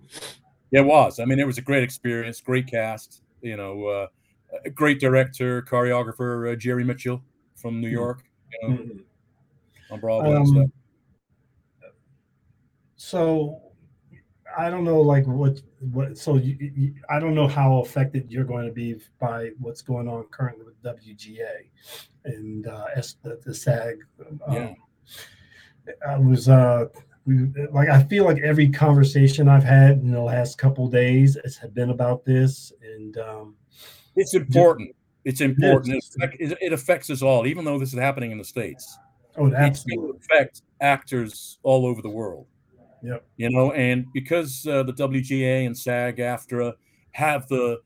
Yeah, 0.71 0.81
it 0.83 0.87
was. 0.87 1.19
I 1.19 1.25
mean, 1.25 1.41
it 1.41 1.47
was 1.47 1.59
a 1.59 1.63
great 1.63 1.83
experience, 1.83 2.41
great 2.41 2.69
cast. 2.69 3.23
You 3.43 3.57
know, 3.57 3.85
uh, 3.87 4.07
a 4.65 4.71
great 4.71 5.01
director, 5.01 5.63
choreographer 5.63 6.53
uh, 6.53 6.57
Jerry 6.57 6.85
Mitchell 6.85 7.21
from 7.57 7.81
New 7.81 7.89
Hmm. 7.89 7.95
York. 7.95 8.23
You 8.63 8.69
know, 8.69 8.75
Mhm. 8.77 9.01
on 9.91 10.01
Broadway. 10.01 10.35
Um, 10.37 10.73
so 12.97 13.68
I 14.59 14.71
don't 14.71 14.83
know, 14.83 15.01
like 15.01 15.25
what 15.27 15.63
what. 15.93 16.19
So 16.19 16.35
you, 16.37 16.57
you, 16.59 16.95
I 17.09 17.21
don't 17.21 17.35
know 17.35 17.47
how 17.47 17.79
affected 17.79 18.27
you're 18.29 18.45
going 18.45 18.67
to 18.67 18.73
be 18.73 18.97
by 19.21 19.51
what's 19.61 19.83
going 19.83 20.09
on 20.09 20.25
currently 20.33 20.65
with 20.65 20.83
WGA 20.83 21.69
and 22.25 22.67
uh, 22.67 22.87
S, 22.97 23.15
the, 23.23 23.41
the 23.45 23.55
SAG. 23.55 23.99
Um, 24.47 24.55
Yeah. 24.55 24.75
I 26.07 26.19
was 26.19 26.49
uh, 26.49 26.87
we 27.25 27.47
like 27.71 27.89
I 27.89 28.03
feel 28.03 28.25
like 28.25 28.39
every 28.39 28.69
conversation 28.69 29.49
I've 29.49 29.63
had 29.65 29.99
in 29.99 30.11
the 30.11 30.21
last 30.21 30.59
couple 30.59 30.89
days 30.89 31.39
has 31.45 31.59
been 31.73 31.91
about 31.91 32.25
this, 32.25 32.73
and 32.83 33.17
um, 33.19 33.55
It's 34.17 34.35
important. 34.35 34.95
It's 35.25 35.41
important. 35.41 35.95
It, 35.95 36.05
affect- 36.17 36.41
it, 36.41 36.59
it 36.61 36.73
affects 36.73 37.11
us 37.11 37.23
all, 37.23 37.47
even 37.47 37.65
though 37.65 37.79
this 37.79 37.93
is 37.93 37.99
happening 37.99 38.33
in 38.33 38.39
the 38.39 38.45
states. 38.45 38.99
oh, 39.37 39.47
It's 39.47 39.55
going 39.55 39.55
absolutely, 39.55 40.13
to 40.13 40.19
affect 40.25 40.63
actors 40.81 41.59
all 41.63 41.87
over 41.87 42.03
the 42.03 42.11
world. 42.11 42.47
Yep. 43.03 43.27
You 43.37 43.51
know, 43.51 43.73
and 43.73 44.07
because 44.13 44.67
uh, 44.67 44.83
the 44.83 44.93
WGA 44.93 45.67
and 45.67 45.77
SAG-AFTRA 45.77 46.75
have 47.13 47.49
the 47.49 47.81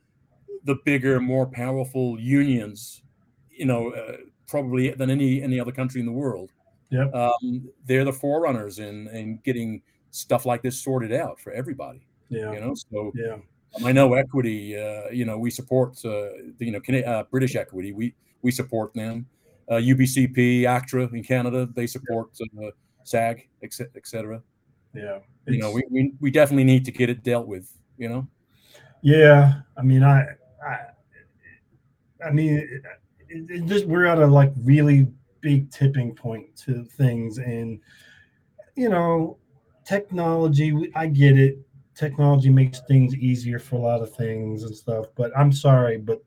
the 0.64 0.76
bigger, 0.84 1.18
more 1.20 1.46
powerful 1.46 2.18
unions, 2.20 3.02
you 3.50 3.66
know, 3.66 3.90
uh, 3.90 4.18
probably 4.46 4.90
than 4.90 5.10
any 5.10 5.42
any 5.42 5.58
other 5.60 5.72
country 5.72 6.00
in 6.00 6.06
the 6.06 6.12
world. 6.12 6.50
Yep. 6.90 7.14
Um, 7.14 7.68
they're 7.86 8.04
the 8.04 8.12
forerunners 8.12 8.78
in 8.78 9.08
in 9.08 9.38
getting 9.44 9.82
stuff 10.10 10.46
like 10.46 10.62
this 10.62 10.80
sorted 10.80 11.12
out 11.12 11.40
for 11.40 11.52
everybody. 11.52 12.06
yeah, 12.28 12.52
You 12.52 12.60
know, 12.60 12.74
so 12.74 13.12
yeah, 13.14 13.38
I 13.84 13.92
know 13.92 14.14
equity. 14.14 14.76
Uh, 14.76 15.10
you 15.10 15.24
know, 15.24 15.38
we 15.38 15.50
support 15.50 15.92
uh, 16.04 16.28
the, 16.58 16.66
you 16.66 16.72
know 16.72 16.98
uh, 17.00 17.24
British 17.24 17.56
equity. 17.56 17.92
We 17.92 18.14
we 18.42 18.50
support 18.50 18.94
them. 18.94 19.26
Uh, 19.70 19.76
UBCP, 19.76 20.64
ACTRA 20.64 21.08
in 21.12 21.22
Canada, 21.22 21.68
they 21.74 21.86
support 21.86 22.30
uh, 22.62 22.70
SAG, 23.04 23.48
etc. 23.62 23.90
Et 23.96 24.06
cetera. 24.06 24.42
Yeah. 24.94 25.18
you 25.46 25.58
know, 25.58 25.70
we, 25.72 25.82
we 25.90 26.12
we 26.20 26.30
definitely 26.30 26.64
need 26.64 26.84
to 26.84 26.92
get 26.92 27.10
it 27.10 27.22
dealt 27.22 27.46
with. 27.46 27.70
You 27.98 28.08
know, 28.08 28.28
Yeah, 29.02 29.60
I 29.76 29.82
mean, 29.82 30.02
I, 30.02 30.24
I, 30.66 30.78
I 32.26 32.30
mean, 32.30 32.82
it, 33.28 33.50
it, 33.50 33.66
just 33.66 33.86
we're 33.86 34.06
at 34.06 34.18
a 34.18 34.26
like 34.26 34.52
really 34.62 35.08
big 35.40 35.70
tipping 35.70 36.14
point 36.14 36.56
to 36.64 36.84
things, 36.84 37.38
and 37.38 37.80
you 38.76 38.88
know, 38.88 39.38
technology. 39.84 40.90
I 40.94 41.06
get 41.06 41.38
it. 41.38 41.58
Technology 41.94 42.48
makes 42.48 42.80
things 42.80 43.14
easier 43.14 43.58
for 43.58 43.76
a 43.76 43.80
lot 43.80 44.00
of 44.00 44.14
things 44.14 44.62
and 44.62 44.74
stuff, 44.74 45.06
but 45.14 45.30
I'm 45.36 45.52
sorry, 45.52 45.98
but 45.98 46.22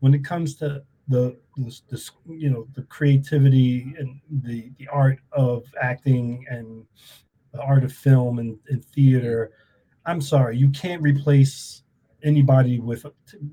when 0.00 0.14
it 0.14 0.24
comes 0.24 0.54
to 0.56 0.82
the 1.08 1.36
the, 1.56 1.80
the 1.88 2.10
you 2.28 2.50
know 2.50 2.66
the 2.74 2.82
creativity 2.82 3.94
and 3.98 4.20
the 4.44 4.70
the 4.78 4.88
art 4.88 5.18
of 5.32 5.64
acting 5.80 6.44
and 6.48 6.84
the 7.52 7.60
art 7.60 7.84
of 7.84 7.92
film 7.92 8.38
and, 8.38 8.58
and 8.68 8.84
theater 8.84 9.52
i'm 10.06 10.20
sorry 10.20 10.56
you 10.56 10.68
can't 10.70 11.02
replace 11.02 11.82
anybody 12.24 12.78
with 12.78 13.04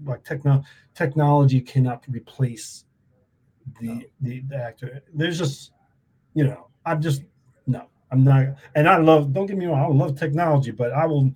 like 0.06 0.24
techno- 0.24 0.64
technology 0.95 1.60
cannot 1.62 2.04
replace 2.10 2.86
the, 3.80 3.88
No. 3.88 4.02
the 4.22 4.41
the 4.50 4.56
actor 4.56 5.02
there's 5.14 5.38
just 5.38 5.72
you 6.34 6.43
know 6.43 6.68
i'm 6.86 7.02
just 7.02 7.24
no 7.68 7.88
i'm 8.12 8.24
not 8.24 8.47
and 8.76 8.88
i 8.88 8.97
love 8.97 9.34
don't 9.34 9.45
get 9.47 9.58
me 9.58 9.66
wrong 9.66 9.80
i 9.80 9.88
love 10.06 10.18
technology 10.18 10.72
but 10.72 10.91
i 10.93 11.06
will 11.06 11.32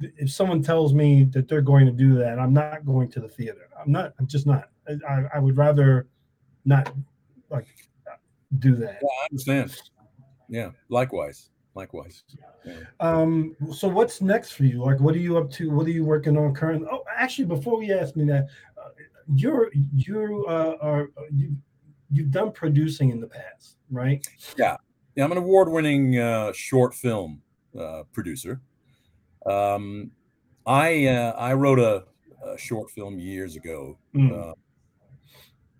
if 0.00 0.30
someone 0.30 0.62
tells 0.62 0.92
me 0.92 1.24
that 1.32 1.48
they're 1.48 1.62
going 1.62 1.86
to 1.86 1.92
do 1.92 2.14
that 2.14 2.38
i'm 2.38 2.52
not 2.52 2.84
going 2.84 3.08
to 3.10 3.20
the 3.20 3.28
theater 3.28 3.68
i'm 3.80 3.90
not 3.90 4.12
i'm 4.18 4.26
just 4.26 4.46
not 4.46 4.70
i, 5.08 5.24
I 5.34 5.38
would 5.38 5.56
rather 5.56 6.08
not 6.64 6.92
like 7.50 7.66
do 8.58 8.76
that 8.76 9.00
I 9.02 9.26
understand. 9.30 9.76
Yeah, 10.48 10.70
likewise. 10.88 11.50
Likewise. 11.74 12.24
Um, 13.00 13.56
so 13.72 13.88
what's 13.88 14.20
next 14.20 14.52
for 14.52 14.64
you? 14.64 14.82
Like, 14.84 15.00
what 15.00 15.14
are 15.14 15.18
you 15.18 15.36
up 15.36 15.50
to? 15.52 15.70
What 15.70 15.86
are 15.86 15.90
you 15.90 16.04
working 16.04 16.36
on 16.36 16.54
currently? 16.54 16.88
Oh, 16.90 17.04
actually, 17.14 17.46
before 17.46 17.82
you 17.82 17.96
ask 17.96 18.16
me 18.16 18.24
that, 18.26 18.46
uh, 18.78 18.90
you're 19.34 19.70
you 19.72 20.44
uh, 20.48 20.76
are 20.80 21.10
you 21.32 21.56
you've 22.10 22.30
done 22.30 22.52
producing 22.52 23.10
in 23.10 23.20
the 23.20 23.26
past, 23.26 23.76
right? 23.90 24.26
Yeah, 24.56 24.76
yeah. 25.16 25.24
I'm 25.24 25.32
an 25.32 25.38
award-winning 25.38 26.18
uh, 26.18 26.52
short 26.52 26.94
film 26.94 27.42
uh, 27.78 28.04
producer. 28.12 28.60
Um, 29.46 30.10
I 30.66 31.06
uh, 31.06 31.32
I 31.32 31.54
wrote 31.54 31.78
a, 31.78 32.04
a, 32.46 32.56
short 32.56 32.90
film 32.90 33.18
years 33.18 33.56
ago 33.56 33.98
Mm. 34.14 34.54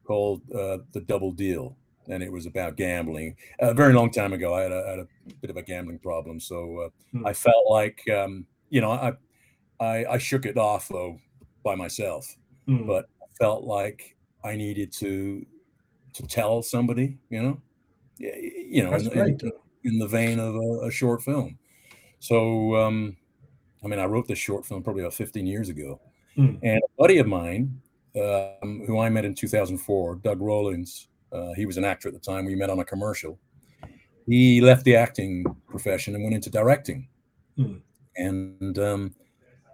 called 0.04 0.42
uh, 0.52 0.78
The 0.92 1.00
Double 1.06 1.32
Deal, 1.32 1.76
and 2.08 2.22
it 2.22 2.30
was 2.32 2.46
about 2.46 2.76
gambling. 2.76 3.36
A 3.60 3.74
very 3.74 3.92
long 3.92 4.10
time 4.10 4.32
ago, 4.32 4.54
I 4.54 4.62
had 4.62 4.72
a, 4.72 4.86
had 4.86 4.98
a 4.98 5.08
bit 5.40 5.50
of 5.50 5.56
a 5.56 5.62
gambling 5.62 5.98
problem, 5.98 6.40
so 6.40 6.78
uh, 6.80 6.88
Hmm. 7.12 7.26
I 7.26 7.32
felt 7.32 7.70
like 7.70 8.00
um, 8.10 8.46
you 8.70 8.80
know 8.80 8.90
I, 8.90 9.12
I 9.80 10.04
I 10.14 10.18
shook 10.18 10.46
it 10.46 10.56
off 10.58 10.88
though 10.88 11.18
by 11.62 11.74
myself, 11.74 12.26
Mm. 12.68 12.86
but 12.86 13.06
I 13.22 13.26
felt 13.38 13.64
like 13.64 14.16
I 14.42 14.56
needed 14.56 14.92
to 14.94 15.44
to 16.14 16.26
tell 16.26 16.62
somebody, 16.62 17.18
you 17.30 17.42
know, 17.42 17.60
you 18.18 18.84
know, 18.84 18.94
in, 18.94 19.06
in, 19.12 19.52
in 19.84 19.98
the 19.98 20.06
vein 20.06 20.38
of 20.38 20.54
a, 20.54 20.86
a 20.86 20.90
short 20.90 21.22
film. 21.22 21.58
So 22.20 22.74
um, 22.76 23.16
I 23.84 23.88
mean, 23.88 23.98
I 23.98 24.06
wrote 24.06 24.26
this 24.28 24.38
short 24.38 24.64
film 24.64 24.82
probably 24.82 25.02
about 25.02 25.14
15 25.14 25.46
years 25.46 25.68
ago, 25.68 26.00
Mm. 26.38 26.58
and 26.62 26.78
a 26.78 26.88
buddy 26.98 27.18
of 27.18 27.26
mine, 27.28 27.80
um, 28.16 28.82
who 28.86 28.98
I 28.98 29.08
met 29.08 29.24
in 29.24 29.34
2004, 29.34 30.16
Doug 30.16 30.40
Rollins, 30.40 31.08
uh, 31.34 31.52
he 31.54 31.66
was 31.66 31.76
an 31.76 31.84
actor 31.84 32.08
at 32.08 32.14
the 32.14 32.20
time. 32.20 32.44
We 32.44 32.54
met 32.54 32.70
on 32.70 32.78
a 32.78 32.84
commercial. 32.84 33.38
He 34.26 34.60
left 34.60 34.84
the 34.84 34.96
acting 34.96 35.44
profession 35.68 36.14
and 36.14 36.22
went 36.24 36.34
into 36.34 36.50
directing. 36.50 37.08
Hmm. 37.56 37.74
And 38.16 38.78
um, 38.78 39.14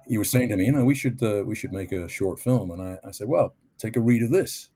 he 0.09 0.19
was 0.19 0.31
saying 0.31 0.49
to 0.49 0.57
me, 0.57 0.67
you 0.67 0.73
know, 0.73 0.85
we 0.85 0.95
should 0.95 1.23
uh, 1.23 1.43
we 1.45 1.55
should 1.55 1.73
make 1.73 1.93
a 1.93 2.09
short 2.09 2.41
film. 2.41 2.71
And 2.71 2.83
I, 2.83 2.99
I 3.07 3.11
said, 3.11 3.29
well, 3.29 3.55
take 3.79 3.97
a 3.97 4.01
read 4.01 4.23
of 4.23 4.31
this. 4.31 4.71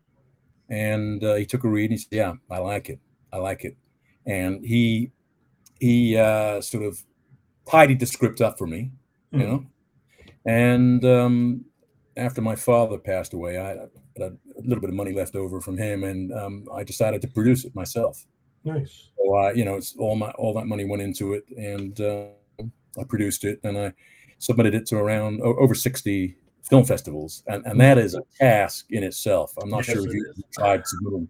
And 0.69 1.23
uh, 1.25 1.35
he 1.35 1.47
took 1.47 1.65
a 1.65 1.69
read 1.69 1.91
and 1.91 1.93
he 1.93 1.99
said, 1.99 2.13
yeah, 2.13 2.33
I 2.51 2.59
like 2.59 2.89
it. 2.89 3.01
I 3.33 3.39
like 3.39 3.65
it. 3.65 3.77
And 4.27 4.65
he 4.65 5.11
he 5.81 6.17
uh, 6.17 6.61
sort 6.61 6.85
of 6.85 7.03
tidied 7.69 8.01
the 8.01 8.07
script 8.07 8.41
up 8.41 8.59
for 8.59 8.67
me, 8.67 8.93
you 9.33 9.41
Mm. 9.41 9.47
know. 9.49 9.67
And 10.47 11.05
um, 11.05 11.65
after 12.17 12.43
my 12.43 12.55
father 12.55 12.99
passed 12.99 13.33
away, 13.33 13.59
I 13.59 13.73
a 14.23 14.54
little 14.65 14.81
bit 14.81 14.91
of 14.91 14.97
money 14.97 15.13
left 15.13 15.37
over 15.37 15.61
from 15.61 15.77
him, 15.79 16.05
and 16.05 16.33
um, 16.33 16.67
I 16.73 16.85
decided 16.85 17.23
to 17.23 17.29
produce 17.29 17.65
it 17.65 17.75
myself. 17.75 18.27
Nice. 18.65 19.11
So 19.19 19.35
I, 19.35 19.53
you 19.53 19.65
know, 19.65 19.77
it's 19.77 19.95
all 19.99 20.17
my 20.17 20.31
all 20.33 20.55
that 20.55 20.67
money 20.67 20.85
went 20.85 21.03
into 21.03 21.35
it, 21.35 21.45
and 21.57 22.01
uh, 22.01 22.27
I 22.99 23.05
produced 23.05 23.45
it, 23.45 23.61
and 23.65 23.77
I 23.79 23.93
submitted 24.39 24.75
it 24.75 24.87
to 24.87 24.97
around 24.97 25.41
o- 25.43 25.57
over 25.57 25.75
sixty 25.75 26.37
film 26.63 26.85
festivals, 26.85 27.43
and 27.47 27.65
and 27.67 27.81
that 27.81 27.99
is 27.99 28.15
a 28.15 28.23
task 28.39 28.87
in 28.91 29.03
itself. 29.05 29.53
I'm 29.63 29.71
not 29.71 29.87
Yes, 29.87 29.97
sure 29.97 30.07
if 30.07 30.15
you 30.15 30.27
tried 30.53 30.87
submitting 30.87 31.29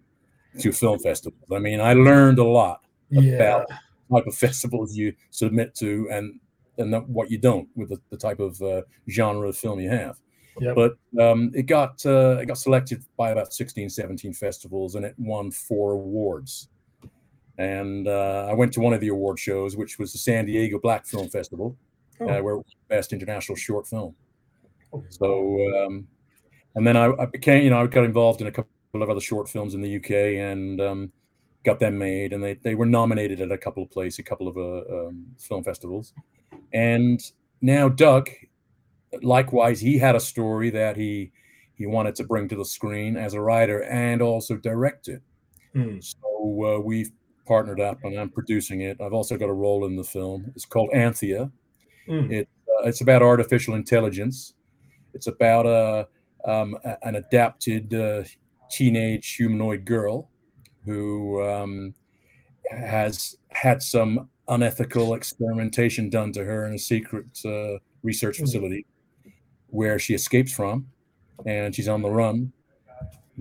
to 0.59 0.71
film 0.71 0.99
festivals. 0.99 1.41
I 1.51 1.59
mean, 1.59 1.81
I 1.81 1.93
learned 1.93 2.39
a 2.39 2.43
lot 2.43 2.81
Yeah. 3.09 3.39
about 3.39 3.69
type 4.11 4.27
of 4.27 4.35
festivals 4.45 4.95
you 4.95 5.13
submit 5.31 5.75
to, 5.75 6.07
and 6.11 6.39
and 6.77 6.93
what 7.07 7.31
you 7.31 7.37
don't 7.37 7.69
with 7.75 7.89
the, 7.89 8.01
the 8.09 8.17
type 8.17 8.39
of 8.39 8.61
uh, 8.61 8.81
genre 9.09 9.49
of 9.49 9.57
film 9.57 9.79
you 9.79 9.89
have. 9.89 10.17
Yep. 10.59 10.75
But 10.75 10.97
um, 11.21 11.51
it 11.53 11.63
got 11.63 12.05
uh, 12.05 12.37
it 12.41 12.45
got 12.45 12.57
selected 12.57 13.03
by 13.17 13.31
about 13.31 13.53
16, 13.53 13.89
17 13.89 14.33
festivals, 14.33 14.95
and 14.95 15.05
it 15.05 15.13
won 15.17 15.51
four 15.51 15.91
awards. 15.93 16.69
And 17.57 18.07
uh, 18.07 18.47
I 18.49 18.53
went 18.53 18.73
to 18.73 18.81
one 18.81 18.93
of 18.93 19.01
the 19.01 19.09
award 19.09 19.39
shows, 19.39 19.77
which 19.77 19.97
was 19.99 20.11
the 20.11 20.17
San 20.17 20.45
Diego 20.45 20.79
Black 20.79 21.05
Film 21.05 21.29
Festival, 21.29 21.75
Oh. 22.21 22.29
uh, 22.29 22.41
where 22.41 22.53
it 22.53 22.57
won 22.57 22.63
Best 22.87 23.11
International 23.13 23.55
Short 23.57 23.85
Film. 23.87 24.15
Okay. 24.93 25.05
So, 25.09 25.85
um, 25.85 26.07
and 26.75 26.87
then 26.87 26.95
I, 26.95 27.11
I 27.19 27.25
became, 27.25 27.63
you 27.63 27.69
know, 27.69 27.81
I 27.81 27.87
got 27.87 28.05
involved 28.05 28.39
in 28.41 28.47
a 28.47 28.51
couple 28.51 28.69
of 28.95 29.09
other 29.09 29.19
short 29.21 29.49
films 29.49 29.73
in 29.73 29.81
the 29.81 29.97
UK 29.97 30.11
and 30.11 30.79
um, 30.79 31.11
got 31.65 31.79
them 31.79 31.97
made, 31.97 32.31
and 32.31 32.41
they 32.43 32.53
they 32.55 32.75
were 32.75 32.85
nominated 32.85 33.41
at 33.41 33.51
a 33.51 33.57
couple 33.57 33.83
of 33.83 33.91
places, 33.91 34.19
a 34.19 34.23
couple 34.23 34.47
of 34.47 34.57
uh, 34.57 35.07
um, 35.07 35.25
film 35.37 35.63
festivals. 35.63 36.13
And 36.71 37.21
now 37.61 37.89
Doug, 37.89 38.29
likewise, 39.23 39.79
he 39.79 39.97
had 39.97 40.15
a 40.15 40.19
story 40.19 40.69
that 40.71 40.97
he 40.97 41.31
he 41.75 41.85
wanted 41.85 42.15
to 42.15 42.23
bring 42.23 42.47
to 42.47 42.55
the 42.55 42.65
screen 42.65 43.17
as 43.17 43.33
a 43.33 43.41
writer 43.41 43.83
and 43.83 44.21
also 44.21 44.55
direct 44.55 45.07
it. 45.09 45.21
Mm. 45.75 46.01
So 46.01 46.65
uh, 46.65 46.79
we've 46.79 47.11
partnered 47.45 47.81
up, 47.81 47.99
and 48.03 48.17
I'm 48.17 48.29
producing 48.29 48.81
it. 48.81 48.99
I've 49.01 49.13
also 49.13 49.37
got 49.37 49.49
a 49.49 49.53
role 49.53 49.85
in 49.85 49.95
the 49.95 50.03
film. 50.03 50.51
It's 50.55 50.65
called 50.65 50.89
Anthia. 50.93 51.51
Mm. 52.07 52.31
It, 52.31 52.47
uh, 52.69 52.87
it's 52.87 53.01
about 53.01 53.21
artificial 53.21 53.75
intelligence. 53.75 54.53
It's 55.13 55.27
about 55.27 55.65
a 55.65 56.07
um, 56.49 56.77
an 57.03 57.15
adapted 57.15 57.93
uh, 57.93 58.23
teenage 58.69 59.33
humanoid 59.35 59.83
girl 59.85 60.29
who 60.85 61.43
um, 61.43 61.93
has 62.69 63.35
had 63.49 63.81
some 63.81 64.29
unethical 64.47 65.15
experimentation 65.15 66.09
done 66.09 66.31
to 66.31 66.43
her 66.43 66.67
in 66.67 66.75
a 66.75 66.79
secret 66.79 67.25
uh, 67.45 67.79
research 68.03 68.37
Hmm. 68.37 68.43
facility 68.43 68.85
where 69.75 69.99
she 69.99 70.13
escapes 70.13 70.51
from, 70.51 70.87
and 71.45 71.75
she's 71.75 71.87
on 71.87 72.01
the 72.01 72.09
run. 72.09 72.51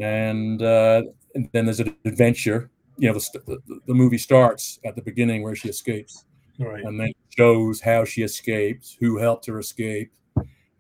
And, 0.01 0.61
uh, 0.61 1.03
and 1.35 1.49
then 1.53 1.65
there's 1.67 1.81
an 1.81 1.97
adventure. 2.05 2.71
You 2.99 3.09
know, 3.09 3.19
the, 3.19 3.59
the, 3.67 3.81
the 3.87 3.95
movie 3.95 4.19
starts 4.19 4.79
at 4.85 4.97
the 4.97 5.03
beginning 5.03 5.43
where 5.43 5.55
she 5.55 5.69
escapes 5.69 6.25
right. 6.59 6.85
and 6.85 6.99
then 6.99 7.13
shows 7.37 7.81
how 7.81 8.05
she 8.05 8.23
escaped, 8.23 8.97
who 9.01 9.19
helped 9.19 9.47
her 9.47 9.59
escape, 9.59 10.13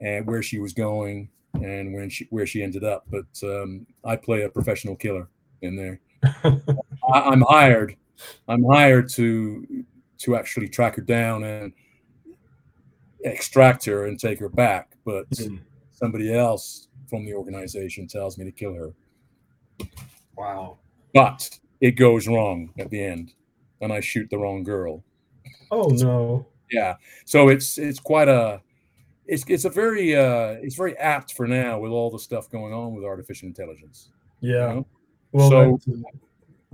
and 0.00 0.26
where 0.26 0.42
she 0.42 0.58
was 0.58 0.72
going, 0.72 1.28
and 1.54 1.94
when 1.94 2.10
she 2.10 2.26
where 2.30 2.46
she 2.46 2.62
ended 2.62 2.84
up. 2.84 3.06
But 3.10 3.26
um, 3.42 3.86
I 4.04 4.16
play 4.16 4.42
a 4.42 4.48
professional 4.48 4.96
killer 4.96 5.28
in 5.62 5.76
there. 5.76 6.00
I, 6.44 7.20
I'm 7.20 7.42
hired. 7.42 7.96
I'm 8.48 8.64
hired 8.64 9.08
to 9.10 9.84
to 10.18 10.36
actually 10.36 10.68
track 10.68 10.96
her 10.96 11.02
down 11.02 11.44
and 11.44 11.72
extract 13.24 13.84
her 13.86 14.06
and 14.06 14.18
take 14.18 14.38
her 14.38 14.48
back. 14.48 14.93
But 15.04 15.28
Mm. 15.30 15.60
somebody 15.92 16.32
else 16.34 16.88
from 17.08 17.24
the 17.24 17.34
organization 17.34 18.06
tells 18.06 18.38
me 18.38 18.44
to 18.44 18.52
kill 18.52 18.74
her. 18.74 18.92
Wow. 20.36 20.78
But 21.12 21.48
it 21.80 21.92
goes 21.92 22.26
wrong 22.26 22.70
at 22.78 22.90
the 22.90 23.02
end, 23.02 23.34
and 23.80 23.92
I 23.92 24.00
shoot 24.00 24.28
the 24.30 24.38
wrong 24.38 24.62
girl. 24.62 25.02
Oh 25.70 25.88
no. 25.88 26.46
yeah 26.70 26.96
so 27.24 27.48
it's 27.48 27.78
it's 27.78 27.98
quite 28.00 28.28
a 28.28 28.60
it's 29.26 29.44
it's 29.48 29.64
a 29.64 29.70
very 29.70 30.14
uh 30.14 30.56
it's 30.62 30.76
very 30.76 30.96
apt 30.98 31.32
for 31.34 31.46
now 31.46 31.78
with 31.78 31.90
all 31.90 32.10
the 32.10 32.18
stuff 32.18 32.48
going 32.50 32.72
on 32.72 32.94
with 32.94 33.04
artificial 33.04 33.48
intelligence 33.48 34.10
you 34.40 34.54
Yeah. 34.54 34.66
know? 34.74 34.86
Well, 35.32 35.50
So- 35.78 36.00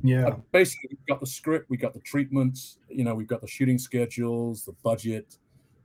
yeah. 0.02 0.28
Uh, 0.28 0.36
basically 0.52 0.90
we've 0.90 1.06
got 1.06 1.20
the 1.20 1.26
script 1.26 1.70
we've 1.70 1.80
got 1.80 1.92
the 1.94 2.00
treatments 2.00 2.78
you 2.88 3.04
know 3.04 3.14
we've 3.14 3.26
got 3.28 3.40
the 3.40 3.46
shooting 3.48 3.78
schedules 3.78 4.64
the 4.64 4.72
budget 4.84 5.38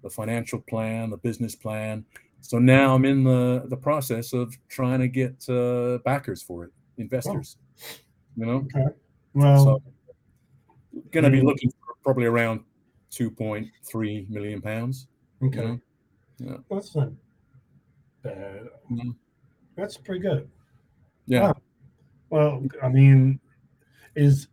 the 0.04 0.10
financial 0.10 0.60
plan 0.60 1.10
the 1.10 1.18
business 1.18 1.56
plan 1.56 2.04
so 2.46 2.60
now 2.60 2.94
i'm 2.94 3.06
in 3.06 3.24
the 3.24 3.64
the 3.68 3.78
process 3.78 4.34
of 4.34 4.56
trying 4.70 5.00
to 5.00 5.08
get 5.08 5.34
uh 5.50 5.98
backers 6.06 6.42
for 6.42 6.66
it 6.66 6.72
investors 6.98 7.58
you 8.38 8.46
know 8.46 8.68
Okay. 8.76 8.86
Well, 9.34 9.66
so 9.66 9.82
going 11.12 11.26
to 11.26 11.30
be 11.30 11.42
looking 11.42 11.70
for 11.72 11.96
probably 12.04 12.26
around 12.26 12.62
2.3 13.12 14.30
million 14.30 14.62
pounds 14.62 15.08
okay. 15.44 15.60
know? 15.60 15.80
Yeah. 16.38 16.58
That's 16.70 16.96
not 16.96 17.10
bad. 18.24 18.68
Mhm. 18.92 19.16
That's 19.76 19.98
pretty 19.98 20.22
good. 20.22 20.50
yeah 21.28 21.42
Wow. 21.42 21.56
Well, 22.30 22.64
I 22.82 22.90
mean, 22.90 23.40
is 24.16 24.48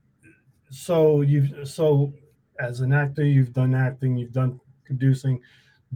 so 0.70 1.20
you've 1.22 1.68
so 1.68 2.12
as 2.58 2.80
an 2.80 2.92
actor, 2.92 3.24
you've 3.24 3.52
done 3.52 3.74
acting, 3.74 4.16
you've 4.16 4.32
done 4.32 4.60
producing. 4.84 5.40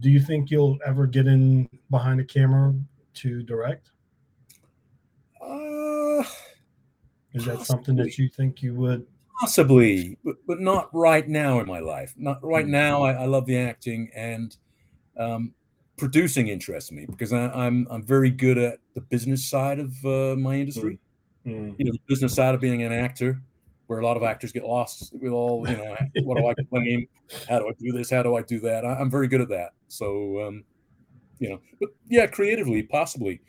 Do 0.01 0.11
you 0.11 0.21
think 0.21 0.51
you'll 0.51 0.79
ever 0.85 1.07
get 1.07 1.27
in 1.27 1.69
behind 1.91 2.21
a 2.21 2.25
camera 2.25 2.75
to 3.15 3.43
direct? 3.43 3.91
Uh, 5.41 6.23
Is 7.33 7.45
that 7.47 7.65
something 7.65 7.97
that 7.97 8.19
you 8.19 8.29
think 8.29 8.63
you 8.63 8.75
would? 8.75 9.07
possibly, 9.41 10.17
but, 10.25 10.37
but 10.47 10.61
not 10.61 10.89
right 10.95 11.29
now 11.29 11.61
in 11.61 11.67
my 11.67 11.79
life. 11.79 12.15
Not 12.17 12.43
right 12.43 12.65
Mm. 12.65 12.71
now. 12.71 13.03
I, 13.03 13.13
I 13.13 13.25
love 13.27 13.45
the 13.45 13.59
acting 13.59 14.11
and 14.15 14.57
um, 15.19 15.53
producing 15.99 16.49
interests 16.49 16.91
me 16.91 17.05
because 17.07 17.33
I, 17.35 17.49
I'm 17.49 17.87
I'm 17.91 18.03
very 18.03 18.31
good 18.31 18.57
at 18.59 18.79
the 18.95 19.03
business 19.03 19.49
side 19.49 19.79
of 19.79 19.93
uh, 20.07 20.37
my 20.37 20.57
industry. 20.57 20.99
Mm, 21.47 21.75
You 21.79 21.85
know, 21.85 21.93
the 21.93 22.01
business 22.09 22.35
side 22.35 22.55
of 22.55 22.61
being 22.63 22.83
an 22.83 22.93
actor, 22.93 23.43
where 23.87 24.01
a 24.01 24.05
lot 24.05 24.17
of 24.17 24.23
actors 24.23 24.53
get 24.53 24.65
lost 24.65 25.13
with 25.13 25.33
all 25.33 25.69
you 25.69 25.77
know. 25.77 25.97
what 26.25 26.39
do 26.39 26.47
I 26.47 26.55
claim? 26.69 27.07
How 27.49 27.59
do 27.61 27.69
I 27.69 27.73
do 27.79 27.93
this? 27.93 28.11
How 28.11 28.23
do 28.23 28.35
I 28.37 28.43
do 28.43 28.61
that? 28.61 28.85
I, 28.85 28.95
I'm 28.95 29.11
very 29.11 29.29
good 29.29 29.41
at 29.41 29.49
that. 29.51 29.73
So, 29.89 30.47
um, 30.47 30.65
you 31.39 31.51
know, 31.51 31.61
but 31.81 31.91
yeah, 32.09 32.27
creatively, 32.27 32.83
possibly 32.83 33.41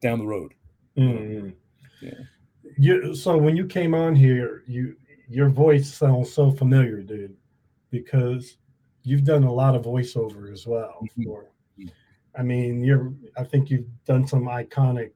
down 0.00 0.18
the 0.18 0.26
road. 0.26 0.54
mm. 0.96 1.54
Yeah. 2.00 2.10
You 2.78 3.14
so 3.14 3.36
when 3.36 3.56
you 3.56 3.66
came 3.66 3.94
on 3.94 4.14
here, 4.16 4.64
you 4.66 4.96
your 5.28 5.48
voice 5.48 5.92
sounds 5.92 6.32
so 6.32 6.50
familiar, 6.50 7.02
dude, 7.02 7.36
because 7.90 8.56
you've 9.02 9.24
done 9.24 9.44
a 9.44 9.52
lot 9.52 9.74
of 9.74 9.82
voiceover 9.82 10.52
as 10.52 10.66
well. 10.66 10.98
Mhm. 11.02 11.24
For, 11.24 11.50
Mhm. 11.78 11.90
I 12.36 12.42
mean, 12.42 12.82
you're. 12.82 13.12
I 13.36 13.44
think 13.44 13.70
you've 13.70 13.88
done 14.04 14.26
some 14.26 14.44
iconic 14.44 15.12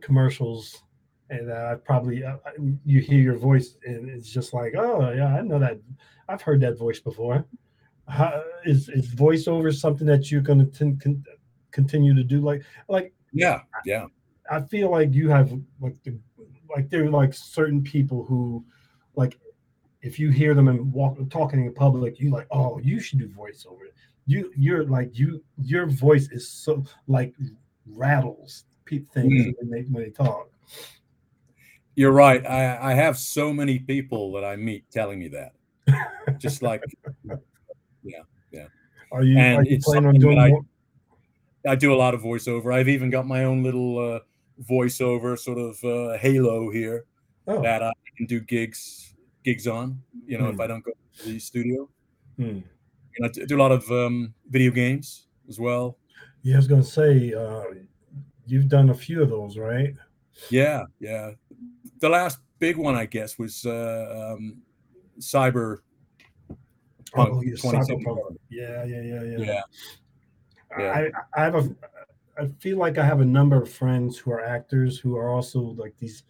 commercials, 0.00 0.82
and 1.30 1.50
uh, 1.50 1.70
I 1.72 1.74
probably 1.76 2.24
uh, 2.24 2.36
you 2.84 3.00
hear 3.00 3.20
your 3.20 3.36
voice, 3.36 3.76
and 3.84 4.08
it's 4.08 4.30
just 4.30 4.52
like, 4.54 4.74
oh 4.76 5.12
yeah, 5.12 5.36
I 5.36 5.42
know 5.42 5.58
that. 5.58 5.78
I've 6.28 6.42
heard 6.42 6.60
that 6.60 6.78
voice 6.78 7.00
before. 7.00 7.44
How, 8.06 8.42
is 8.64 8.88
is 8.88 9.08
voiceover 9.14 9.74
something 9.74 10.06
that 10.06 10.30
you're 10.30 10.40
going 10.40 10.70
to 10.70 10.96
con- 10.98 11.24
continue 11.70 12.14
to 12.14 12.24
do? 12.24 12.40
Like, 12.40 12.62
like 12.88 13.12
Yeah, 13.32 13.62
yeah. 13.84 14.06
I 14.50 14.60
feel 14.60 14.90
like 14.90 15.12
you 15.12 15.28
have 15.28 15.52
like 15.80 16.02
the 16.04 16.18
like 16.74 16.88
there 16.90 17.04
are 17.04 17.10
like 17.10 17.34
certain 17.34 17.82
people 17.82 18.24
who 18.24 18.64
like 19.14 19.38
if 20.00 20.18
you 20.18 20.30
hear 20.30 20.54
them 20.54 20.68
and 20.68 20.92
walk 20.92 21.18
talking 21.30 21.64
in 21.64 21.74
public, 21.74 22.20
you 22.20 22.30
like, 22.30 22.46
oh, 22.50 22.78
you 22.78 23.00
should 23.00 23.18
do 23.18 23.28
voiceover. 23.28 23.88
You 24.26 24.52
you're 24.56 24.84
like 24.84 25.18
you 25.18 25.42
your 25.60 25.86
voice 25.86 26.30
is 26.30 26.48
so 26.48 26.84
like 27.06 27.34
rattles 27.86 28.64
things 28.88 29.14
Mm. 29.14 29.54
when 29.58 29.70
they 29.70 29.82
when 29.82 30.02
they 30.04 30.10
talk. 30.10 30.48
You're 31.98 32.12
right. 32.12 32.46
I, 32.46 32.92
I 32.92 32.94
have 32.94 33.18
so 33.18 33.52
many 33.52 33.80
people 33.80 34.30
that 34.34 34.44
I 34.44 34.54
meet 34.54 34.88
telling 34.92 35.18
me 35.18 35.26
that. 35.30 35.52
Just 36.38 36.62
like 36.62 36.84
yeah, 38.04 38.20
yeah. 38.52 38.66
Are 39.10 39.24
you 39.24 39.36
And 39.36 39.58
are 39.58 39.64
you 39.64 39.74
it's 39.76 39.84
planning 39.84 40.06
on 40.10 40.14
doing 40.20 40.38
that 40.38 40.52
I- 41.66 41.72
I 41.72 41.74
do 41.74 41.92
a 41.92 41.98
lot 41.98 42.14
of 42.14 42.22
voiceover. 42.22 42.72
I've 42.72 42.88
even 42.88 43.10
got 43.10 43.26
my 43.26 43.42
own 43.42 43.64
little 43.64 43.98
uh, 43.98 44.20
voiceover 44.70 45.36
sort 45.36 45.58
of 45.58 45.82
uh, 45.82 46.16
halo 46.18 46.70
here 46.70 47.04
Oh, 47.48 47.60
that 47.62 47.82
I 47.82 47.92
can 48.16 48.26
do 48.26 48.38
gigs 48.42 49.14
gigs 49.44 49.66
on. 49.66 50.00
You 50.24 50.38
know, 50.38 50.50
if 50.50 50.54
Hmm. 50.54 50.60
I 50.60 50.66
don't 50.68 50.84
go 50.84 50.92
to 50.92 51.24
the 51.28 51.40
studio, 51.40 51.88
hmm. 52.36 52.60
and 53.16 53.24
I 53.24 53.28
do 53.28 53.56
a 53.56 53.58
lot 53.58 53.72
of 53.72 53.90
um, 53.90 54.34
video 54.48 54.70
games 54.70 55.26
as 55.48 55.58
well. 55.58 55.98
yeah, 56.44 56.54
I 56.54 56.58
was 56.58 56.68
gonna 56.68 56.84
say 56.84 57.34
uh, 57.34 57.64
you've 58.46 58.68
done 58.68 58.90
a 58.90 58.94
few 58.94 59.20
of 59.20 59.30
those, 59.30 59.58
right? 59.58 59.94
Yeah, 60.48 60.84
yeah. 61.00 61.32
The 62.00 62.08
last 62.08 62.38
big 62.58 62.76
one, 62.76 62.94
I 62.94 63.06
guess, 63.06 63.38
was 63.38 63.64
uh, 63.66 64.34
um, 64.36 64.62
Cyber. 65.18 65.78
Punk 67.12 67.30
Oh, 67.34 67.42
yeah, 67.42 67.52
2077. 67.52 68.04
Cyberpunk. 68.04 68.36
Yeah, 68.50 68.84
yeah, 68.84 69.02
yeah, 69.02 69.22
yeah. 69.22 69.38
Yeah, 69.38 69.62
Yeah. 70.78 71.10
I, 71.34 71.40
I 71.40 71.44
have 71.44 71.54
a 71.54 71.68
I 72.38 72.46
feel 72.60 72.78
like 72.78 72.98
I 72.98 73.04
have 73.04 73.20
a 73.20 73.24
number 73.24 73.60
of 73.60 73.68
friends 73.70 74.16
who 74.16 74.30
are 74.30 74.44
actors 74.44 74.98
who 74.98 75.16
are 75.16 75.30
also 75.30 75.60
like 75.60 75.94
these 75.98 76.22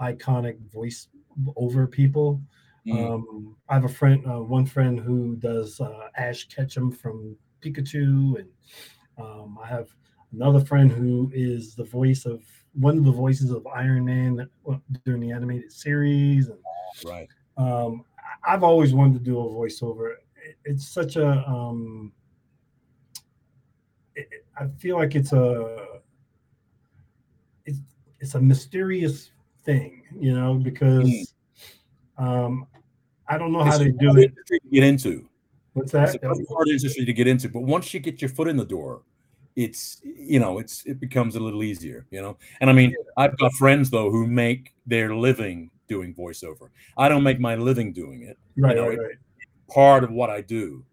iconic 0.00 0.58
voice 0.72 1.08
over 1.56 1.86
people. 1.86 2.40
Mm. 2.86 3.10
Um, 3.10 3.56
I 3.68 3.74
have 3.74 3.84
a 3.84 3.88
friend, 3.88 4.24
uh, 4.26 4.42
one 4.42 4.64
friend 4.64 4.98
who 4.98 5.36
does 5.36 5.80
uh, 5.80 6.08
Ash 6.16 6.48
Ketchum 6.48 6.90
from 6.90 7.36
Pikachu, 7.60 8.38
and 8.38 8.48
um, 9.18 9.58
I 9.62 9.66
have 9.66 9.88
another 10.32 10.64
friend 10.64 10.90
who 10.90 11.30
is 11.34 11.74
the 11.74 11.84
voice 11.84 12.24
of 12.24 12.42
one 12.74 12.96
of 12.98 13.04
the 13.04 13.12
voices 13.12 13.50
of 13.50 13.66
Iron 13.66 14.04
Man 14.04 14.48
during 15.04 15.20
the 15.20 15.32
animated 15.32 15.72
series. 15.72 16.48
And 16.48 16.58
right. 17.04 17.28
um, 17.56 18.04
I've 18.46 18.62
always 18.62 18.94
wanted 18.94 19.14
to 19.14 19.24
do 19.24 19.38
a 19.40 19.44
voiceover. 19.44 20.12
It- 20.12 20.56
It's 20.64 20.88
such 20.88 21.16
a 21.16 21.46
um, 21.48 22.12
it, 24.16 24.26
I 24.58 24.66
feel 24.78 24.96
like 24.96 25.14
it's 25.14 25.32
a 25.32 26.00
it's 27.66 27.78
it's 28.20 28.34
a 28.34 28.40
mysterious 28.40 29.30
thing, 29.64 30.02
you 30.18 30.34
know, 30.34 30.54
because 30.54 31.34
um, 32.18 32.66
I 33.28 33.38
don't 33.38 33.52
know 33.52 33.62
how 33.62 33.70
It's 33.70 33.78
they 33.78 33.88
a 33.90 33.92
do 33.92 34.16
it. 34.18 34.30
industry 34.30 34.60
to 34.60 34.68
get 34.68 34.84
into. 34.84 35.28
What's 35.74 35.92
that? 35.92 36.14
It's 36.14 36.24
a 36.24 36.52
hard 36.52 36.68
industry 36.68 37.04
to 37.04 37.12
get 37.12 37.26
into, 37.26 37.48
but 37.48 37.62
once 37.62 37.94
you 37.94 38.00
get 38.00 38.20
your 38.20 38.28
foot 38.28 38.48
in 38.48 38.56
the 38.56 38.64
door, 38.64 39.02
it's 39.64 40.00
you 40.04 40.40
know 40.40 40.58
it's 40.58 40.84
it 40.86 40.98
becomes 41.00 41.36
a 41.36 41.40
little 41.40 41.62
easier, 41.62 42.06
you 42.10 42.22
know. 42.22 42.38
And 42.60 42.70
I 42.70 42.72
mean, 42.72 42.94
I've 43.16 43.36
got 43.38 43.52
friends 43.54 43.90
though 43.90 44.10
who 44.10 44.26
make 44.26 44.74
their 44.86 45.14
living 45.14 45.70
doing 45.86 46.14
voiceover. 46.14 46.70
I 46.96 47.08
don't 47.08 47.22
make 47.22 47.40
my 47.40 47.56
living 47.56 47.92
doing 47.92 48.22
it. 48.22 48.38
Right, 48.56 48.76
know, 48.76 48.88
right, 48.88 48.98
right. 48.98 49.16
Part 49.68 50.02
of 50.04 50.10
what 50.10 50.30
I 50.30 50.40
do, 50.40 50.84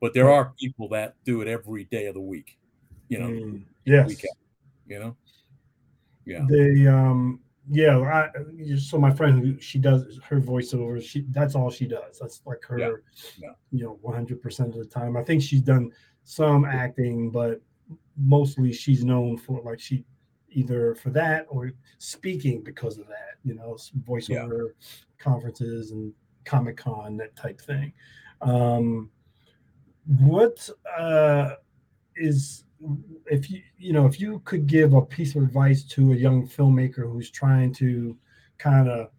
but 0.00 0.14
there 0.14 0.30
are 0.30 0.52
people 0.58 0.88
that 0.90 1.16
do 1.24 1.40
it 1.42 1.48
every 1.48 1.84
day 1.84 2.06
of 2.06 2.14
the 2.14 2.20
week. 2.20 2.58
You 3.08 3.18
know, 3.18 3.28
Mm, 3.28 3.64
yes. 3.84 4.06
weekend. 4.08 4.36
you 4.86 4.98
know. 5.00 5.16
Yeah. 6.24 6.46
They 6.48 6.86
um 6.86 7.40
yeah, 7.70 7.98
I 7.98 8.28
so 8.76 8.98
my 8.98 9.12
friend 9.12 9.38
who 9.40 9.60
she 9.60 9.78
does 9.78 10.18
her 10.28 10.40
voiceover, 10.40 11.02
she 11.02 11.24
that's 11.30 11.54
all 11.54 11.70
she 11.70 11.86
does. 11.86 12.18
That's 12.20 12.40
like 12.46 12.62
her 12.68 12.78
Yeah, 12.78 12.92
yeah. 13.38 13.52
you 13.72 13.84
know, 13.84 13.98
100% 14.04 14.60
of 14.68 14.74
the 14.74 14.84
time. 14.84 15.16
I 15.16 15.22
think 15.24 15.42
she's 15.42 15.60
done 15.62 15.90
some 16.24 16.64
acting, 16.64 17.30
but 17.30 17.60
mostly 18.16 18.72
she's 18.72 19.04
known 19.04 19.36
for 19.36 19.60
like 19.62 19.80
she 19.80 20.04
either 20.50 20.94
for 20.94 21.10
that 21.10 21.46
or 21.48 21.72
speaking 21.98 22.62
because 22.62 22.98
of 22.98 23.06
that, 23.08 23.38
you 23.44 23.54
know, 23.54 23.76
voiceover 24.06 24.72
conferences 25.18 25.92
and 25.92 26.12
Comic 26.44 26.76
Con, 26.76 27.16
that 27.16 27.34
type 27.36 27.60
thing. 27.60 27.92
Um, 28.40 29.10
what 30.06 30.68
uh, 30.98 31.52
is 32.16 32.64
if 33.26 33.50
you 33.50 33.62
you 33.78 33.92
know 33.92 34.06
if 34.06 34.20
you 34.20 34.40
could 34.44 34.66
give 34.66 34.94
a 34.94 35.00
piece 35.00 35.36
of 35.36 35.42
advice 35.42 35.84
to 35.84 36.12
a 36.12 36.16
young 36.16 36.46
filmmaker 36.46 37.10
who's 37.10 37.30
trying 37.30 37.72
to 37.74 38.16
kind 38.58 38.88
of 38.88 39.10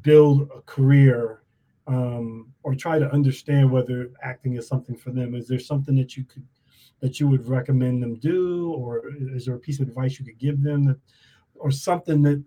build 0.00 0.50
a 0.56 0.62
career 0.62 1.42
um, 1.86 2.52
or 2.62 2.74
try 2.74 2.98
to 2.98 3.12
understand 3.12 3.70
whether 3.70 4.10
acting 4.22 4.56
is 4.56 4.66
something 4.66 4.96
for 4.96 5.10
them 5.10 5.34
is 5.34 5.46
there 5.46 5.58
something 5.58 5.94
that 5.96 6.16
you 6.16 6.24
could 6.24 6.46
that 7.02 7.20
you 7.20 7.28
would 7.28 7.46
recommend 7.46 8.02
them 8.02 8.14
do 8.14 8.72
or 8.72 9.02
is 9.34 9.44
there 9.44 9.54
a 9.54 9.58
piece 9.58 9.80
of 9.80 9.88
advice 9.88 10.18
you 10.18 10.24
could 10.24 10.38
give 10.38 10.62
them 10.62 10.84
that 10.84 10.98
or 11.56 11.70
something 11.70 12.22
that 12.22 12.42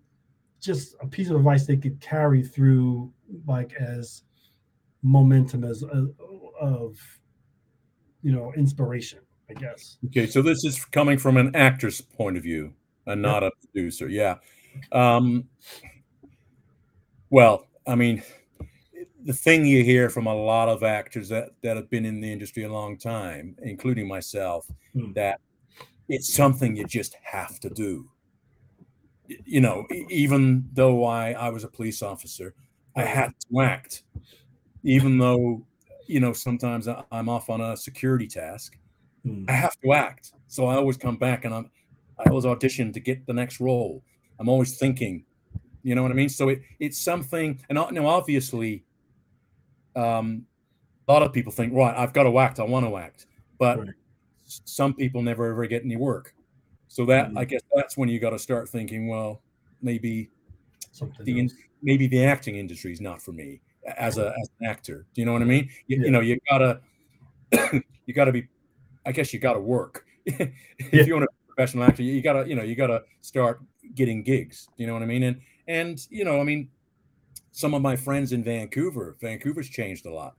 just 0.60 0.95
a 1.01 1.08
piece 1.08 1.30
of 1.30 1.36
advice 1.36 1.68
they 1.68 1.78
could 1.78 1.99
carry 2.01 2.41
through 2.41 3.12
like 3.45 3.74
as 3.74 4.24
momentum 5.03 5.64
as 5.64 5.84
a, 5.84 6.08
of 6.60 6.97
you 8.24 8.32
know 8.32 8.51
inspiration 8.56 9.20
i 9.51 9.53
guess 9.53 9.97
Okay, 10.08 10.26
so 10.26 10.41
this 10.41 10.66
is 10.66 10.84
coming 10.86 11.20
from 11.20 11.38
an 11.38 11.56
actor's 11.56 12.01
point 12.01 12.38
of 12.38 12.41
view 12.41 12.74
and 13.08 13.22
not 13.22 13.43
a 13.43 13.51
producer. 13.62 14.08
Yeah. 14.08 14.36
Um, 14.91 15.47
well, 17.30 17.68
I 17.88 17.95
mean, 17.95 18.24
the 19.26 19.34
thing 19.34 19.65
you 19.65 19.84
hear 19.84 20.09
from 20.09 20.28
a 20.28 20.34
lot 20.36 20.69
of 20.69 20.84
actors 20.84 21.28
that, 21.30 21.49
that 21.63 21.76
have 21.76 21.89
been 21.89 22.05
in 22.05 22.21
the 22.21 22.32
industry 22.32 22.63
a 22.63 22.71
long 22.71 22.95
time, 22.97 23.55
including 23.63 24.07
myself, 24.07 24.67
Hmm. 24.93 25.11
that 25.13 25.41
it's 26.07 26.34
something 26.34 26.76
you 26.78 26.86
just 26.86 27.17
have 27.23 27.59
to 27.61 27.69
do. 27.69 28.07
You 29.28 29.59
know, 29.59 29.86
even 30.09 30.69
though 30.73 31.03
I, 31.03 31.32
I 31.32 31.49
was 31.49 31.63
a 31.63 31.67
police 31.67 32.03
officer, 32.03 32.53
I 32.95 33.01
had 33.01 33.34
to 33.51 33.61
act. 33.61 34.03
Even 34.84 35.17
though, 35.17 35.65
you 36.05 36.19
know, 36.19 36.32
sometimes 36.32 36.88
I'm 37.11 37.28
off 37.28 37.49
on 37.49 37.59
a 37.61 37.76
security 37.76 38.28
task, 38.28 38.78
Hmm. 39.26 39.45
I 39.47 39.53
have 39.53 39.73
to 39.84 39.93
act. 39.93 40.34
So 40.47 40.67
I 40.67 40.76
always 40.76 40.97
come 40.97 41.17
back 41.17 41.45
and 41.45 41.53
I'm 41.53 41.71
I 42.19 42.30
always 42.30 42.45
audition 42.45 42.93
to 42.93 42.99
get 42.99 43.26
the 43.26 43.34
next 43.34 43.59
role. 43.59 44.03
I'm 44.39 44.47
always 44.47 44.78
thinking, 44.78 45.26
you 45.82 45.95
know 45.95 46.03
what 46.03 46.11
I 46.11 46.13
mean? 46.13 46.30
So 46.30 46.49
it 46.49 46.61
it's 46.80 46.99
something, 47.03 47.59
and 47.67 47.76
now 47.91 48.05
obviously, 48.05 48.84
um, 49.95 50.45
a 51.07 51.13
lot 51.13 51.21
of 51.23 51.31
people 51.33 51.51
think, 51.51 51.73
right, 51.73 51.95
I've 51.95 52.13
got 52.13 52.23
to 52.23 52.39
act, 52.39 52.59
I 52.59 52.63
want 52.63 52.85
to 52.85 52.97
act, 52.97 53.27
but 53.59 53.79
Right. 53.79 53.89
some 54.45 54.93
people 54.93 55.21
never 55.21 55.49
ever 55.51 55.65
get 55.67 55.83
any 55.83 55.95
work. 55.95 56.33
So 56.87 57.05
that 57.05 57.29
Mhm. 57.31 57.37
I 57.39 57.45
guess 57.45 57.61
that's 57.75 57.97
when 57.97 58.09
you 58.09 58.19
got 58.19 58.29
to 58.31 58.39
start 58.39 58.69
thinking, 58.69 59.07
well, 59.07 59.41
maybe 59.81 60.29
something 60.91 61.25
the 61.25 61.39
in, 61.39 61.51
maybe 61.81 62.07
the 62.07 62.23
acting 62.23 62.55
industry 62.55 62.91
is 62.91 63.01
not 63.01 63.21
for 63.21 63.31
me 63.33 63.59
as 63.97 64.17
a 64.17 64.33
as 64.41 64.49
an 64.59 64.67
actor. 64.67 65.05
Do 65.13 65.21
you 65.21 65.25
know 65.25 65.33
what 65.33 65.41
I 65.41 65.45
mean? 65.45 65.69
You, 65.87 65.97
Yeah. 65.99 66.05
you 66.05 66.11
know, 66.11 66.21
you 66.21 66.39
gotta 66.49 66.81
you 68.05 68.13
gotta 68.13 68.31
be. 68.31 68.47
I 69.05 69.11
guess 69.11 69.33
you 69.33 69.39
gotta 69.39 69.59
work 69.59 70.05
if 70.25 70.51
Yeah. 70.91 71.03
you 71.03 71.13
want 71.13 71.23
to 71.23 71.29
be 71.31 71.37
a 71.43 71.53
professional 71.53 71.83
actor. 71.83 72.01
You 72.03 72.21
gotta 72.21 72.47
you 72.47 72.55
know 72.55 72.63
you 72.63 72.75
gotta 72.75 73.03
start 73.21 73.61
getting 73.93 74.23
gigs. 74.23 74.67
Do 74.77 74.83
you 74.83 74.87
know 74.87 74.93
what 74.93 75.03
I 75.03 75.05
mean? 75.05 75.23
And 75.23 75.41
and 75.67 76.07
you 76.09 76.23
know 76.25 76.39
I 76.39 76.43
mean, 76.43 76.69
some 77.56 77.74
of 77.74 77.82
my 77.82 77.95
friends 77.95 78.34
in 78.34 78.43
Vancouver, 78.43 79.16
Vancouver's 79.22 79.70
changed 79.70 80.06
a 80.06 80.14
lot. 80.14 80.36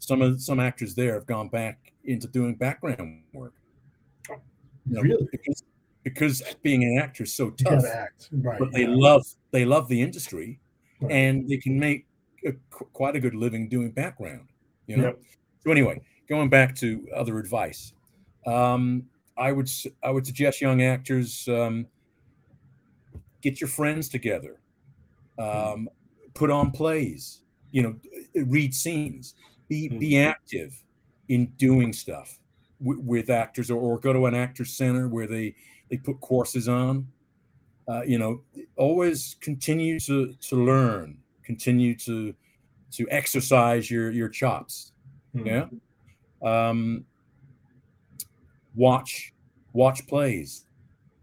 Some 0.00 0.20
of 0.20 0.42
some 0.42 0.58
actors 0.58 0.96
there 0.96 1.14
have 1.14 1.24
gone 1.24 1.48
back 1.48 1.92
into 2.04 2.26
doing 2.26 2.56
background 2.56 3.22
work. 3.32 3.54
You 4.28 4.36
know, 4.88 5.00
Really? 5.00 5.28
Because, 5.30 5.62
because 6.02 6.42
being 6.64 6.82
an 6.82 6.98
actor 6.98 7.22
is 7.22 7.32
so 7.32 7.50
tough 7.50 7.84
right 8.32 8.58
but 8.58 8.72
they 8.72 8.86
love 8.86 9.24
they 9.52 9.64
love 9.64 9.88
the 9.88 10.00
industry 10.02 10.58
Right. 11.00 11.12
and 11.12 11.48
they 11.48 11.58
can 11.58 11.78
make 11.78 12.06
a, 12.46 12.52
quite 12.70 13.14
a 13.16 13.20
good 13.20 13.34
living 13.34 13.68
doing 13.68 13.90
background 13.90 14.48
you 14.86 14.96
know 14.96 15.04
Yep. 15.04 15.20
so 15.64 15.70
anyway 15.70 16.00
going 16.28 16.48
back 16.48 16.74
to 16.76 17.06
other 17.14 17.38
advice 17.38 17.92
um, 18.46 19.04
i 19.36 19.50
would 19.52 19.68
I 20.02 20.10
would 20.10 20.26
suggest 20.26 20.60
young 20.60 20.82
actors 20.82 21.46
um, 21.48 21.86
get 23.42 23.60
your 23.60 23.68
friends 23.68 24.08
together 24.08 24.58
Hmm. 25.38 25.44
um, 25.44 25.88
put 26.36 26.50
on 26.50 26.70
plays 26.70 27.40
you 27.72 27.82
know 27.82 27.96
read 28.44 28.72
scenes 28.74 29.34
be 29.68 29.88
Hmm. 29.88 29.98
be 29.98 30.18
active 30.18 30.72
in 31.28 31.46
doing 31.56 31.92
stuff 31.92 32.38
w- 32.80 33.00
with 33.00 33.30
actors 33.30 33.70
or, 33.70 33.80
or 33.80 33.98
go 33.98 34.12
to 34.12 34.26
an 34.26 34.34
actor 34.34 34.64
center 34.64 35.08
where 35.08 35.26
they 35.26 35.54
they 35.90 35.96
put 35.96 36.20
courses 36.20 36.68
on 36.68 37.08
uh, 37.88 38.02
you 38.02 38.18
know 38.18 38.42
always 38.76 39.36
continue 39.40 39.98
to 40.00 40.34
to 40.34 40.56
learn 40.56 41.18
continue 41.42 41.94
to 41.96 42.34
to 42.92 43.06
exercise 43.10 43.90
your 43.90 44.10
your 44.10 44.28
chops 44.28 44.92
Hmm. 45.32 45.46
yeah 45.46 45.66
um 46.42 47.04
watch 48.74 49.32
watch 49.72 50.06
plays 50.06 50.66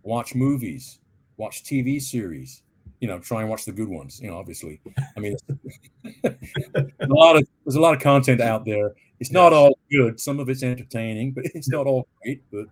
watch 0.01 0.33
movies 0.35 0.99
watch 1.37 1.63
tv 1.63 2.01
series 2.01 2.62
you 3.03 3.07
know 3.09 3.19
try 3.19 3.41
and 3.41 3.49
watch 3.49 3.63
the 3.65 3.71
good 3.79 3.89
ones 3.99 4.19
you 4.23 4.29
know 4.29 4.37
obviously. 4.37 4.79
I 5.17 5.19
mean 5.19 5.35
a 6.23 7.07
lot 7.21 7.35
of 7.37 7.43
there's 7.65 7.75
a 7.75 7.81
lot 7.87 7.93
of 7.95 8.01
content 8.01 8.39
out 8.41 8.63
there. 8.65 8.87
It's 9.19 9.31
not 9.31 9.51
Yes. 9.51 9.59
all 9.59 9.73
good. 9.91 10.19
Some 10.27 10.39
of 10.41 10.47
it's 10.49 10.63
entertaining 10.63 11.33
but 11.35 11.43
it's 11.57 11.69
not 11.69 11.85
all 11.85 12.07
great. 12.21 12.41
But 12.53 12.67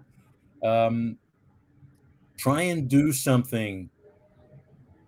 um 0.71 1.17
try 2.37 2.61
and 2.73 2.87
do 2.89 3.11
something 3.11 3.89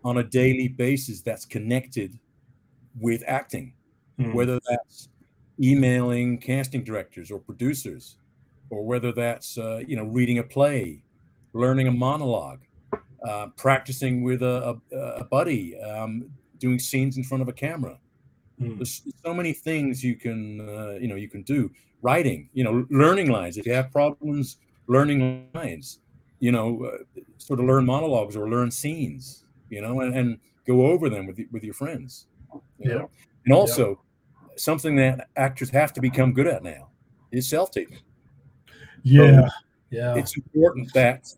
on 0.04 0.18
a 0.18 0.24
daily 0.24 0.68
basis 0.68 1.22
that's 1.22 1.46
connected 1.46 2.20
with 3.00 3.24
acting 3.26 3.74
Hmm. 4.18 4.34
whether 4.34 4.60
that's 4.70 5.10
emailing 5.62 6.38
casting 6.38 6.84
directors 6.84 7.32
or 7.32 7.40
producers, 7.40 8.18
or 8.70 8.86
whether 8.86 9.12
that's 9.12 9.58
uh, 9.58 9.80
you 9.88 9.96
know 9.96 10.04
reading 10.06 10.38
a 10.40 10.44
play, 10.44 11.04
learning 11.54 11.88
a 11.88 11.92
monologue, 11.92 12.60
uh, 13.28 13.48
practicing 13.56 14.24
with 14.24 14.42
a, 14.42 14.80
a, 14.92 14.98
a 14.98 15.24
buddy, 15.26 15.80
um, 15.80 16.30
doing 16.60 16.80
scenes 16.80 17.18
in 17.18 17.24
front 17.24 17.42
of 17.42 17.48
a 17.48 17.54
camera. 17.54 17.98
Hmm. 18.60 18.76
There's 18.78 19.02
so 19.26 19.34
many 19.34 19.54
things 19.54 20.04
you 20.04 20.16
can 20.16 20.62
uh, 20.62 20.98
you 21.00 21.08
know 21.08 21.16
you 21.16 21.30
can 21.30 21.44
do. 21.44 21.72
Writing, 22.02 22.50
you 22.54 22.64
know, 22.66 22.86
learning 22.90 23.32
lines. 23.32 23.58
If 23.58 23.66
you 23.66 23.74
have 23.74 23.90
problems 23.92 24.58
learning 24.88 25.48
lines, 25.54 26.00
you 26.40 26.52
know, 26.52 26.84
uh, 26.84 27.22
sort 27.38 27.62
of 27.62 27.66
learn 27.66 27.86
monologues 27.86 28.36
or 28.36 28.50
learn 28.50 28.70
scenes, 28.72 29.46
you 29.70 29.82
know, 29.82 30.02
and, 30.02 30.14
and 30.14 30.38
go 30.68 30.88
over 30.88 31.10
them 31.10 31.28
with 31.28 31.40
with 31.52 31.64
your 31.64 31.74
friends. 31.74 32.28
you 32.78 32.92
Yeah. 32.92 32.98
know. 32.98 33.10
And 33.46 33.54
also, 33.54 34.02
something 34.58 34.96
that 34.98 35.30
actors 35.38 35.70
have 35.70 35.94
to 35.94 36.02
become 36.02 36.34
good 36.34 36.48
at 36.48 36.64
now 36.64 36.90
is 37.32 37.48
self 37.50 37.72
taping. 37.72 38.00
Yeah. 39.04 39.48
Yeah. 39.90 40.16
It's 40.16 40.36
important 40.36 40.92
that, 40.94 41.34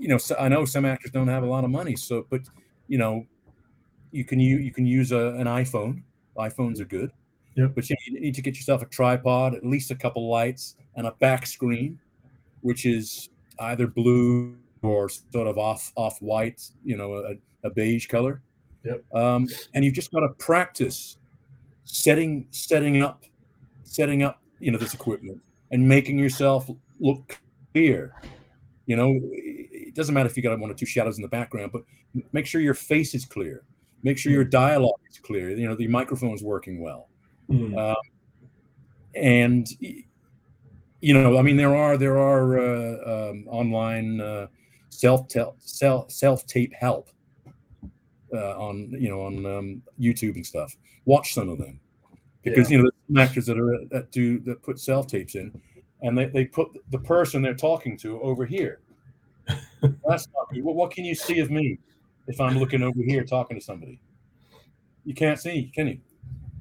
you 0.00 0.08
know, 0.08 0.18
so 0.18 0.34
I 0.38 0.48
know 0.48 0.64
some 0.64 0.84
actors 0.84 1.10
don't 1.10 1.28
have 1.28 1.42
a 1.42 1.46
lot 1.46 1.62
of 1.62 1.70
money, 1.70 1.94
so 1.94 2.26
but 2.30 2.40
you 2.88 2.98
know, 2.98 3.26
you 4.10 4.24
can 4.24 4.40
you 4.40 4.56
you 4.58 4.72
can 4.72 4.86
use 4.86 5.12
a, 5.12 5.34
an 5.34 5.44
iPhone. 5.46 6.02
iPhones 6.38 6.80
are 6.80 6.86
good. 6.86 7.12
Yep. 7.56 7.72
But 7.74 7.90
you 7.90 7.96
need- 8.08 8.22
need 8.22 8.34
to 8.36 8.42
get 8.42 8.56
yourself 8.56 8.80
a 8.82 8.86
tripod, 8.86 9.54
at 9.54 9.64
least 9.64 9.90
a 9.90 9.94
couple 9.94 10.28
lights, 10.28 10.76
and 10.96 11.06
a 11.06 11.12
back 11.20 11.46
screen, 11.46 11.98
which 12.62 12.86
is 12.86 13.28
either 13.58 13.86
blue 13.86 14.56
or 14.82 15.08
sort 15.08 15.46
of 15.46 15.58
off 15.58 15.92
off 15.96 16.20
white, 16.22 16.62
you 16.82 16.96
know, 16.96 17.14
a, 17.14 17.34
a 17.66 17.70
beige 17.70 18.06
color. 18.06 18.40
Yep. 18.84 19.04
Um, 19.14 19.48
and 19.74 19.84
you've 19.84 19.94
just 19.94 20.10
got 20.10 20.20
to 20.20 20.30
practice 20.38 21.18
setting 21.84 22.46
setting 22.50 23.02
up 23.02 23.24
setting 23.82 24.22
up 24.22 24.40
you 24.60 24.70
know 24.70 24.78
this 24.78 24.94
equipment 24.94 25.40
and 25.72 25.86
making 25.86 26.18
yourself 26.18 26.70
look 27.00 27.40
clear 27.72 28.14
you 28.86 28.96
know 28.96 29.20
doesn't 30.00 30.14
matter 30.14 30.28
if 30.28 30.36
you 30.36 30.42
got 30.42 30.58
one 30.58 30.70
or 30.70 30.74
two 30.74 30.86
shadows 30.86 31.18
in 31.18 31.22
the 31.22 31.28
background 31.28 31.70
but 31.72 31.82
make 32.32 32.46
sure 32.46 32.60
your 32.60 32.74
face 32.74 33.14
is 33.14 33.24
clear. 33.24 33.64
Make 34.02 34.16
sure 34.16 34.32
your 34.32 34.44
dialogue 34.44 35.00
is 35.10 35.18
clear 35.18 35.50
you 35.50 35.68
know 35.68 35.74
the 35.76 35.86
microphone's 35.88 36.42
working 36.42 36.80
well. 36.80 37.08
Hmm. 37.48 37.76
um, 37.76 37.96
and 39.14 39.66
you 41.00 41.14
know 41.14 41.36
i 41.36 41.42
mean 41.42 41.56
there 41.56 41.74
are 41.74 41.96
there 41.96 42.16
are 42.16 42.60
uh, 42.60 43.30
um, 43.30 43.44
online 43.48 44.20
uh, 44.20 44.46
self 44.90 45.26
self 45.58 46.10
self 46.10 46.46
tape 46.46 46.72
help 46.78 47.10
uh, 48.32 48.56
on 48.56 48.90
you 48.92 49.08
know 49.08 49.22
on 49.22 49.46
um, 49.46 49.82
youtube 49.98 50.36
and 50.36 50.46
stuff. 50.46 50.76
Watch 51.04 51.34
some 51.34 51.48
of 51.48 51.58
them. 51.58 51.80
Because 52.42 52.70
you 52.70 52.78
know 52.78 52.84
there's 52.84 53.06
some 53.08 53.18
actors 53.18 53.46
that 53.46 53.58
are 53.58 53.84
that 53.90 54.12
do 54.12 54.38
that 54.40 54.62
put 54.62 54.78
self 54.78 55.06
tapes 55.06 55.34
in 55.34 55.52
and 56.02 56.16
they, 56.16 56.26
they 56.26 56.44
put 56.44 56.68
the 56.90 56.98
person 56.98 57.42
they're 57.42 57.54
talking 57.54 57.96
to 57.98 58.20
over 58.22 58.46
here 58.46 58.80
that's 59.80 60.28
not 60.34 60.48
good 60.52 60.64
well, 60.64 60.74
what 60.74 60.90
can 60.90 61.04
you 61.04 61.14
see 61.14 61.38
of 61.40 61.50
me 61.50 61.78
if 62.26 62.40
i'm 62.40 62.58
looking 62.58 62.82
over 62.82 63.02
here 63.02 63.24
talking 63.24 63.58
to 63.58 63.64
somebody? 63.64 64.00
You 65.04 65.14
can't 65.14 65.38
see 65.38 65.70
can 65.74 65.88
you? 65.88 66.00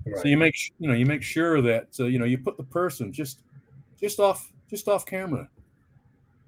Right. 0.06 0.22
so 0.22 0.28
you 0.28 0.38
make 0.38 0.56
you 0.80 0.88
know 0.88 0.94
you 0.94 1.06
make 1.06 1.22
sure 1.22 1.62
that 1.62 1.90
uh, 2.00 2.06
you 2.06 2.20
know 2.20 2.26
you 2.26 2.38
put 2.38 2.58
the 2.58 2.64
person 2.64 3.12
just 3.12 3.42
just 4.00 4.20
off 4.20 4.52
just 4.70 4.88
off 4.88 5.06
camera. 5.06 5.50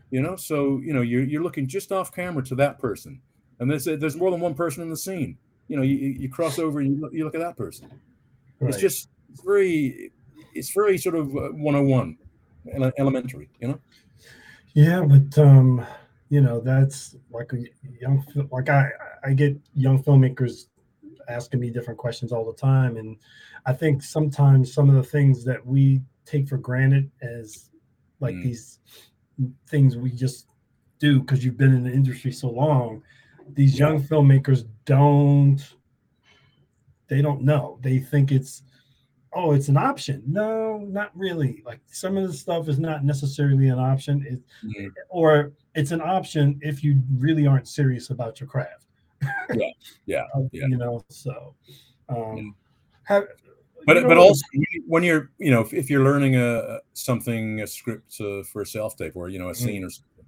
You 0.09 0.21
know 0.21 0.35
so 0.35 0.79
you 0.83 0.93
know 0.93 1.01
you're, 1.01 1.23
you're 1.23 1.43
looking 1.43 1.67
just 1.67 1.91
off 1.91 2.11
camera 2.13 2.43
to 2.43 2.55
that 2.55 2.79
person. 2.79 3.21
And 3.59 3.69
there's 3.69 3.85
there's 3.85 4.15
more 4.15 4.31
than 4.31 4.39
one 4.39 4.55
person 4.55 4.81
in 4.81 4.89
the 4.89 4.97
scene. 4.97 5.37
You 5.67 5.77
know 5.77 5.83
you, 5.83 5.95
you 5.95 6.29
cross 6.29 6.57
over 6.59 6.79
and 6.79 6.95
you 6.95 7.01
look, 7.01 7.13
you 7.13 7.23
look 7.23 7.35
at 7.35 7.41
that 7.41 7.57
person. 7.57 7.91
It's 8.61 8.77
just 8.77 9.09
it's 9.31 9.43
very 9.43 10.11
it's 10.53 10.73
very 10.73 10.97
sort 10.97 11.15
of 11.15 11.27
uh, 11.35 11.49
101 11.51 12.17
ele- 12.73 12.91
elementary 12.97 13.49
you 13.59 13.69
know? 13.69 13.79
Yeah, 14.73 15.01
but 15.01 15.37
um, 15.37 15.85
you 16.31 16.39
know, 16.39 16.61
that's 16.61 17.17
like 17.29 17.51
a 17.51 17.57
young, 17.99 18.25
like 18.51 18.69
I, 18.69 18.89
I 19.21 19.33
get 19.33 19.57
young 19.75 20.01
filmmakers 20.01 20.67
asking 21.27 21.59
me 21.59 21.69
different 21.69 21.99
questions 21.99 22.31
all 22.31 22.45
the 22.45 22.57
time, 22.57 22.95
and 22.95 23.17
I 23.65 23.73
think 23.73 24.01
sometimes 24.01 24.73
some 24.73 24.89
of 24.89 24.95
the 24.95 25.03
things 25.03 25.43
that 25.43 25.63
we 25.63 26.01
take 26.25 26.47
for 26.47 26.57
granted 26.57 27.11
as 27.21 27.69
like 28.21 28.35
Mm. 28.35 28.43
these 28.43 28.79
things 29.67 29.97
we 29.97 30.09
just 30.09 30.47
do 30.99 31.19
because 31.19 31.43
you've 31.43 31.57
been 31.57 31.73
in 31.73 31.83
the 31.83 31.91
industry 31.91 32.31
so 32.31 32.49
long, 32.49 33.03
these 33.53 33.77
young 33.77 34.01
filmmakers 34.01 34.65
don't, 34.85 35.75
they 37.07 37.21
don't 37.21 37.41
know. 37.41 37.77
They 37.81 37.99
think 37.99 38.31
it's 38.31 38.63
oh, 39.33 39.53
it's 39.53 39.69
an 39.69 39.77
option. 39.77 40.23
No, 40.25 40.79
not 40.79 41.11
really. 41.15 41.61
Like 41.65 41.79
some 41.87 42.17
of 42.17 42.27
the 42.27 42.33
stuff 42.33 42.67
is 42.67 42.79
not 42.79 43.03
necessarily 43.03 43.69
an 43.69 43.79
option. 43.79 44.25
It, 44.27 44.39
Mhm. 44.67 44.91
or 45.09 45.53
it's 45.75 45.91
an 45.91 46.01
option 46.01 46.59
if 46.61 46.83
you 46.83 47.01
really 47.17 47.47
aren't 47.47 47.67
serious 47.67 48.09
about 48.09 48.39
your 48.39 48.47
craft. 48.47 48.87
Yeah, 49.53 49.71
yeah, 50.05 50.23
Uh, 50.35 50.41
yeah. 50.51 50.67
You 50.67 50.77
know, 50.77 51.03
so 51.09 51.55
um 52.09 52.37
Yeah. 52.37 52.51
have 53.03 53.27
but 53.85 53.95
you 53.95 54.01
know 54.03 54.07
but 54.09 54.17
also 54.17 54.43
when 54.53 54.65
you- 54.71 54.83
when 54.87 55.03
you're 55.03 55.31
you 55.39 55.49
know 55.51 55.61
if, 55.61 55.73
if 55.73 55.89
you're 55.89 56.03
learning 56.03 56.35
a 56.35 56.79
something 56.93 57.61
a 57.61 57.67
script 57.67 58.19
uh, 58.21 58.43
for 58.43 58.61
a 58.61 58.65
self 58.65 58.95
tape 58.95 59.15
or 59.15 59.29
you 59.29 59.39
know 59.39 59.49
a 59.49 59.55
scene 59.55 59.83
or 59.83 59.89
something 59.89 60.25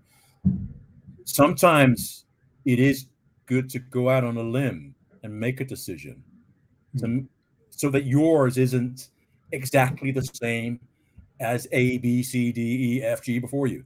sometimes 1.25 2.25
it 2.65 2.79
is 2.79 3.07
good 3.45 3.69
to 3.69 3.79
go 3.79 4.09
out 4.09 4.23
on 4.23 4.37
a 4.37 4.41
limb 4.43 4.95
and 5.23 5.39
make 5.39 5.61
a 5.61 5.65
decision 5.65 6.23
to, 6.97 7.27
so 7.75 7.89
that 7.89 8.05
yours 8.05 8.57
isn't 8.57 9.09
exactly 9.51 10.11
the 10.11 10.21
same 10.21 10.79
as 11.39 11.67
a 11.71 11.97
b 11.99 12.23
c 12.23 12.51
d 12.51 12.97
e 12.97 13.03
f 13.03 13.21
g 13.21 13.39
before 13.39 13.67
you 13.67 13.83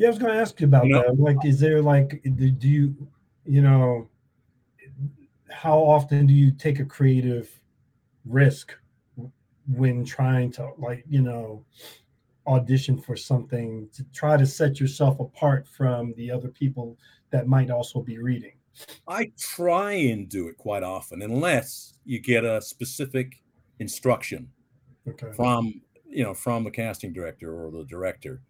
yeah, 0.00 0.06
I 0.06 0.10
was 0.10 0.18
going 0.18 0.32
to 0.32 0.40
ask 0.40 0.58
you 0.60 0.66
about 0.66 0.86
You 0.86 0.94
know? 0.94 1.02
that. 1.02 1.20
Like, 1.20 1.44
is 1.44 1.60
there 1.60 1.82
like, 1.82 2.22
do 2.22 2.50
do 2.50 2.68
you, 2.68 2.96
you 3.44 3.60
know, 3.60 4.08
how 5.50 5.78
often 5.78 6.26
do 6.26 6.32
you 6.32 6.52
take 6.52 6.80
a 6.80 6.86
creative 6.86 7.50
risk 8.24 8.74
when 9.68 10.02
trying 10.02 10.52
to, 10.52 10.70
like, 10.78 11.04
you 11.06 11.20
know, 11.20 11.62
audition 12.46 12.98
for 12.98 13.14
something 13.14 13.90
to 13.92 14.02
try 14.04 14.38
to 14.38 14.46
set 14.46 14.80
yourself 14.80 15.20
apart 15.20 15.68
from 15.68 16.14
the 16.16 16.30
other 16.30 16.48
people 16.48 16.96
that 17.28 17.46
might 17.46 17.70
also 17.70 18.00
be 18.00 18.16
reading? 18.16 18.54
I 19.08 19.32
try 19.38 19.92
and 19.92 20.28
do 20.28 20.48
it 20.48 20.56
quite 20.56 20.82
often, 20.82 21.22
unless 21.22 21.94
you 22.04 22.20
get 22.20 22.44
a 22.44 22.60
specific 22.60 23.42
instruction 23.78 24.50
Okay. 25.08 25.32
from 25.34 25.80
you 26.06 26.22
know 26.22 26.34
from 26.34 26.64
the 26.64 26.70
casting 26.70 27.12
director 27.12 27.52
or 27.52 27.70
the 27.70 27.84
director, 27.84 28.42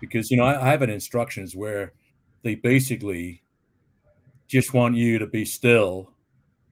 because 0.00 0.30
you 0.30 0.36
know 0.36 0.44
I, 0.44 0.60
I 0.60 0.70
have 0.70 0.80
had 0.80 0.90
instructions 0.90 1.56
where 1.56 1.92
they 2.42 2.54
basically 2.54 3.42
just 4.46 4.74
want 4.74 4.94
you 4.94 5.18
to 5.18 5.26
be 5.26 5.44
still, 5.44 6.12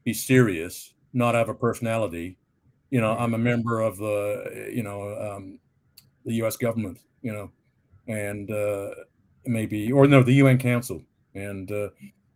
be 0.04 0.12
serious, 0.12 0.94
not 1.12 1.34
have 1.34 1.48
a 1.48 1.54
personality. 1.54 2.38
You 2.90 3.00
know, 3.00 3.16
I'm 3.16 3.34
a 3.34 3.38
member 3.38 3.80
of 3.80 3.96
the 3.96 4.70
you 4.72 4.82
know 4.82 5.16
um, 5.18 5.58
the 6.24 6.34
U.S. 6.34 6.56
government, 6.56 6.98
you 7.22 7.32
know, 7.32 7.50
and 8.06 8.50
uh, 8.50 8.90
maybe 9.46 9.90
or 9.90 10.06
no 10.06 10.22
the 10.22 10.34
UN 10.34 10.58
Council, 10.58 11.02
and 11.34 11.70
uh, 11.72 11.88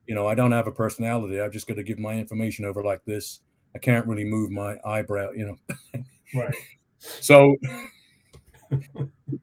you 0.06 0.14
know 0.14 0.26
I 0.26 0.34
don't 0.34 0.52
have 0.52 0.66
a 0.66 0.72
personality. 0.72 1.40
I've 1.40 1.52
just 1.52 1.66
got 1.66 1.74
to 1.74 1.82
give 1.82 1.98
my 1.98 2.14
information 2.14 2.64
over 2.64 2.82
like 2.82 3.04
this. 3.04 3.40
I 3.74 3.78
can't 3.78 4.06
really 4.06 4.24
move 4.24 4.50
my 4.50 4.78
eyebrow, 4.84 5.32
you 5.32 5.46
know. 5.46 6.02
Right. 6.34 6.54
So, 7.20 7.54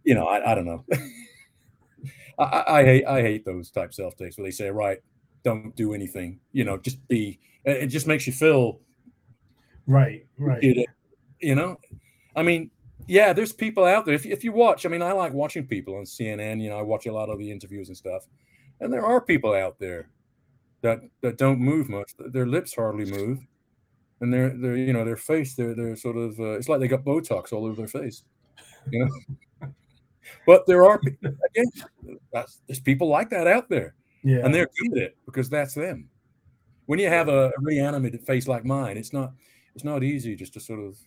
you 0.03 0.15
know, 0.15 0.25
I, 0.25 0.51
I 0.51 0.55
don't 0.55 0.65
know. 0.65 0.83
I, 2.39 2.63
I, 2.67 2.83
hate 2.83 3.05
I 3.05 3.21
hate 3.21 3.45
those 3.45 3.71
type 3.71 3.93
self 3.93 4.17
tapes 4.17 4.37
where 4.37 4.45
they 4.45 4.51
say, 4.51 4.69
right, 4.69 4.97
don't 5.43 5.73
do 5.75 5.93
anything. 5.93 6.39
You 6.51 6.65
know, 6.65 6.77
just 6.77 7.07
be. 7.07 7.39
It 7.63 7.87
just 7.87 8.07
makes 8.07 8.27
you 8.27 8.33
feel, 8.33 8.81
Right. 9.87 10.25
Right. 10.37 10.61
you 11.39 11.55
know. 11.55 11.77
I 12.35 12.43
mean, 12.43 12.71
yeah, 13.07 13.31
there's 13.31 13.53
people 13.53 13.85
out 13.85 14.05
there. 14.05 14.15
If, 14.15 14.25
if 14.25 14.43
you 14.43 14.51
watch, 14.51 14.85
I 14.85 14.89
mean, 14.89 15.01
I 15.01 15.11
like 15.13 15.31
watching 15.33 15.65
people 15.65 15.95
on 15.95 16.03
CNN. 16.03 16.61
You 16.61 16.69
know, 16.69 16.79
I 16.79 16.81
watch 16.81 17.05
a 17.05 17.13
lot 17.13 17.29
of 17.29 17.37
the 17.37 17.49
interviews 17.49 17.87
and 17.87 17.95
stuff, 17.95 18.27
and 18.79 18.91
there 18.91 19.05
are 19.05 19.21
people 19.21 19.53
out 19.53 19.79
there 19.79 20.09
that 20.83 20.99
that 21.21 21.37
don't 21.37 21.59
move 21.59 21.89
much. 21.89 22.11
Their 22.19 22.45
lips 22.45 22.75
hardly 22.75 23.05
move, 23.05 23.39
and 24.21 24.31
their 24.31 24.49
their 24.49 24.77
you 24.77 24.93
know 24.93 25.03
their 25.03 25.17
face, 25.17 25.55
they're 25.55 25.73
they're 25.73 25.95
sort 25.95 26.17
of 26.17 26.39
uh, 26.39 26.51
it's 26.59 26.69
like 26.69 26.79
they 26.79 26.87
got 26.87 27.03
Botox 27.03 27.51
all 27.51 27.65
over 27.65 27.75
their 27.75 27.87
face, 27.87 28.23
you 28.91 28.99
know. 28.99 29.69
but 30.45 30.67
there 30.67 30.85
are 30.85 31.01
again, 31.23 31.65
there's 32.67 32.79
people 32.81 33.07
like 33.07 33.29
that 33.31 33.47
out 33.47 33.69
there, 33.69 33.95
Yeah. 34.23 34.41
and 34.45 34.53
they're 34.53 34.69
good 34.79 34.97
at 34.97 35.03
it 35.03 35.17
because 35.25 35.49
that's 35.49 35.73
them. 35.73 36.09
When 36.85 36.99
you 36.99 37.07
have 37.07 37.29
a, 37.29 37.47
a 37.47 37.51
really 37.61 38.17
face 38.27 38.47
like 38.47 38.65
mine, 38.65 38.97
it's 38.97 39.13
not 39.13 39.31
it's 39.73 39.85
not 39.85 40.03
easy 40.03 40.35
just 40.35 40.53
to 40.53 40.59
sort 40.59 40.79
of 40.81 40.97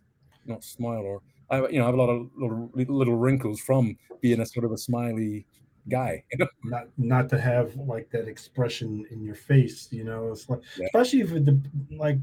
not 0.46 0.64
smile 0.64 1.02
or 1.02 1.20
I 1.50 1.68
you 1.68 1.78
know 1.78 1.84
I 1.84 1.86
have 1.86 1.94
a 1.94 1.98
lot 1.98 2.08
of 2.08 2.30
little, 2.36 2.70
little 2.74 3.16
wrinkles 3.16 3.60
from 3.60 3.96
being 4.22 4.40
a 4.40 4.46
sort 4.46 4.64
of 4.64 4.72
a 4.72 4.78
smiley 4.78 5.46
guy. 5.88 6.24
Not 6.64 6.88
not 6.96 7.28
to 7.30 7.40
have 7.40 7.76
like 7.76 8.10
that 8.10 8.26
expression 8.28 9.06
in 9.10 9.22
your 9.22 9.36
face 9.36 9.88
you 9.92 10.04
know 10.04 10.32
it's 10.32 10.48
like 10.48 10.60
Yeah. 10.76 10.86
especially 10.86 11.20
if 11.20 11.30
the 11.30 11.60
like 11.92 12.18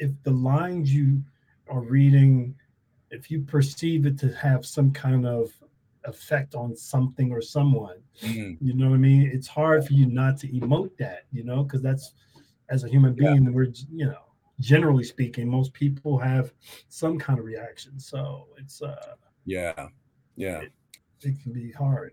if 0.00 0.10
the 0.24 0.32
lines 0.32 0.92
you 0.92 1.22
are 1.68 1.80
reading 1.82 2.54
if 3.10 3.30
you 3.30 3.42
perceive 3.42 4.06
it 4.06 4.18
to 4.18 4.28
have 4.34 4.66
some 4.66 4.90
kind 4.92 5.24
of 5.26 5.52
effect 6.04 6.54
on 6.54 6.74
something 6.74 7.30
or 7.32 7.40
someone 7.42 7.98
Mm, 8.22 8.56
you 8.60 8.74
know 8.74 8.88
what 8.90 8.96
i 8.96 8.98
mean 8.98 9.22
it's 9.32 9.46
hard 9.48 9.86
for 9.86 9.92
you 9.92 10.06
not 10.06 10.36
to 10.40 10.48
emote 10.48 10.96
that 10.98 11.20
you 11.32 11.44
know 11.44 11.62
because 11.64 11.82
that's 11.82 12.14
as 12.70 12.82
a 12.84 12.88
human 12.88 13.14
Yeah. 13.14 13.32
being 13.32 13.52
we're 13.52 13.72
you 14.00 14.06
know 14.06 14.24
generally 14.58 15.04
speaking 15.04 15.48
most 15.48 15.72
people 15.72 16.18
have 16.18 16.52
some 16.88 17.18
kind 17.18 17.38
of 17.38 17.44
reaction 17.44 17.98
so 18.00 18.48
it's 18.58 18.82
uh 18.82 19.14
yeah, 19.46 19.88
yeah. 20.36 20.60
it 21.22 21.34
can 21.42 21.52
be 21.52 21.70
hard 21.72 22.12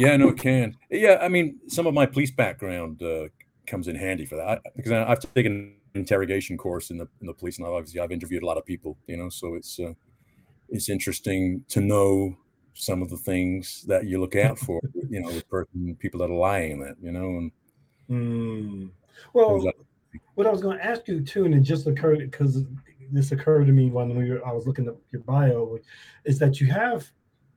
Yeah, 0.00 0.16
no, 0.16 0.28
it 0.28 0.38
can. 0.38 0.76
Yeah, 0.88 1.18
I 1.20 1.28
mean, 1.28 1.60
some 1.68 1.86
of 1.86 1.92
my 1.92 2.06
police 2.06 2.30
background 2.30 3.02
uh, 3.02 3.28
comes 3.66 3.86
in 3.86 3.96
handy 3.96 4.24
for 4.24 4.36
that 4.36 4.48
I, 4.48 4.58
because 4.74 4.92
I, 4.92 5.04
I've 5.04 5.34
taken 5.34 5.52
an 5.94 6.00
interrogation 6.00 6.56
course 6.56 6.90
in 6.90 6.96
the 6.96 7.06
in 7.20 7.26
the 7.26 7.34
police, 7.34 7.58
and 7.58 7.66
obviously 7.66 8.00
I've 8.00 8.10
interviewed 8.10 8.42
a 8.42 8.46
lot 8.46 8.56
of 8.56 8.64
people. 8.64 8.96
You 9.06 9.18
know, 9.18 9.28
so 9.28 9.54
it's 9.54 9.78
uh, 9.78 9.92
it's 10.70 10.88
interesting 10.88 11.64
to 11.68 11.82
know 11.82 12.34
some 12.72 13.02
of 13.02 13.10
the 13.10 13.18
things 13.18 13.84
that 13.88 14.06
you 14.06 14.18
look 14.18 14.36
out 14.36 14.58
for. 14.58 14.80
You 15.10 15.20
know, 15.20 15.28
with 15.28 15.48
person 15.50 15.94
people 15.98 16.20
that 16.20 16.30
are 16.30 16.34
lying 16.34 16.80
that. 16.80 16.96
You 17.02 17.12
know, 17.12 17.26
and 17.26 17.52
Hmm. 18.08 18.86
Well, 19.34 19.62
what 20.34 20.46
I 20.46 20.50
was 20.50 20.62
going 20.62 20.78
to 20.78 20.84
ask 20.84 21.06
you 21.06 21.22
too, 21.22 21.44
and 21.44 21.54
it 21.54 21.60
just 21.60 21.86
occurred 21.86 22.18
because 22.18 22.64
this 23.12 23.32
occurred 23.32 23.66
to 23.66 23.72
me 23.72 23.90
when 23.90 24.16
we 24.16 24.30
were, 24.30 24.46
I 24.46 24.52
was 24.52 24.66
looking 24.66 24.88
up 24.88 24.96
your 25.12 25.22
bio, 25.22 25.78
is 26.24 26.38
that 26.38 26.60
you 26.60 26.66
have 26.68 27.08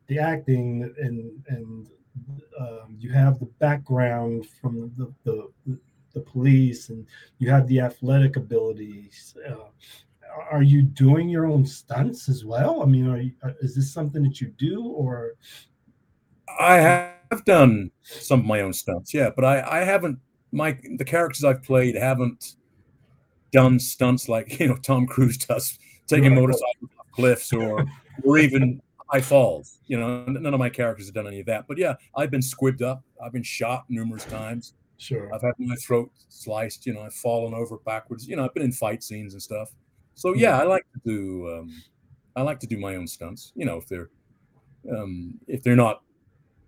the 0.07 0.19
acting 0.19 0.93
and 0.99 1.41
and 1.47 1.87
um, 2.59 2.95
you 2.99 3.11
have 3.11 3.39
the 3.39 3.45
background 3.59 4.45
from 4.61 4.91
the, 4.97 5.13
the 5.23 5.77
the 6.13 6.21
police 6.21 6.89
and 6.89 7.05
you 7.39 7.49
have 7.49 7.67
the 7.67 7.79
athletic 7.79 8.35
abilities. 8.35 9.35
Uh, 9.47 9.55
are 10.51 10.61
you 10.63 10.81
doing 10.81 11.29
your 11.29 11.45
own 11.45 11.65
stunts 11.65 12.29
as 12.29 12.45
well? 12.45 12.81
I 12.81 12.85
mean, 12.85 13.07
are 13.07 13.19
you, 13.19 13.31
uh, 13.43 13.51
is 13.61 13.75
this 13.75 13.91
something 13.91 14.23
that 14.23 14.39
you 14.41 14.47
do 14.57 14.85
or? 14.85 15.33
I 16.59 16.75
have 17.31 17.45
done 17.45 17.91
some 18.03 18.41
of 18.41 18.45
my 18.45 18.61
own 18.61 18.73
stunts, 18.73 19.13
yeah, 19.13 19.29
but 19.35 19.43
I 19.43 19.79
I 19.81 19.83
haven't 19.83 20.19
my 20.51 20.77
the 20.97 21.05
characters 21.05 21.43
I've 21.43 21.63
played 21.63 21.95
haven't 21.95 22.55
done 23.51 23.79
stunts 23.79 24.29
like 24.29 24.59
you 24.59 24.67
know 24.67 24.77
Tom 24.77 25.07
Cruise 25.07 25.37
does, 25.37 25.77
taking 26.07 26.31
Right. 26.31 26.41
motorcycles 26.41 26.89
off 26.99 27.07
cliffs 27.11 27.53
or 27.53 27.85
or 28.23 28.37
even 28.37 28.81
high 29.13 29.21
falls. 29.21 29.79
You 29.85 29.99
know, 29.99 30.25
none 30.25 30.53
of 30.53 30.59
my 30.59 30.69
characters 30.69 31.05
have 31.05 31.13
done 31.13 31.27
any 31.27 31.39
of 31.39 31.45
that. 31.45 31.65
But 31.67 31.77
yeah, 31.77 31.95
I've 32.15 32.31
been 32.31 32.41
squibbed 32.41 32.81
up. 32.81 33.03
I've 33.23 33.31
been 33.31 33.43
shot 33.43 33.85
numerous 33.89 34.25
times. 34.25 34.73
Sure. 34.97 35.33
I've 35.33 35.41
had 35.41 35.53
my 35.59 35.75
throat 35.75 36.11
sliced. 36.29 36.85
You 36.85 36.93
know, 36.93 37.01
I've 37.01 37.13
fallen 37.13 37.53
over 37.53 37.77
backwards. 37.85 38.27
You 38.27 38.35
know, 38.35 38.45
I've 38.45 38.53
been 38.53 38.63
in 38.63 38.71
fight 38.71 39.03
scenes 39.03 39.33
and 39.33 39.41
stuff. 39.41 39.69
So 40.15 40.33
yeah, 40.33 40.59
I 40.59 40.63
like 40.63 40.85
to 40.93 41.01
do. 41.05 41.49
Um, 41.49 41.83
I 42.35 42.41
like 42.41 42.59
to 42.61 42.67
do 42.67 42.77
my 42.77 42.95
own 42.95 43.07
stunts. 43.07 43.51
You 43.55 43.65
know, 43.65 43.77
if 43.77 43.87
they're 43.87 44.09
um, 44.95 45.39
if 45.47 45.63
they're 45.63 45.75
not 45.75 46.01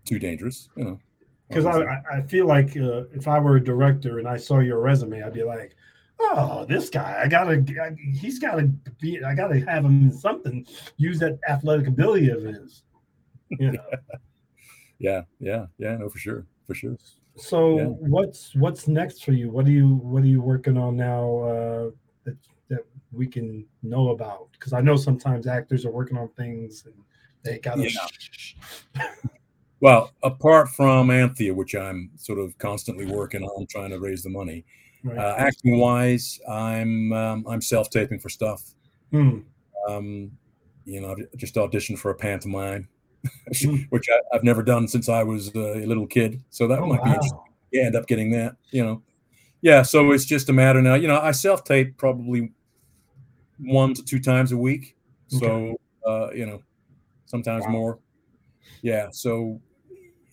too 0.04 0.20
dangerous. 0.20 0.70
You 0.76 0.84
know, 0.84 1.00
because 1.48 1.66
I. 1.66 1.82
I 1.82 2.02
I 2.18 2.22
feel 2.24 2.46
like 2.46 2.78
uh, 2.78 3.04
if 3.14 3.28
I 3.28 3.40
were 3.40 3.56
a 3.56 3.64
director 3.64 4.20
and 4.20 4.28
I 4.28 4.38
saw 4.38 4.60
your 4.60 4.80
resume, 4.82 5.24
I'd 5.24 5.34
be 5.34 5.44
like, 5.44 5.76
oh, 6.20 6.66
this 6.68 6.90
guy, 6.90 7.22
I 7.24 7.28
gotta, 7.28 7.64
I, 7.82 7.96
he's 8.14 8.40
gotta 8.40 8.70
be, 9.02 9.24
I 9.24 9.36
gotta 9.36 9.60
have 9.66 9.86
him 9.86 10.04
in 10.04 10.12
something. 10.12 10.66
Use 10.98 11.20
that 11.20 11.40
athletic 11.48 11.88
ability 11.88 12.30
of 12.30 12.44
his. 12.44 12.84
You 13.50 13.74
know. 13.74 13.84
yeah, 15.00 15.22
yeah, 15.40 15.66
yeah. 15.78 15.98
No, 15.98 16.10
for 16.10 16.18
sure, 16.18 16.46
for 16.66 16.74
sure. 16.74 16.98
So 17.38 17.78
Yeah. 17.78 17.86
what's 17.86 18.56
what's 18.56 18.88
next 18.88 19.24
for 19.24 19.34
you? 19.34 19.50
What 19.50 19.66
are 19.66 19.72
you 19.72 19.96
what 19.96 20.24
are 20.24 20.28
you 20.28 20.42
working 20.42 20.78
on 20.78 20.96
now 20.96 21.40
uh, 21.40 21.90
that 22.24 22.38
that 22.70 22.86
we 23.12 23.28
can 23.28 23.66
know 23.84 24.10
about? 24.10 24.50
Because 24.54 24.74
I 24.74 24.82
know 24.82 24.96
sometimes 24.96 25.46
actors 25.48 25.86
are 25.86 25.92
working 25.92 26.18
on 26.18 26.30
things 26.30 26.86
and 26.86 26.96
they 27.44 27.60
gotta. 27.60 27.90
Yeah. 27.92 29.12
Well, 29.82 30.14
apart 30.24 30.70
from 30.70 31.10
Anthia, 31.10 31.54
which 31.54 31.76
I'm 31.76 32.10
sort 32.16 32.40
of 32.40 32.58
constantly 32.58 33.06
working 33.06 33.44
on, 33.44 33.68
trying 33.68 33.90
to 33.92 34.00
raise 34.00 34.24
the 34.24 34.30
money. 34.30 34.66
Right. 35.06 35.20
Uh, 35.20 35.36
acting 35.38 35.78
wise, 35.78 36.40
I'm 36.50 37.14
um, 37.14 37.46
I'm 37.48 37.62
self 37.62 37.92
taping 37.92 38.18
for 38.18 38.30
stuff. 38.30 38.74
Hmm. 39.12 39.42
Um, 39.88 40.32
you 40.84 41.00
know, 41.00 41.12
I've 41.12 41.38
just 41.38 41.54
auditioned 41.56 42.00
for 42.00 42.10
a 42.10 42.16
pantomime, 42.16 42.90
Hmm. 43.62 43.76
which 43.92 44.08
I, 44.10 44.36
I've 44.36 44.44
never 44.44 44.64
done 44.64 44.88
since 44.88 45.08
I 45.08 45.22
was 45.22 45.50
a 45.54 45.86
little 45.86 46.08
kid. 46.08 46.42
So 46.50 46.68
that 46.68 46.80
Oh, 46.80 46.88
might 46.88 47.04
be 47.04 47.10
interesting. 47.12 47.38
Yeah, 47.72 47.84
end 47.84 47.96
up 47.96 48.08
getting 48.08 48.32
that. 48.32 48.56
You 48.72 48.84
know, 48.84 49.04
yeah. 49.62 49.84
So 49.84 50.12
it's 50.12 50.26
just 50.26 50.50
a 50.50 50.54
matter 50.54 50.82
now. 50.82 50.96
You 50.96 51.08
know, 51.08 51.20
I 51.20 51.32
self 51.32 51.64
tape 51.64 51.98
probably 51.98 52.52
one 53.60 53.94
to 53.94 54.04
two 54.04 54.20
times 54.20 54.52
a 54.54 54.58
week. 54.58 54.96
So 55.28 55.76
uh, 56.08 56.32
you 56.32 56.48
know, 56.48 56.64
sometimes 57.28 57.64
Wow. 57.66 57.72
more. 57.72 58.00
Yeah. 58.82 59.10
So, 59.12 59.62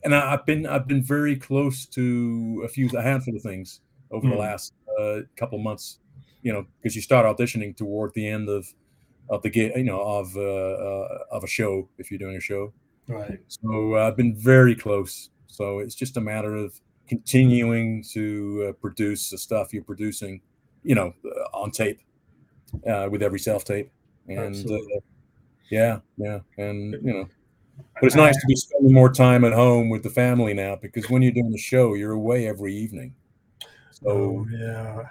and 0.02 0.14
I, 0.14 0.32
I've 0.32 0.46
been 0.46 0.66
I've 0.66 0.86
been 0.88 1.02
very 1.02 1.36
close 1.36 1.84
to 1.88 2.62
a 2.64 2.68
few 2.68 2.88
a 2.96 3.02
handful 3.02 3.36
of 3.36 3.42
things 3.42 3.80
over 4.12 4.26
the 4.28 4.34
Hmm. 4.34 4.40
last 4.40 4.74
uh, 5.00 5.20
couple 5.36 5.58
months. 5.58 5.98
You 6.42 6.52
know, 6.52 6.66
because 6.78 6.96
you 6.96 7.02
start 7.02 7.24
auditioning 7.24 7.76
toward 7.76 8.12
the 8.14 8.26
end 8.26 8.48
of 8.48 8.66
of 9.30 9.42
the 9.42 9.50
game. 9.50 9.72
You 9.76 9.84
know, 9.84 10.00
of 10.00 10.36
uh, 10.36 10.40
uh, 10.40 11.18
of 11.30 11.44
a 11.44 11.46
show 11.46 11.88
if 11.98 12.10
you're 12.10 12.18
doing 12.18 12.36
a 12.36 12.40
show. 12.40 12.72
Right. 13.08 13.38
So 13.48 13.96
uh, 13.96 14.06
I've 14.06 14.16
been 14.16 14.34
very 14.36 14.74
close. 14.74 15.30
So 15.46 15.78
it's 15.80 15.94
just 15.94 16.16
a 16.16 16.20
matter 16.20 16.54
of 16.56 16.80
continuing 17.08 18.02
to 18.12 18.68
uh, 18.68 18.72
produce 18.80 19.30
the 19.30 19.38
stuff 19.38 19.72
you're 19.74 19.82
producing, 19.84 20.40
you 20.82 20.94
know, 20.94 21.12
uh, 21.24 21.58
on 21.58 21.70
tape 21.70 22.00
uh, 22.86 23.08
with 23.10 23.22
every 23.22 23.38
self 23.38 23.64
tape. 23.64 23.90
And 24.28 24.54
uh, 24.70 24.78
yeah, 25.70 25.98
yeah, 26.16 26.40
and 26.58 26.92
you 27.02 27.12
know, 27.12 27.28
but 27.94 28.04
it's 28.04 28.14
nice 28.14 28.36
to 28.36 28.46
be 28.46 28.56
spending 28.56 28.92
more 28.92 29.12
time 29.12 29.44
at 29.44 29.52
home 29.52 29.88
with 29.90 30.02
the 30.02 30.10
family 30.10 30.54
now 30.54 30.76
because 30.76 31.10
when 31.10 31.22
you're 31.22 31.32
doing 31.32 31.50
the 31.50 31.58
show, 31.58 31.94
you're 31.94 32.12
away 32.12 32.46
every 32.46 32.74
evening. 32.74 33.14
So 34.02 34.10
Oh 34.10 34.46
yeah. 34.50 35.02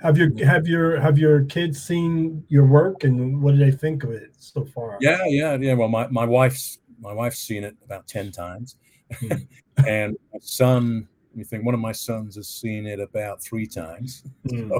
Have 0.00 0.16
your 0.16 0.30
have 0.46 0.66
your 0.68 1.00
have 1.00 1.18
your 1.18 1.44
kids 1.46 1.82
seen 1.82 2.44
your 2.48 2.64
work 2.66 3.02
and 3.04 3.42
what 3.42 3.52
do 3.52 3.58
they 3.58 3.72
think 3.72 4.04
of 4.04 4.10
it 4.10 4.30
so 4.38 4.64
far? 4.64 4.96
yeah, 5.00 5.24
yeah, 5.26 5.56
yeah. 5.56 5.74
Well, 5.74 5.88
my, 5.88 6.06
my 6.08 6.24
wife's 6.24 6.78
my 7.00 7.12
wife's 7.12 7.38
seen 7.40 7.64
it 7.64 7.76
about 7.84 8.06
ten 8.06 8.30
times, 8.30 8.76
Hmm. 9.18 9.32
and 9.86 10.16
my 10.32 10.38
son. 10.40 11.08
Let 11.30 11.36
me 11.36 11.44
think. 11.44 11.64
One 11.64 11.74
of 11.74 11.80
my 11.80 11.92
sons 11.92 12.36
has 12.36 12.48
seen 12.48 12.86
it 12.86 13.00
about 13.00 13.42
three 13.42 13.66
times. 13.66 14.22
Hmm. 14.50 14.70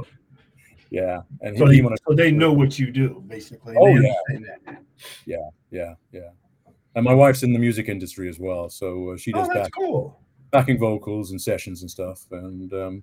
Yeah, 0.90 1.20
and 1.42 1.58
So 1.58 1.66
he, 1.66 1.80
they, 1.82 1.88
he 1.88 1.96
so 2.08 2.14
they 2.14 2.30
know 2.30 2.52
what 2.52 2.78
you 2.78 2.90
do 2.90 3.22
basically. 3.26 3.74
Oh, 3.78 3.88
yeah. 3.96 4.14
that. 4.66 4.82
yeah, 5.26 5.94
yeah. 6.12 6.30
And 6.94 7.04
my 7.04 7.12
wife's 7.12 7.42
in 7.42 7.52
the 7.52 7.58
music 7.58 7.88
industry 7.90 8.28
as 8.28 8.38
well, 8.38 8.70
so 8.70 9.10
uh, 9.10 9.16
she 9.18 9.32
Oh, 9.34 9.40
does 9.40 9.48
that's 9.48 9.58
back, 9.66 9.72
cool. 9.76 10.18
backing 10.50 10.78
vocals 10.78 11.30
and 11.32 11.40
sessions 11.40 11.82
and 11.82 11.90
stuff. 11.90 12.24
And 12.30 12.72
um, 12.72 13.02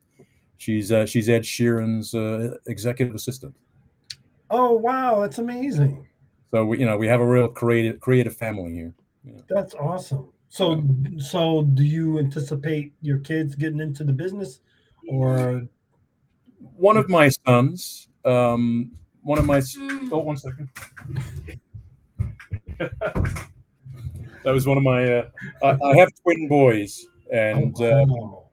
she's 0.57 0.91
uh, 0.91 1.05
she's 1.05 1.29
Ed 1.29 1.43
Sheeran's 1.43 2.13
uh, 2.13 2.57
executive 2.67 3.15
assistant. 3.15 3.55
Oh 4.49 4.73
wow, 4.73 5.21
that's 5.21 5.39
amazing. 5.39 6.07
So 6.51 6.65
we, 6.65 6.79
you 6.79 6.85
know, 6.85 6.97
we 6.97 7.07
have 7.07 7.19
a 7.21 7.25
real 7.25 7.47
creative 7.47 7.99
creative 7.99 8.35
family 8.35 8.73
here. 8.73 8.93
That's 9.49 9.73
awesome. 9.73 10.29
So 10.49 10.83
so 11.17 11.63
do 11.63 11.83
you 11.83 12.19
anticipate 12.19 12.93
your 13.01 13.19
kids 13.19 13.55
getting 13.55 13.79
into 13.79 14.03
the 14.03 14.13
business 14.13 14.59
or 15.09 15.67
One 16.77 16.97
of 16.97 17.09
my 17.09 17.29
sons, 17.29 18.07
um, 18.23 18.91
one 19.21 19.39
of 19.39 19.45
my 19.45 19.61
oh, 20.11 20.19
one 20.19 20.37
second. 20.37 20.69
that 22.77 24.51
was 24.53 24.67
one 24.67 24.77
of 24.77 24.83
my. 24.83 25.03
Uh, 25.03 25.29
I, 25.63 25.77
I 25.83 25.97
have 25.97 26.09
twin 26.21 26.47
boys, 26.47 27.05
and 27.31 27.75
uh, 27.81 28.05
Oh, 28.07 28.49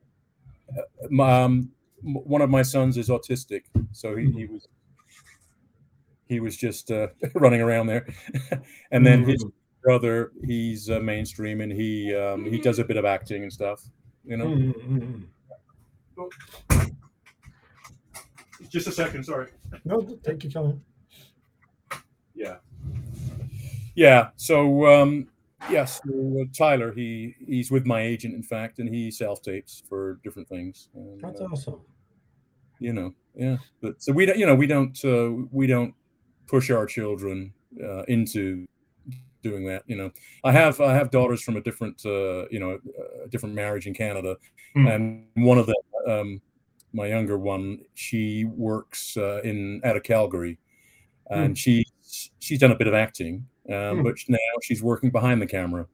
my, 1.11 1.43
um, 1.43 1.53
m- 1.53 1.71
one 2.03 2.41
of 2.43 2.51
my 2.51 2.63
sons 2.63 2.97
is 2.97 3.09
autistic, 3.09 3.63
so 3.93 4.17
he, 4.17 4.31
he 4.31 4.47
was 4.47 4.69
he 6.29 6.41
was 6.41 6.57
just 6.57 6.91
uh, 6.91 7.09
running 7.35 7.61
around 7.61 7.87
there, 7.87 8.07
and 8.91 9.07
then 9.07 9.25
his 9.25 9.45
Mhm. 9.45 9.53
brother, 9.83 10.33
he's 10.45 10.89
uh, 10.91 11.01
mainstream 11.01 11.61
and 11.61 11.73
he 11.73 12.15
um, 12.15 12.45
he 12.45 12.59
does 12.59 12.79
a 12.79 12.85
bit 12.85 12.97
of 12.97 13.05
acting 13.05 13.43
and 13.43 13.53
stuff. 13.53 13.83
You 14.25 14.37
know. 14.37 14.47
Mm, 14.47 14.75
mm, 14.75 15.27
mm. 16.19 16.33
Just 18.69 18.87
a 18.87 18.93
second, 18.93 19.25
sorry. 19.25 19.49
No, 19.85 20.01
take 20.25 20.45
your 20.45 20.53
time. 20.53 20.83
Yeah. 22.35 22.57
Yeah. 23.95 24.29
So 24.37 24.87
um, 24.87 25.29
yes, 25.71 26.01
uh, 26.09 26.45
Tyler, 26.57 26.93
he 26.93 27.35
he's 27.47 27.71
with 27.71 27.87
my 27.87 28.01
agent, 28.03 28.35
in 28.35 28.43
fact, 28.43 28.79
and 28.79 28.89
he 28.89 29.11
self 29.11 29.43
tapes 29.43 29.83
for 29.89 30.19
different 30.25 30.49
things. 30.49 30.89
And, 30.95 31.21
That's 31.21 31.41
uh, 31.41 31.45
awesome. 31.45 31.81
you 32.79 32.93
know, 32.93 33.15
yeah. 33.35 33.57
But 33.81 34.03
so 34.03 34.13
we 34.13 34.27
don't, 34.27 34.39
you 34.39 34.47
know, 34.47 34.55
we 34.55 34.67
don't 34.67 34.99
uh, 35.05 35.31
we 35.51 35.67
don't 35.67 35.95
push 36.47 36.71
our 36.71 36.87
children 36.87 37.53
uh, 37.83 38.03
into 38.05 38.67
doing 39.43 39.65
that. 39.67 39.83
You 39.87 39.97
know, 39.97 40.11
I 40.45 40.53
have 40.53 40.81
I 40.81 40.95
have 40.95 41.11
daughters 41.11 41.43
from 41.43 41.57
a 41.57 41.61
different 41.61 42.05
uh, 42.05 42.47
you 42.49 42.61
know 42.61 42.79
a 43.25 43.29
different 43.29 43.55
marriage 43.55 43.87
in 43.87 43.95
Canada, 43.95 44.37
Hmm. 44.75 44.87
and 44.87 45.27
one 45.35 45.59
of 45.59 45.67
them, 45.67 45.77
um, 46.09 46.41
my 46.95 47.07
younger 47.07 47.37
one, 47.39 47.81
she 47.95 48.45
works 48.47 49.17
uh, 49.17 49.41
in 49.43 49.81
out 49.85 49.97
of 49.97 50.03
Calgary, 50.03 50.59
and 51.31 51.57
she 51.57 51.85
she's 52.43 52.59
done 52.59 52.73
a 52.73 52.77
bit 52.77 52.89
of 52.89 52.95
acting, 52.95 53.47
um, 53.71 53.99
Hmm. 53.99 54.03
but 54.03 54.17
now 54.29 54.39
she's 54.63 54.83
working 54.83 55.11
behind 55.11 55.41
the 55.41 55.47
camera, 55.47 55.87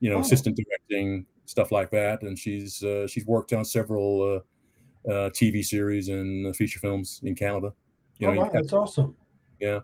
you 0.00 0.08
know, 0.08 0.16
Oh. 0.16 0.20
assistant 0.20 0.56
directing 0.56 1.26
stuff 1.46 1.72
like 1.72 1.90
that, 1.90 2.22
and 2.22 2.38
she's 2.38 2.82
uh, 2.82 3.06
she's 3.08 3.26
worked 3.26 3.52
on 3.52 3.64
several 3.64 4.22
uh, 4.22 5.10
uh, 5.10 5.30
TV 5.30 5.64
series 5.64 6.08
and 6.08 6.54
feature 6.56 6.78
films 6.78 7.20
in 7.24 7.34
Canada. 7.34 7.72
You 8.18 8.28
oh, 8.28 8.34
know, 8.34 8.40
wow, 8.42 8.50
that's 8.52 8.72
awesome. 8.72 9.16
Yeah. 9.60 9.80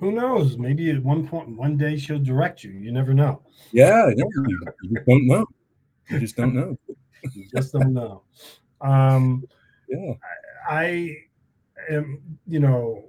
Who 0.00 0.12
knows? 0.12 0.56
Maybe 0.56 0.90
at 0.90 1.02
one 1.02 1.26
point, 1.28 1.48
one 1.56 1.76
day 1.76 1.96
she'll 1.98 2.18
direct 2.18 2.64
you. 2.64 2.70
You 2.70 2.90
never 2.92 3.12
know. 3.12 3.42
yeah, 3.72 4.08
yeah, 4.16 4.24
you, 4.82 5.00
don't 5.06 5.26
know. 5.26 5.46
You 6.08 6.20
just 6.20 6.36
don't 6.36 6.54
know. 6.54 6.78
You 7.34 7.46
just 7.54 7.72
don't 7.72 7.92
know. 7.92 8.22
Um, 8.80 9.46
Yeah. 9.88 10.14
I 10.68 11.16
am, 11.88 12.20
you 12.46 12.60
know, 12.60 13.04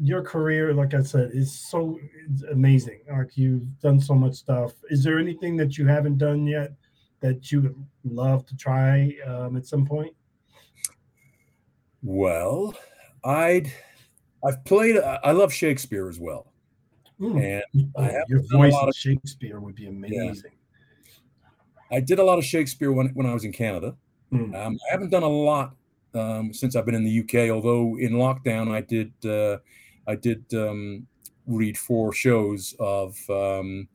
your 0.00 0.22
career, 0.22 0.72
like 0.74 0.94
I 0.94 1.02
said, 1.02 1.30
is 1.32 1.52
so 1.52 1.98
it's 2.28 2.42
amazing. 2.42 3.00
Like 3.10 3.36
you've 3.36 3.78
done 3.80 4.00
so 4.00 4.14
much 4.14 4.34
stuff. 4.34 4.72
Is 4.90 5.02
there 5.04 5.18
anything 5.18 5.56
that 5.56 5.76
you 5.78 5.86
haven't 5.86 6.18
done 6.18 6.46
yet 6.46 6.72
that 7.20 7.50
you 7.50 7.62
would 7.62 7.74
love 8.04 8.46
to 8.46 8.56
try 8.56 9.14
um, 9.26 9.56
at 9.56 9.66
some 9.66 9.84
point? 9.86 10.14
Well, 12.02 12.74
I'd 13.24 13.72
I've 14.44 14.64
played. 14.64 14.98
I 14.98 15.32
love 15.32 15.52
Shakespeare 15.52 16.08
as 16.08 16.20
well, 16.20 16.52
Mm. 17.20 17.62
and 17.74 17.90
Oh, 17.96 18.02
I 18.02 18.10
have 18.12 18.24
your 18.28 18.42
voice 18.52 18.72
lot 18.72 18.84
in 18.84 18.88
of- 18.90 18.94
Shakespeare 18.94 19.58
would 19.60 19.74
be 19.74 19.88
amazing. 19.88 20.52
I 21.90 22.00
did 22.00 22.18
a 22.18 22.24
lot 22.24 22.38
of 22.38 22.44
Shakespeare 22.44 22.92
when 22.92 23.08
when 23.14 23.26
I 23.26 23.34
was 23.34 23.44
in 23.44 23.52
Canada. 23.52 23.96
Mm. 24.32 24.54
Um, 24.54 24.78
I 24.88 24.92
haven't 24.92 25.10
done 25.10 25.22
a 25.24 25.28
lot 25.28 25.74
um, 26.14 26.52
since 26.52 26.76
I've 26.76 26.84
been 26.86 26.94
in 26.94 27.04
the 27.04 27.20
UK. 27.20 27.50
Although 27.50 27.96
in 27.98 28.12
lockdown, 28.12 28.70
I 28.70 28.80
did 28.82 29.12
uh, 29.26 29.58
I 30.08 30.16
did 30.16 30.42
um, 30.54 31.06
read 31.46 31.76
four 31.78 32.12
shows 32.12 32.74
of 32.80 33.16
um, 33.30 33.86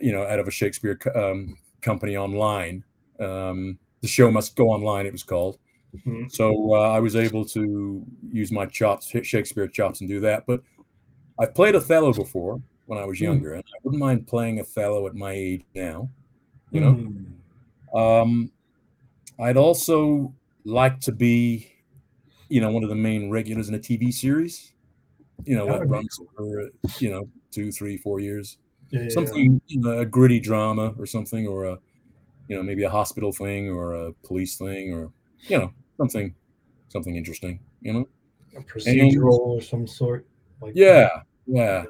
you 0.00 0.12
know 0.12 0.24
out 0.24 0.38
of 0.40 0.48
a 0.48 0.50
Shakespeare 0.50 0.96
co- 0.96 1.30
um, 1.32 1.56
company 1.80 2.16
online. 2.16 2.84
Um, 3.20 3.78
the 4.02 4.08
show 4.08 4.30
must 4.30 4.56
go 4.56 4.68
online. 4.70 5.06
It 5.06 5.12
was 5.12 5.22
called. 5.22 5.58
Mhm. 5.96 6.30
So 6.30 6.74
uh, 6.74 6.90
I 6.90 7.00
was 7.00 7.16
able 7.16 7.44
to 7.46 8.04
use 8.32 8.50
my 8.52 8.66
chops, 8.66 9.06
Shakespeare 9.22 9.66
chops, 9.68 10.00
and 10.00 10.08
do 10.08 10.20
that. 10.20 10.44
But 10.46 10.62
I've 11.38 11.54
played 11.54 11.74
Othello 11.74 12.12
before 12.12 12.60
when 12.86 12.98
I 12.98 13.04
was 13.06 13.18
Hmm. 13.18 13.24
younger, 13.24 13.54
and 13.54 13.64
I 13.64 13.78
wouldn't 13.82 14.00
mind 14.00 14.26
playing 14.26 14.60
Othello 14.60 15.06
at 15.06 15.14
my 15.14 15.32
age 15.32 15.64
now. 15.74 16.08
You 16.72 16.80
know, 16.80 16.94
Mm. 16.94 18.22
um, 18.22 18.52
I'd 19.40 19.56
also 19.56 20.32
like 20.64 21.00
to 21.00 21.12
be, 21.12 21.66
you 22.48 22.60
know, 22.60 22.70
one 22.70 22.84
of 22.84 22.90
the 22.90 22.94
main 23.08 23.30
regulars 23.30 23.68
in 23.68 23.74
a 23.74 23.78
TV 23.78 24.12
series. 24.12 24.72
You 25.44 25.56
know, 25.56 25.66
That 25.66 25.80
that 25.80 25.86
runs 25.86 26.18
for 26.36 26.70
you 26.98 27.10
know 27.10 27.28
two, 27.50 27.72
three, 27.72 27.96
four 27.96 28.20
years. 28.20 28.58
Yeah, 28.90 29.00
yeah, 29.00 29.04
yeah. 29.04 29.14
Something 29.14 29.60
you 29.66 29.80
know, 29.80 29.98
a 29.98 30.06
gritty 30.06 30.40
drama 30.40 30.94
or 30.98 31.06
something, 31.06 31.46
or 31.46 31.64
a 31.64 31.78
you 32.48 32.56
know 32.56 32.62
maybe 32.62 32.84
a 32.84 32.90
hospital 32.90 33.32
thing 33.32 33.68
or 33.68 33.94
a 33.94 34.12
police 34.24 34.56
thing, 34.56 34.92
or 34.92 35.10
you 35.48 35.58
know 35.58 35.72
something 35.96 36.34
something 36.88 37.16
interesting. 37.16 37.60
You 37.80 37.92
know. 37.92 38.08
a 38.56 38.60
procedural 38.60 39.38
or 39.38 39.60
some 39.60 39.86
sort. 39.86 40.26
Like 40.60 40.72
Yeah, 40.74 41.22
yeah. 41.46 41.84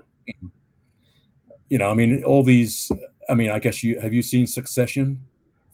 You 1.68 1.78
know, 1.78 1.90
I 1.90 1.94
mean, 1.94 2.24
all 2.24 2.42
these. 2.42 2.90
I 3.28 3.34
mean, 3.34 3.50
I 3.50 3.60
guess 3.60 3.84
you 3.84 4.00
have 4.00 4.12
you 4.12 4.22
seen 4.22 4.46
Succession, 4.46 5.20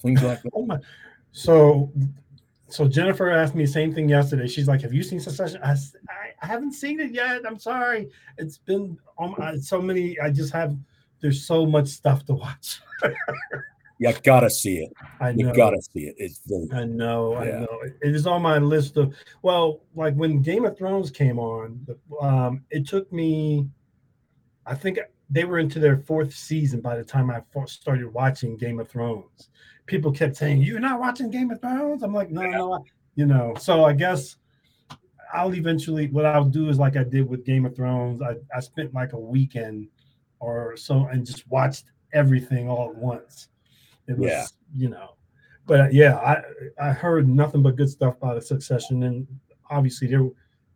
things 0.01 0.23
like 0.23 0.43
that. 0.43 0.51
Oh 0.55 0.67
my. 0.67 0.79
So, 1.33 1.93
so 2.69 2.89
Jennifer 2.89 3.31
asked 3.31 3.55
me 3.55 3.65
the 3.65 3.71
same 3.71 3.95
thing 3.95 4.09
yesterday. 4.09 4.49
She's 4.49 4.69
like, 4.69 4.83
"Have 4.83 4.93
you 4.93 5.03
seen 5.03 5.21
Succession?" 5.21 5.61
I, 5.63 5.77
I 6.43 6.47
haven't 6.47 6.73
seen 6.73 7.01
it 7.01 7.13
yet. 7.13 7.43
I'm 7.47 7.59
sorry. 7.59 8.11
It's 8.39 8.59
been 8.59 8.99
um, 9.19 9.35
so 9.61 9.81
many. 9.81 10.19
I 10.21 10.31
just 10.31 10.53
have. 10.53 10.77
There's 11.21 11.47
so 11.47 11.65
much 11.65 11.89
stuff 11.89 12.25
to 12.27 12.35
watch. 12.35 12.81
You 13.99 14.13
gotta 14.23 14.51
see 14.51 14.79
it. 14.79 14.93
I 15.21 15.33
know. 15.33 15.49
You 15.49 15.55
gotta 15.55 15.81
see 15.81 16.01
it. 16.01 16.17
It's 16.19 16.43
very 16.45 16.69
I 16.73 16.85
know, 16.85 17.35
I 17.37 17.47
know. 17.47 17.81
It 18.03 18.15
is 18.15 18.27
on 18.27 18.43
my 18.43 18.59
list 18.59 18.97
of 18.99 19.15
well, 19.43 19.81
like 19.95 20.15
when 20.15 20.43
Game 20.43 20.67
of 20.67 20.77
Thrones 20.77 21.11
came 21.11 21.39
on, 21.39 21.87
um, 22.21 22.65
it 22.71 22.87
took 22.87 23.11
me. 23.13 23.69
I 24.67 24.75
think 24.75 24.99
they 25.31 25.45
were 25.45 25.59
into 25.59 25.79
their 25.79 25.99
fourth 25.99 26.33
season 26.35 26.81
by 26.81 26.97
the 26.97 27.05
time 27.05 27.31
I 27.31 27.43
started 27.67 28.13
watching 28.13 28.57
Game 28.57 28.79
of 28.81 28.89
Thrones. 28.89 29.51
People 29.87 30.13
kept 30.13 30.37
saying, 30.37 30.63
"You're 30.63 30.81
not 30.81 31.01
watching 31.01 31.31
Game 31.31 31.51
of 31.51 31.61
Thrones." 31.61 32.03
I'm 32.03 32.15
like, 32.15 32.31
"No, 32.31 32.43
no," 32.43 32.73
I, 32.75 32.79
you 33.15 33.27
know. 33.27 33.55
So 33.59 33.85
I 33.85 33.93
guess 33.93 34.37
I'll 35.33 35.55
eventually. 35.55 36.09
What 36.09 36.27
I'll 36.27 36.45
do 36.45 36.69
is 36.69 36.79
like 36.79 36.97
I 36.97 37.05
did 37.05 37.29
with 37.29 37.45
Game 37.45 37.67
of 37.67 37.75
Thrones. 37.75 38.23
I 38.23 38.37
I 38.55 38.61
spent 38.61 38.95
like 38.95 39.13
a 39.13 39.19
weekend 39.19 39.89
or 40.41 40.77
so 40.77 41.07
and 41.07 41.25
just 41.27 41.49
watched 41.49 41.87
everything 42.13 42.69
all 42.69 42.91
at 42.91 42.97
once. 42.97 43.49
It 44.07 44.17
was, 44.19 44.29
Yeah. 44.29 44.47
you 44.75 44.89
know 44.89 45.17
but 45.67 45.81
uh, 45.81 45.89
yeah, 45.91 46.17
I 46.17 46.43
I 46.81 46.93
heard 46.93 47.29
nothing 47.29 47.63
but 47.63 47.77
good 47.77 47.91
stuff 47.91 48.17
about 48.17 48.37
a 48.37 48.41
Succession, 48.41 49.03
and 49.03 49.27
obviously 49.69 50.07
they 50.07 50.19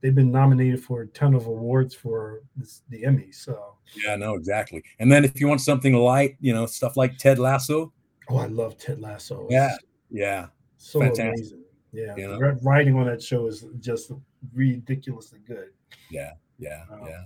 they've 0.00 0.14
been 0.14 0.30
nominated 0.30 0.82
for 0.82 1.02
a 1.02 1.06
ton 1.08 1.34
of 1.34 1.46
awards 1.46 1.94
for 1.94 2.40
this, 2.56 2.82
the 2.88 3.04
Emmy. 3.04 3.30
So 3.32 3.76
yeah, 4.04 4.16
no, 4.16 4.34
exactly. 4.34 4.82
And 4.98 5.10
then 5.10 5.24
if 5.24 5.40
you 5.40 5.48
want 5.48 5.60
something 5.60 5.94
light, 5.94 6.36
you 6.40 6.52
know, 6.54 6.66
stuff 6.66 6.96
like 6.96 7.16
Ted 7.18 7.38
Lasso. 7.38 7.92
oh, 8.28 8.36
I 8.38 8.46
love 8.46 8.78
Ted 8.78 9.00
Lasso. 9.00 9.46
Yeah, 9.50 9.76
yeah, 10.10 10.46
so 10.76 11.00
fantastic. 11.00 11.26
amazing. 11.34 11.64
Yeah, 11.92 12.14
You 12.16 12.28
know? 12.28 12.38
ri- 12.38 12.56
writing 12.62 12.94
on 12.96 13.06
that 13.06 13.20
show 13.22 13.46
is 13.48 13.64
just 13.80 14.12
ridiculously 14.54 15.40
good. 15.46 15.70
yeah, 16.10 16.32
yeah, 16.58 16.84
Wow. 16.90 17.06
yeah. 17.08 17.22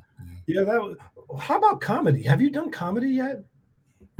Yeah, 0.46 0.64
that. 0.64 0.80
Was, 0.82 0.96
how 1.38 1.58
about 1.58 1.80
comedy? 1.80 2.22
Have 2.22 2.40
you 2.40 2.50
done 2.50 2.70
comedy 2.70 3.10
yet? 3.10 3.42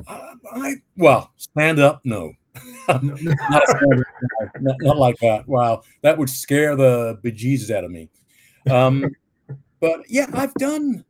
Uh, 0.06 0.34
I 0.52 0.74
well, 0.96 1.32
stand 1.36 1.78
up, 1.78 2.00
no. 2.04 2.32
No. 2.88 2.98
not, 3.00 3.62
a 3.62 3.66
stand-up 3.66 4.04
guy. 4.42 4.46
not, 4.60 4.76
not 4.80 4.96
like 4.98 5.18
that. 5.18 5.48
Wow, 5.48 5.82
that 6.02 6.16
would 6.18 6.28
scare 6.30 6.76
the 6.76 7.18
bejesus 7.24 7.70
out 7.74 7.82
of 7.84 7.90
me. 7.90 8.10
Um, 8.70 9.04
but 9.80 10.00
yeah, 10.08 10.26
I've 10.32 10.54
done. 10.54 11.04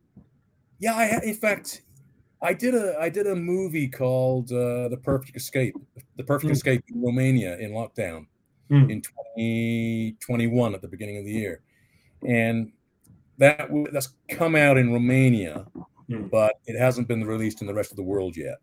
Yeah, 0.78 0.94
I 0.94 1.20
in 1.24 1.34
fact, 1.34 1.82
I 2.42 2.52
did 2.52 2.74
a 2.74 2.96
I 3.00 3.08
did 3.08 3.26
a 3.26 3.34
movie 3.36 3.88
called 3.88 4.50
uh, 4.52 4.88
The 4.88 4.98
Perfect 5.02 5.36
Escape. 5.36 5.74
The 6.16 6.24
Perfect 6.24 6.50
Mm. 6.50 6.56
Escape 6.56 6.84
in 6.88 7.02
Romania 7.02 7.56
in 7.58 7.72
lockdown 7.72 8.26
Mm. 8.70 8.90
in 8.90 9.02
2021 9.02 10.74
at 10.74 10.80
the 10.80 10.88
beginning 10.88 11.18
of 11.18 11.24
the 11.26 11.32
year, 11.32 11.60
and 12.26 12.72
that 13.38 13.68
that's 13.92 14.14
come 14.30 14.56
out 14.56 14.78
in 14.78 14.92
Romania, 14.92 15.66
Mm. 16.10 16.30
but 16.30 16.54
it 16.66 16.78
hasn't 16.78 17.08
been 17.08 17.24
released 17.24 17.60
in 17.62 17.66
the 17.66 17.74
rest 17.74 17.90
of 17.90 17.96
the 17.96 18.02
world 18.02 18.36
yet 18.36 18.56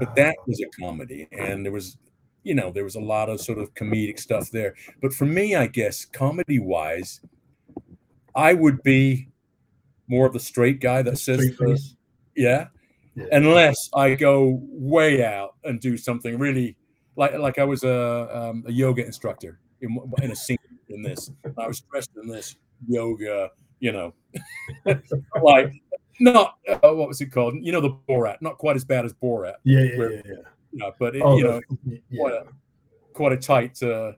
but 0.00 0.14
that 0.16 0.34
was 0.48 0.60
a 0.60 0.66
comedy 0.82 1.28
and 1.30 1.64
there 1.64 1.70
was 1.70 1.96
you 2.42 2.52
know 2.52 2.72
there 2.72 2.82
was 2.82 2.96
a 2.96 3.00
lot 3.00 3.28
of 3.28 3.40
sort 3.40 3.58
of 3.58 3.72
comedic 3.74 4.18
stuff 4.18 4.50
there 4.50 4.74
but 5.00 5.12
for 5.12 5.24
me 5.24 5.54
i 5.54 5.68
guess 5.68 6.04
comedy 6.04 6.58
wise 6.58 7.20
i 8.34 8.52
would 8.54 8.82
be 8.82 9.28
more 10.08 10.26
of 10.26 10.32
the 10.32 10.40
straight 10.40 10.80
guy 10.80 11.02
that 11.02 11.18
says 11.18 11.40
yeah 12.36 12.66
Yeah. 13.16 13.26
unless 13.32 13.76
i 13.94 14.14
go 14.14 14.60
way 14.62 15.24
out 15.24 15.54
and 15.64 15.80
do 15.80 15.96
something 15.96 16.38
really 16.38 16.76
like 17.16 17.34
like 17.38 17.58
i 17.58 17.64
was 17.64 17.82
a, 17.84 18.28
um, 18.36 18.64
a 18.66 18.72
yoga 18.72 19.04
instructor 19.04 19.58
in, 19.80 19.98
in 20.22 20.30
a 20.30 20.36
scene 20.36 20.56
in 20.88 21.02
this 21.02 21.30
i 21.58 21.66
was 21.66 21.80
dressed 21.80 22.10
in 22.22 22.28
this 22.28 22.56
yoga 22.88 23.50
you 23.80 23.92
know 23.92 24.12
like 25.42 25.72
not 26.20 26.56
uh, 26.68 26.78
what 26.92 27.08
was 27.08 27.20
it 27.20 27.26
called 27.32 27.54
you 27.60 27.72
know 27.72 27.80
the 27.80 27.90
borat 28.08 28.36
not 28.42 28.58
quite 28.58 28.76
as 28.76 28.84
bad 28.84 29.04
as 29.04 29.12
borat 29.14 29.54
Yeah, 29.64 29.80
yeah, 29.82 29.98
where- 29.98 30.12
yeah, 30.12 30.22
yeah. 30.26 30.34
you 30.72 30.78
know, 30.78 30.92
but 30.98 31.16
it, 31.16 31.22
Oh, 31.22 31.36
you 31.36 31.44
know, 31.44 31.60
yeah. 31.86 31.98
quite 32.20 32.32
a 32.34 32.44
quite 33.12 33.32
a 33.32 33.36
tight, 33.36 33.82
uh, 33.82 34.12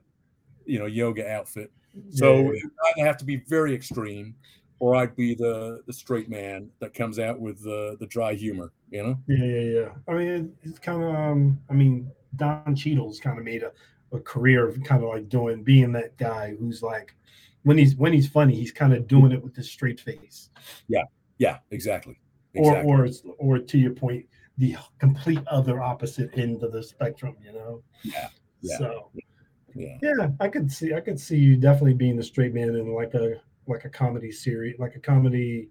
you 0.65 0.77
know, 0.79 0.85
yoga 0.85 1.27
outfit. 1.27 1.71
So 2.09 2.51
yeah, 2.51 2.61
either 2.97 3.07
have 3.07 3.17
to 3.17 3.25
be 3.25 3.37
very 3.47 3.73
extreme, 3.73 4.35
or 4.79 4.95
I'd 4.95 5.15
be 5.15 5.35
the 5.35 5.81
the 5.85 5.93
straight 5.93 6.29
man 6.29 6.69
that 6.79 6.93
comes 6.93 7.19
out 7.19 7.39
with 7.39 7.63
the 7.63 7.97
the 7.99 8.07
dry 8.07 8.33
humor. 8.33 8.71
You 8.89 9.03
know? 9.03 9.19
Yeah, 9.27 9.45
yeah, 9.45 9.79
yeah. 9.79 9.89
I 10.07 10.13
mean, 10.13 10.53
it's 10.63 10.79
kind 10.79 11.03
of. 11.03 11.13
Um, 11.13 11.59
I 11.69 11.73
mean, 11.73 12.11
Don 12.35 12.75
Cheadle's 12.75 13.19
kind 13.19 13.37
of 13.37 13.45
made 13.45 13.63
a, 13.63 13.71
a 14.11 14.19
career 14.19 14.67
of 14.67 14.83
kind 14.83 15.03
of 15.03 15.09
like 15.09 15.29
doing 15.29 15.63
being 15.63 15.91
that 15.93 16.17
guy 16.17 16.55
who's 16.59 16.81
like, 16.81 17.15
when 17.63 17.77
he's 17.77 17.95
when 17.95 18.13
he's 18.13 18.27
funny, 18.27 18.55
he's 18.55 18.71
kind 18.71 18.93
of 18.93 19.07
doing 19.07 19.31
it 19.31 19.43
with 19.43 19.53
this 19.53 19.69
straight 19.69 19.99
face. 19.99 20.49
Yeah, 20.87 21.03
yeah, 21.37 21.59
exactly. 21.71 22.19
exactly. 22.53 22.91
Or 22.91 23.05
or 23.05 23.09
or 23.37 23.59
to 23.59 23.77
your 23.77 23.93
point, 23.93 24.25
the 24.57 24.77
complete 24.97 25.41
other 25.47 25.81
opposite 25.81 26.37
end 26.37 26.63
of 26.63 26.71
the 26.71 26.81
spectrum. 26.81 27.35
You 27.43 27.53
know? 27.53 27.83
Yeah. 28.03 28.29
Yeah. 28.61 28.77
So. 28.77 29.09
Yeah. 29.13 29.21
Yeah, 29.75 30.29
I 30.39 30.47
could 30.47 30.71
see 30.71 30.93
I 30.93 30.99
could 30.99 31.19
see 31.19 31.37
you 31.37 31.55
definitely 31.55 31.93
being 31.93 32.17
the 32.17 32.23
straight 32.23 32.53
man 32.53 32.69
in 32.69 32.93
like 32.93 33.13
a 33.13 33.41
like 33.67 33.85
a 33.85 33.89
comedy 33.89 34.31
series, 34.31 34.77
like 34.79 34.95
a 34.95 34.99
comedy, 34.99 35.69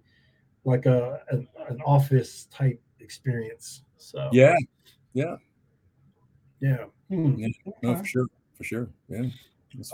like 0.65 0.85
a 0.85 1.21
an, 1.29 1.47
an 1.69 1.81
office 1.85 2.45
type 2.51 2.81
experience. 2.99 3.83
So 3.97 4.29
Yeah. 4.31 4.55
Yeah. 5.13 5.35
yeah. 6.59 6.85
Hmm. 7.09 7.35
Yeah. 7.37 7.47
No, 7.81 7.91
Okay. 7.91 7.99
for 7.99 8.05
sure. 8.05 8.27
For 8.57 8.63
sure. 8.63 8.89
Yeah. 9.09 9.25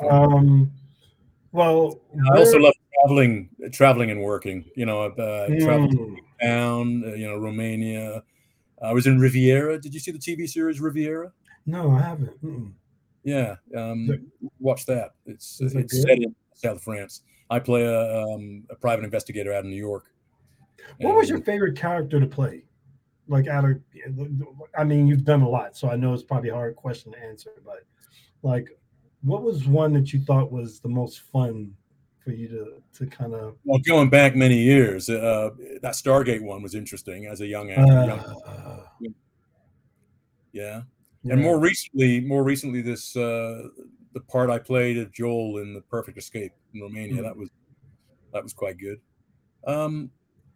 Um, 0.10 0.72
well, 1.52 2.00
I 2.32 2.38
also 2.38 2.58
love 2.60 2.74
traveling, 3.02 3.50
traveling 3.72 4.12
and 4.12 4.22
working. 4.22 4.66
You 4.76 4.86
know, 4.86 5.06
I've 5.06 5.20
uh, 5.20 5.48
traveled 5.62 5.94
Hmm. 5.94 6.16
down, 6.42 7.04
uh, 7.06 7.14
you 7.16 7.28
know, 7.28 7.38
Romania. 7.38 8.24
I 8.82 8.94
was 8.94 9.08
in 9.08 9.20
Riviera. 9.20 9.80
Did 9.80 9.94
you 9.94 10.00
see 10.00 10.12
the 10.12 10.20
TV 10.20 10.48
series 10.48 10.80
Riviera? 10.80 11.32
No, 11.66 11.92
I 11.92 12.02
haven't. 12.02 12.44
Mm-mm. 12.44 12.72
Yeah, 13.30 13.56
um, 13.78 14.32
watch 14.60 14.86
that. 14.88 15.12
It's 15.28 15.62
Is 15.62 15.76
it's 15.76 16.02
set 16.02 16.18
in 16.18 16.36
South 16.56 16.82
France. 16.82 17.22
I 17.52 17.60
play 17.60 17.84
a, 17.84 18.24
um, 18.24 18.64
a 18.72 18.76
private 18.76 19.06
investigator 19.06 19.54
out 19.54 19.66
in 19.66 19.70
New 19.70 19.76
York. 19.76 20.06
What 21.00 21.16
was 21.16 21.30
your 21.30 21.42
favorite 21.42 21.78
character 21.78 22.20
to 22.20 22.26
play? 22.26 22.64
Like 23.28 23.48
out 23.48 23.66
of, 23.66 23.80
I 24.76 24.84
mean, 24.84 25.06
you've 25.06 25.24
done 25.24 25.42
a 25.42 25.50
lot, 25.50 25.78
so 25.78 25.90
I 25.90 25.96
know 25.96 26.14
it's 26.14 26.24
probably 26.24 26.50
a 26.50 26.56
hard 26.56 26.76
question 26.76 27.12
to 27.12 27.24
answer, 27.24 27.52
but 27.64 27.86
like, 28.42 28.68
what 29.22 29.44
was 29.44 29.68
one 29.68 29.94
that 29.94 30.12
you 30.12 30.20
thought 30.22 30.52
was 30.52 30.80
the 30.80 30.90
most 30.90 31.20
fun 31.20 31.76
for 32.18 32.32
you 32.32 32.48
to 32.48 32.82
to 32.98 33.06
kind 33.06 33.36
of? 33.36 33.58
well, 33.64 33.80
going 33.80 34.10
back 34.10 34.36
many 34.36 34.58
years, 34.58 35.08
uh, 35.10 35.52
that 35.84 35.94
Stargate 35.94 36.42
one 36.42 36.64
was 36.64 36.74
interesting 36.74 37.28
as 37.28 37.42
a 37.42 37.46
young 37.46 37.70
actor. 37.70 37.94
young, 37.94 38.20
Uh, 38.48 38.80
yeah, 40.52 40.82
yeah. 41.30 41.34
and 41.34 41.42
more 41.44 41.60
recently, 41.60 42.20
more 42.22 42.44
recently, 42.44 42.82
this 42.82 43.16
uh, 43.16 43.68
the 44.14 44.20
part 44.22 44.50
I 44.50 44.60
played 44.60 44.98
of 44.98 45.12
Joel 45.12 45.60
in 45.60 45.74
The 45.74 45.82
Perfect 45.82 46.18
Escape 46.18 46.52
in 46.74 46.82
Romania. 46.82 47.22
Mm. 47.22 47.24
That 47.24 47.38
was 47.38 47.50
that 48.34 48.44
was 48.44 48.54
quite 48.54 48.78
good. 48.78 49.00
Um, 49.66 50.12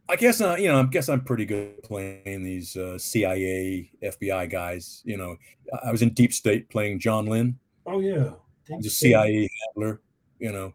I 0.09 0.15
guess 0.15 0.41
I, 0.41 0.57
you 0.57 0.67
know, 0.67 0.81
I 0.81 0.83
guess 0.83 1.07
I'm 1.09 1.21
pretty 1.21 1.45
good 1.45 1.75
at 1.77 1.83
playing 1.83 2.43
these 2.43 2.75
uh, 2.75 2.97
CIA, 2.97 3.89
FBI 4.03 4.49
guys. 4.49 5.01
You 5.05 5.17
know, 5.17 5.37
I- 5.73 5.89
I 5.89 5.91
was 5.91 6.01
in 6.01 6.09
Deep 6.13 6.33
State 6.33 6.69
playing 6.69 6.99
John 6.99 7.25
Lynn. 7.25 7.57
Oh 7.85 7.99
yeah, 7.99 8.31
the 8.79 8.89
CIA 8.89 9.49
handler. 9.75 10.01
You 10.39 10.51
know, 10.51 10.73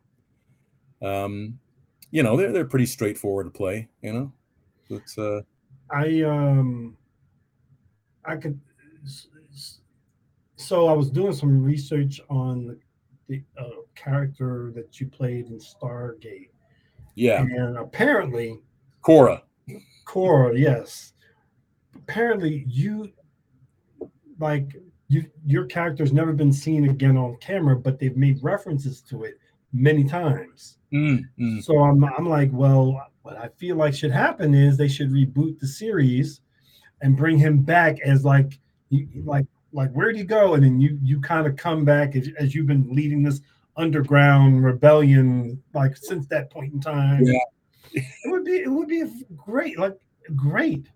um, 1.07 1.59
you 2.11 2.23
know, 2.23 2.37
they're 2.37 2.53
they're 2.53 2.65
pretty 2.65 2.87
straightforward 2.87 3.47
to 3.47 3.51
play. 3.51 3.89
You 4.03 4.13
know, 4.13 4.33
but 4.89 5.23
uh, 5.23 5.43
I 5.91 6.23
um, 6.23 6.97
I 8.25 8.37
could. 8.37 8.59
So 10.59 10.89
I 10.89 10.93
was 10.93 11.09
doing 11.09 11.33
some 11.33 11.63
research 11.63 12.21
on 12.29 12.77
the 13.29 13.43
uh, 13.57 13.69
character 13.95 14.73
that 14.75 15.01
you 15.01 15.07
played 15.07 15.47
in 15.47 15.59
Stargate, 15.59 16.51
yeah, 17.15 17.41
and 17.41 17.77
apparently 17.77 18.59
Cora. 19.03 19.43
Cora, 20.05 20.59
yes. 20.59 21.13
Apparently, 21.95 22.65
you 22.67 23.13
like 24.41 24.77
you 25.07 25.27
your 25.47 25.65
character's 25.67 26.13
never 26.13 26.33
been 26.33 26.53
seen 26.53 26.91
again 26.91 27.17
on 27.17 27.37
camera, 27.37 27.77
but 27.77 28.01
they've 28.01 28.17
made 28.17 28.43
references 28.43 29.01
to 29.03 29.23
it 29.23 29.39
many 29.73 30.03
times. 30.03 30.79
Mm, 30.93 31.21
mm. 31.39 31.63
So 31.63 31.79
I'm 31.79 32.03
I'm 32.05 32.29
like, 32.29 32.51
well, 32.53 33.07
what 33.23 33.37
I 33.37 33.49
feel 33.59 33.77
like 33.77 33.95
should 33.95 34.11
happen 34.11 34.55
is 34.55 34.77
they 34.77 34.89
should 34.89 35.11
reboot 35.11 35.61
the 35.61 35.69
series 35.69 36.41
and 37.01 37.17
bring 37.17 37.39
him 37.39 37.63
back 37.63 38.01
as 38.01 38.25
like 38.25 38.59
you 38.91 39.07
like 39.25 39.47
like 39.73 39.91
where'd 39.93 40.17
he 40.17 40.25
go? 40.25 40.55
And 40.55 40.65
then 40.65 40.81
you 40.81 40.99
you 41.03 41.21
kind 41.21 41.47
of 41.47 41.57
come 41.57 41.85
back 41.85 42.17
as, 42.17 42.29
as 42.39 42.55
you've 42.55 42.67
been 42.67 42.87
leading 42.91 43.23
this 43.23 43.41
underground 43.77 44.65
rebellion 44.65 45.63
like 45.75 45.97
since 45.97 46.27
that 46.29 46.51
point 46.51 46.73
in 46.73 46.81
time. 46.81 47.25
Yeah. 47.25 47.39
It 47.93 48.05
would 48.27 48.45
be 48.45 48.57
it 48.59 48.71
would 48.71 48.89
be 48.89 49.05
great, 49.37 49.79
like 49.79 49.99
great. 50.37 50.89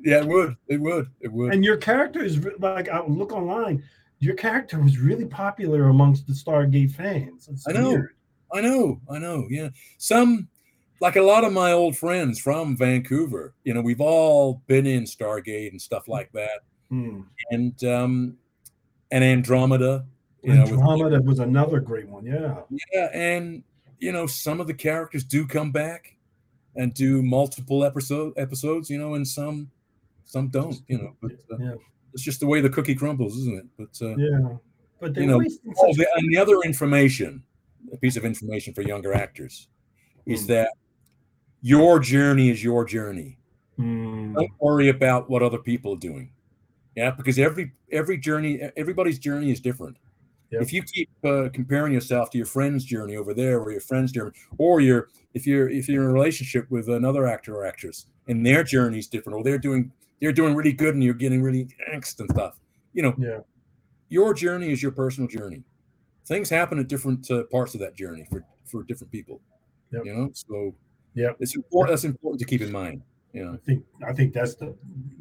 Yeah, 0.00 0.22
it 0.22 0.26
would. 0.26 0.56
It 0.66 0.80
would. 0.80 1.08
It 1.20 1.32
would. 1.32 1.54
And 1.54 1.64
your 1.64 1.76
character 1.76 2.22
is 2.22 2.44
like 2.58 2.88
I 2.88 3.04
look 3.06 3.32
online, 3.32 3.84
your 4.18 4.34
character 4.34 4.80
was 4.80 4.98
really 4.98 5.26
popular 5.26 5.88
amongst 5.88 6.26
the 6.26 6.32
Stargate 6.32 6.92
fans. 6.92 7.48
It's 7.48 7.68
I 7.68 7.72
know. 7.72 7.90
weird. 7.90 8.14
I 8.52 8.60
know, 8.60 9.00
I 9.10 9.18
know. 9.18 9.46
Yeah. 9.48 9.70
Some 9.98 10.48
like 11.00 11.16
a 11.16 11.22
lot 11.22 11.42
of 11.42 11.52
my 11.52 11.72
old 11.72 11.96
friends 11.96 12.38
from 12.38 12.76
Vancouver, 12.76 13.54
you 13.64 13.74
know, 13.74 13.80
we've 13.80 14.00
all 14.00 14.62
been 14.68 14.86
in 14.86 15.04
Stargate 15.04 15.70
and 15.70 15.82
stuff 15.82 16.02
mm-hmm. 16.02 16.12
like 16.12 16.32
that. 16.32 16.60
Hmm. 16.92 17.22
And 17.50 17.82
um 17.84 18.36
and 19.10 19.24
Andromeda, 19.24 20.04
you 20.42 20.52
know, 20.52 20.62
Andromeda 20.64 21.22
was 21.22 21.38
another 21.38 21.80
great 21.80 22.06
one. 22.06 22.26
Yeah. 22.26 22.60
yeah, 22.92 23.08
and 23.14 23.62
you 23.98 24.12
know, 24.12 24.26
some 24.26 24.60
of 24.60 24.66
the 24.66 24.74
characters 24.74 25.24
do 25.24 25.46
come 25.46 25.72
back 25.72 26.16
and 26.76 26.92
do 26.92 27.22
multiple 27.22 27.82
episode 27.82 28.34
episodes, 28.36 28.90
you 28.90 28.98
know, 28.98 29.14
and 29.14 29.26
some 29.26 29.70
some 30.26 30.48
don't, 30.48 30.82
you 30.88 30.98
know, 30.98 31.16
but 31.22 31.32
uh, 31.50 31.56
Yeah. 31.58 31.74
it's 32.12 32.22
just 32.22 32.40
the 32.40 32.46
way 32.46 32.60
the 32.60 32.68
cookie 32.68 32.94
crumbles, 32.94 33.38
isn't 33.38 33.58
it? 33.58 33.66
But 33.78 34.06
uh, 34.06 34.14
Yeah. 34.16 34.56
But 35.00 35.16
You 35.16 35.26
know, 35.26 35.40
Oh, 35.78 35.94
the, 35.94 36.06
and 36.16 36.30
the 36.30 36.36
other 36.36 36.60
information, 36.62 37.42
a 37.90 37.96
piece 37.96 38.16
of 38.18 38.24
information 38.26 38.74
for 38.74 38.82
younger 38.82 39.14
actors, 39.14 39.68
is 40.26 40.42
Hmm. 40.42 40.46
that 40.48 40.72
your 41.62 42.00
journey 42.00 42.50
is 42.50 42.62
your 42.62 42.84
journey. 42.84 43.38
Hmm. 43.76 44.34
Don't 44.34 44.50
worry 44.60 44.90
about 44.90 45.30
what 45.30 45.42
other 45.42 45.58
people 45.58 45.94
are 45.94 45.98
doing. 45.98 46.30
Yeah, 46.96 47.10
because 47.10 47.38
every 47.38 47.72
every 47.90 48.18
journey, 48.18 48.60
everybody's 48.76 49.18
journey 49.18 49.50
is 49.50 49.60
different. 49.60 49.96
Yep. 50.50 50.62
If 50.62 50.72
you 50.72 50.82
keep 50.82 51.08
uh, 51.24 51.48
comparing 51.52 51.94
yourself 51.94 52.28
to 52.30 52.38
your 52.38 52.46
friend's 52.46 52.84
journey 52.84 53.16
over 53.16 53.32
there, 53.32 53.58
or 53.60 53.70
your 53.72 53.80
friend's 53.80 54.12
journey, 54.12 54.32
or 54.58 54.80
you're 54.80 55.08
if 55.32 55.46
you're 55.46 55.68
if 55.70 55.88
you're 55.88 56.04
in 56.04 56.10
a 56.10 56.12
relationship 56.12 56.70
with 56.70 56.88
another 56.90 57.26
actor 57.26 57.54
or 57.56 57.64
actress, 57.64 58.06
and 58.28 58.44
their 58.44 58.62
journey 58.62 58.98
is 58.98 59.06
different, 59.08 59.36
or 59.38 59.42
they're 59.42 59.58
doing 59.58 59.90
they're 60.20 60.32
doing 60.32 60.54
really 60.54 60.72
good, 60.74 60.94
and 60.94 61.02
you're 61.02 61.14
getting 61.14 61.42
really 61.42 61.66
angst 61.92 62.20
and 62.20 62.30
stuff. 62.30 62.60
You 62.92 63.02
know, 63.02 63.14
Yeah. 63.18 63.38
your 64.10 64.34
journey 64.34 64.70
is 64.70 64.82
your 64.82 64.92
personal 64.92 65.28
journey. 65.28 65.64
Things 66.26 66.50
happen 66.50 66.78
at 66.78 66.88
different 66.88 67.30
uh, 67.30 67.44
parts 67.44 67.72
of 67.74 67.80
that 67.80 67.96
journey 67.96 68.26
for 68.30 68.44
for 68.66 68.82
different 68.82 69.10
people. 69.10 69.40
Yep. 69.92 70.04
You 70.04 70.14
know, 70.14 70.30
so 70.34 70.74
yeah, 71.14 71.30
it's 71.40 71.56
important. 71.56 71.92
That's 71.92 72.04
important 72.04 72.40
to 72.40 72.46
keep 72.46 72.60
in 72.60 72.70
mind. 72.70 73.02
Know, 73.34 73.54
I 73.54 73.56
think 73.64 73.84
I 74.06 74.12
think 74.12 74.34
that's 74.34 74.54
the 74.56 74.74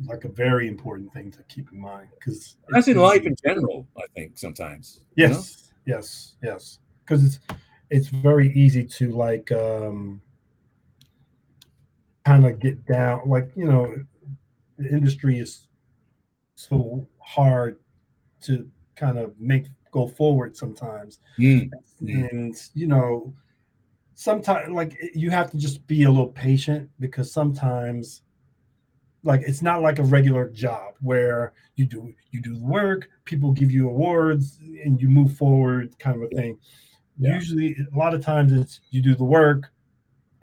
like 0.06 0.26
a 0.26 0.30
very 0.30 0.68
important 0.68 1.14
thing 1.14 1.32
to 1.32 1.44
keep 1.44 1.72
in 1.72 1.80
mind 1.80 2.10
because 2.20 2.58
that's 2.70 2.88
in 2.90 2.98
life 2.98 3.24
in 3.26 3.36
general. 3.44 3.88
I 3.98 4.04
think 4.16 4.38
sometimes. 4.38 5.00
you 5.16 5.28
know? 5.28 5.34
Yes, 5.36 5.72
yes, 5.86 6.34
yes. 6.44 6.80
Because 7.06 7.24
it's 7.24 7.40
it's 7.90 8.08
very 8.08 8.52
easy 8.54 8.84
to 8.86 9.12
like 9.12 9.52
um 9.54 10.22
kind 12.26 12.46
of 12.46 12.60
get 12.60 12.86
down 12.86 13.22
like 13.28 13.50
you 13.56 13.66
know 13.66 13.96
the 14.78 14.90
industry 14.90 15.40
is 15.40 15.68
so 16.56 17.08
hard 17.20 17.80
to 18.42 18.70
kind 18.96 19.18
of 19.18 19.34
make 19.40 19.66
go 19.92 20.08
forward 20.08 20.56
sometimes 20.56 21.20
Mm, 21.40 21.70
Mm. 22.02 22.32
and 22.32 22.56
you 22.74 22.88
know 22.88 23.34
sometimes 24.22 24.70
like 24.72 24.96
you 25.16 25.32
have 25.32 25.50
to 25.50 25.58
just 25.58 25.86
be 25.88 26.04
a 26.04 26.10
little 26.10 26.28
patient 26.28 26.88
because 27.00 27.32
sometimes 27.34 28.22
like 29.24 29.42
it's 29.42 29.64
not 29.64 29.82
like 29.82 29.98
a 29.98 30.04
regular 30.04 30.48
job 30.50 30.94
where 31.02 31.54
you 31.76 31.86
do 31.88 32.14
you 32.30 32.40
do 32.40 32.54
the 32.54 32.64
work 32.64 33.10
people 33.26 33.52
give 33.52 33.72
you 33.72 33.90
awards 33.90 34.60
and 34.86 35.02
you 35.02 35.10
move 35.10 35.36
forward 35.36 35.98
kind 35.98 36.16
of 36.18 36.22
a 36.22 36.28
thing 36.36 36.56
Yeah. 37.18 37.34
usually 37.34 37.76
a 37.92 37.98
lot 37.98 38.14
of 38.14 38.24
times 38.24 38.52
it's 38.52 38.80
you 38.92 39.02
do 39.02 39.16
the 39.16 39.24
work 39.24 39.72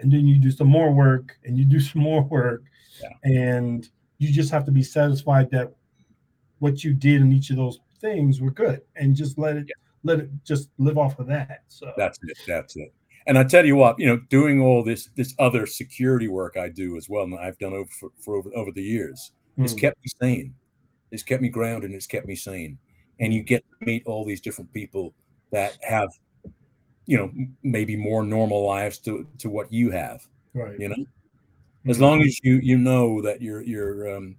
and 0.00 0.10
then 0.12 0.26
you 0.26 0.40
do 0.40 0.50
some 0.50 0.66
more 0.78 0.92
work 0.92 1.38
and 1.44 1.56
you 1.56 1.64
do 1.76 1.78
some 1.78 2.02
more 2.02 2.22
work 2.24 2.64
and 3.22 3.88
you 4.18 4.32
just 4.32 4.50
have 4.50 4.64
to 4.64 4.72
be 4.72 4.82
satisfied 4.82 5.52
that 5.52 5.72
what 6.58 6.82
you 6.82 6.94
did 6.94 7.20
in 7.20 7.30
each 7.30 7.50
of 7.50 7.56
those 7.56 7.78
things 8.00 8.40
were 8.40 8.50
good 8.50 8.80
and 8.96 9.14
just 9.14 9.38
let 9.38 9.56
it 9.56 9.66
Yeah. 9.68 9.74
let 10.02 10.18
it 10.18 10.30
just 10.44 10.68
live 10.78 10.98
off 10.98 11.20
of 11.20 11.28
that 11.28 11.62
so 11.68 11.92
That's 11.96 12.18
it. 12.24 12.38
That's 12.44 12.74
it. 12.76 12.92
And 13.28 13.38
I 13.38 13.44
tell 13.44 13.64
you 13.64 13.76
what, 13.76 13.98
you 14.00 14.06
know, 14.06 14.16
doing 14.30 14.60
all 14.60 14.82
this 14.82 15.10
this 15.14 15.34
other 15.38 15.66
security 15.66 16.28
work 16.28 16.56
I 16.56 16.68
do 16.70 16.96
as 16.96 17.08
well, 17.08 17.24
and 17.24 17.38
I've 17.38 17.58
done 17.58 17.74
over 17.74 17.90
for, 18.00 18.10
for 18.24 18.36
over, 18.36 18.50
over 18.56 18.72
the 18.72 18.82
years, 18.82 19.32
it's 19.58 19.72
Hmm. 19.74 19.78
kept 19.78 19.98
me 20.02 20.10
sane. 20.20 20.54
It's 21.12 21.22
kept 21.22 21.42
me 21.42 21.48
grounded. 21.50 21.90
and 21.90 21.94
It's 21.94 22.06
kept 22.06 22.26
me 22.26 22.34
sane. 22.34 22.78
And 23.20 23.32
you 23.34 23.42
get 23.42 23.62
to 23.80 23.86
meet 23.86 24.02
all 24.06 24.24
these 24.24 24.40
different 24.40 24.72
people 24.72 25.14
that 25.52 25.76
have, 25.82 26.08
you 27.06 27.16
know, 27.18 27.30
maybe 27.62 27.96
more 27.96 28.22
normal 28.24 28.66
lives 28.66 28.98
to 29.00 29.26
to 29.38 29.50
what 29.50 29.72
you 29.72 29.90
have. 29.90 30.26
Right. 30.54 30.78
You 30.80 30.88
know, 30.88 31.04
as 31.86 32.00
long 32.00 32.22
as 32.22 32.40
you 32.42 32.54
you 32.62 32.78
know 32.78 33.20
that 33.22 33.42
your 33.42 33.62
your 33.62 34.16
um, 34.16 34.36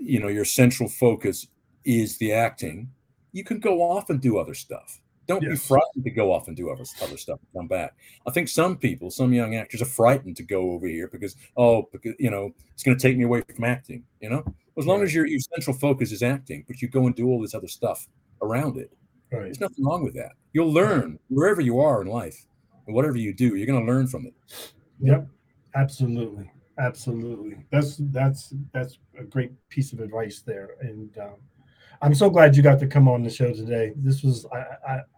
you 0.00 0.20
know 0.20 0.28
your 0.28 0.44
central 0.46 0.88
focus 0.88 1.46
is 1.84 2.16
the 2.18 2.32
acting, 2.32 2.90
you 3.32 3.44
can 3.44 3.60
go 3.60 3.82
off 3.82 4.08
and 4.10 4.20
do 4.20 4.38
other 4.38 4.54
stuff. 4.54 5.00
Don't 5.30 5.48
be 5.48 5.56
frightened 5.56 6.04
to 6.04 6.10
go 6.10 6.32
off 6.32 6.48
and 6.48 6.56
do 6.56 6.70
other, 6.70 6.84
other 7.02 7.16
stuff 7.16 7.38
and 7.38 7.60
come 7.60 7.68
back. 7.68 7.94
I 8.26 8.32
think 8.32 8.48
some 8.48 8.76
people, 8.76 9.10
some 9.10 9.32
young 9.32 9.54
actors, 9.54 9.80
are 9.80 9.86
frightened 9.86 10.36
to 10.38 10.42
go 10.42 10.72
over 10.72 10.88
here 10.88 11.06
because 11.06 11.36
oh, 11.56 11.88
because 11.92 12.14
you 12.18 12.30
know 12.30 12.50
it's 12.72 12.82
going 12.82 12.98
to 12.98 13.02
take 13.02 13.16
me 13.16 13.24
away 13.24 13.42
from 13.54 13.64
acting. 13.64 14.02
You 14.20 14.30
know, 14.30 14.44
as 14.76 14.86
long 14.86 15.02
as 15.02 15.14
your 15.14 15.26
your 15.26 15.38
central 15.54 15.76
focus 15.76 16.10
is 16.10 16.24
acting, 16.24 16.64
but 16.66 16.82
you 16.82 16.88
go 16.88 17.06
and 17.06 17.14
do 17.14 17.28
all 17.28 17.40
this 17.40 17.54
other 17.54 17.68
stuff 17.68 18.08
around 18.42 18.76
it. 18.76 18.90
Right. 19.32 19.42
There's 19.44 19.60
nothing 19.60 19.84
wrong 19.84 20.02
with 20.02 20.14
that. 20.14 20.32
You'll 20.52 20.72
learn 20.72 21.20
wherever 21.28 21.60
you 21.60 21.78
are 21.78 22.02
in 22.02 22.08
life, 22.08 22.46
and 22.86 22.94
whatever 22.96 23.16
you 23.16 23.32
do, 23.32 23.54
you're 23.54 23.68
going 23.68 23.86
to 23.86 23.92
learn 23.92 24.08
from 24.08 24.26
it. 24.26 24.34
Yep. 25.00 25.28
Absolutely. 25.76 26.50
Absolutely. 26.78 27.64
That's 27.70 27.98
that's 28.10 28.54
that's 28.72 28.98
a 29.18 29.24
great 29.24 29.52
piece 29.68 29.92
of 29.92 30.00
advice 30.00 30.40
there. 30.40 30.70
And 30.80 31.16
um, 31.18 31.36
I'm 32.02 32.14
so 32.14 32.30
glad 32.30 32.56
you 32.56 32.62
got 32.62 32.80
to 32.80 32.86
come 32.86 33.08
on 33.08 33.22
the 33.22 33.30
show 33.30 33.52
today. 33.52 33.92
This 33.96 34.22
was 34.22 34.46
I 34.52 34.64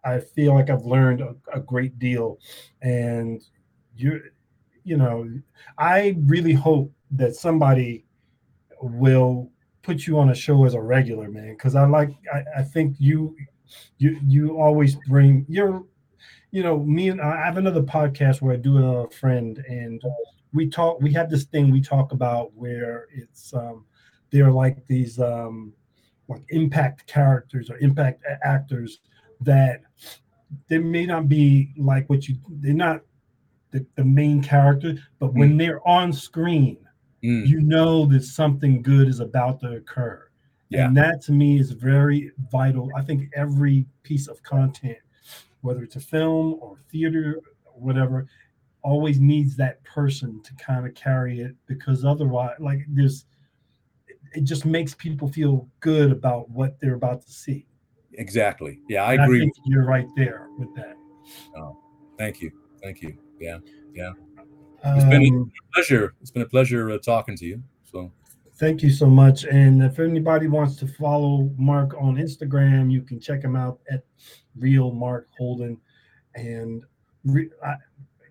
I, 0.04 0.14
I 0.14 0.20
feel 0.20 0.54
like 0.54 0.70
I've 0.70 0.84
learned 0.84 1.20
a, 1.20 1.34
a 1.52 1.60
great 1.60 1.98
deal, 1.98 2.38
and 2.80 3.42
you 3.96 4.20
you 4.84 4.96
know 4.96 5.28
I 5.78 6.16
really 6.26 6.52
hope 6.52 6.92
that 7.12 7.36
somebody 7.36 8.04
will 8.80 9.50
put 9.82 10.06
you 10.06 10.18
on 10.18 10.30
a 10.30 10.34
show 10.34 10.64
as 10.64 10.74
a 10.74 10.80
regular 10.80 11.28
man 11.28 11.52
because 11.52 11.74
I 11.74 11.86
like 11.86 12.10
I, 12.32 12.42
I 12.58 12.62
think 12.62 12.96
you 12.98 13.36
you 13.98 14.18
you 14.26 14.58
always 14.58 14.96
bring 15.08 15.46
you're 15.48 15.84
you 16.50 16.62
know 16.62 16.78
me 16.80 17.08
and 17.08 17.20
I 17.20 17.44
have 17.44 17.58
another 17.58 17.82
podcast 17.82 18.40
where 18.40 18.54
I 18.54 18.56
do 18.56 18.78
it 18.78 18.80
with 18.80 19.12
a 19.12 19.16
friend 19.16 19.64
and 19.68 20.02
we 20.52 20.68
talk 20.68 21.00
we 21.00 21.12
have 21.14 21.30
this 21.30 21.44
thing 21.44 21.70
we 21.70 21.80
talk 21.80 22.12
about 22.12 22.52
where 22.54 23.06
it's 23.12 23.54
um 23.54 23.84
they're 24.30 24.50
like 24.50 24.86
these 24.86 25.18
um 25.20 25.72
like 26.32 26.44
impact 26.50 27.06
characters 27.06 27.70
or 27.70 27.78
impact 27.78 28.24
actors 28.42 29.00
that 29.40 29.82
they 30.68 30.78
may 30.78 31.06
not 31.06 31.28
be 31.28 31.72
like 31.76 32.08
what 32.10 32.28
you 32.28 32.36
they're 32.60 32.74
not 32.74 33.00
the, 33.70 33.84
the 33.96 34.04
main 34.04 34.42
character 34.42 34.94
but 35.18 35.32
when 35.32 35.56
they're 35.56 35.86
on 35.88 36.12
screen 36.12 36.76
Mm, 37.22 37.46
you 37.46 37.60
know 37.60 38.04
that 38.06 38.24
something 38.24 38.82
good 38.82 39.08
is 39.08 39.20
about 39.20 39.60
to 39.60 39.74
occur. 39.74 40.28
Yeah. 40.70 40.86
and 40.86 40.96
that 40.96 41.20
to 41.22 41.32
me 41.32 41.60
is 41.60 41.70
very 41.70 42.32
vital. 42.50 42.90
I 42.96 43.02
think 43.02 43.30
every 43.34 43.86
piece 44.02 44.26
of 44.26 44.42
content 44.42 44.98
whether 45.60 45.84
it's 45.84 45.94
a 45.94 46.00
film 46.00 46.58
or 46.60 46.76
theater 46.90 47.40
or 47.64 47.72
whatever 47.74 48.26
always 48.82 49.20
needs 49.20 49.54
that 49.56 49.84
person 49.84 50.42
to 50.42 50.52
kind 50.54 50.84
of 50.86 50.94
carry 50.94 51.40
it 51.40 51.54
because 51.66 52.04
otherwise 52.04 52.56
like 52.58 52.80
there's 52.88 53.26
it- 54.34 54.44
just 54.44 54.64
makes 54.64 54.94
people 54.94 55.28
feel 55.28 55.68
good 55.80 56.10
about 56.12 56.50
what 56.50 56.78
they're 56.80 56.94
about 56.94 57.22
to 57.22 57.30
see 57.32 57.66
exactly. 58.14 58.78
Yeah, 58.88 59.04
I 59.04 59.14
And 59.14 59.22
agree. 59.24 59.40
think 59.40 59.54
you're 59.64 59.84
right 59.86 60.06
there 60.16 60.48
with 60.58 60.74
that 60.74 60.96
Oh, 61.56 61.78
Thank 62.18 62.40
you. 62.42 62.50
Thank 62.82 63.00
you. 63.02 63.16
Yeah. 63.40 63.58
Yeah. 63.94 64.12
It's 64.84 65.04
been- 65.04 65.50
a 65.56 65.72
Pleasure. 65.74 66.14
It's 66.20 66.30
been 66.30 66.42
a 66.42 66.46
pleasure 66.48 66.90
uh, 66.90 66.98
talking 66.98 67.36
to 67.36 67.46
you. 67.46 67.62
So 67.84 68.12
Thank 68.56 68.82
you 68.82 68.90
so 68.90 69.06
much. 69.06 69.44
And 69.44 69.82
if 69.82 69.98
anybody 69.98 70.46
wants 70.46 70.76
to 70.76 70.86
follow 70.86 71.50
Mark 71.56 71.94
on 71.98 72.16
Instagram, 72.16 72.92
you 72.92 73.02
can 73.02 73.18
check 73.18 73.42
him 73.42 73.56
out 73.56 73.80
at 73.90 74.04
Real 74.56 74.92
Mark 74.92 75.28
Holden. 75.38 75.78
And 76.34 76.84
re, 77.24 77.48
I, 77.64 77.74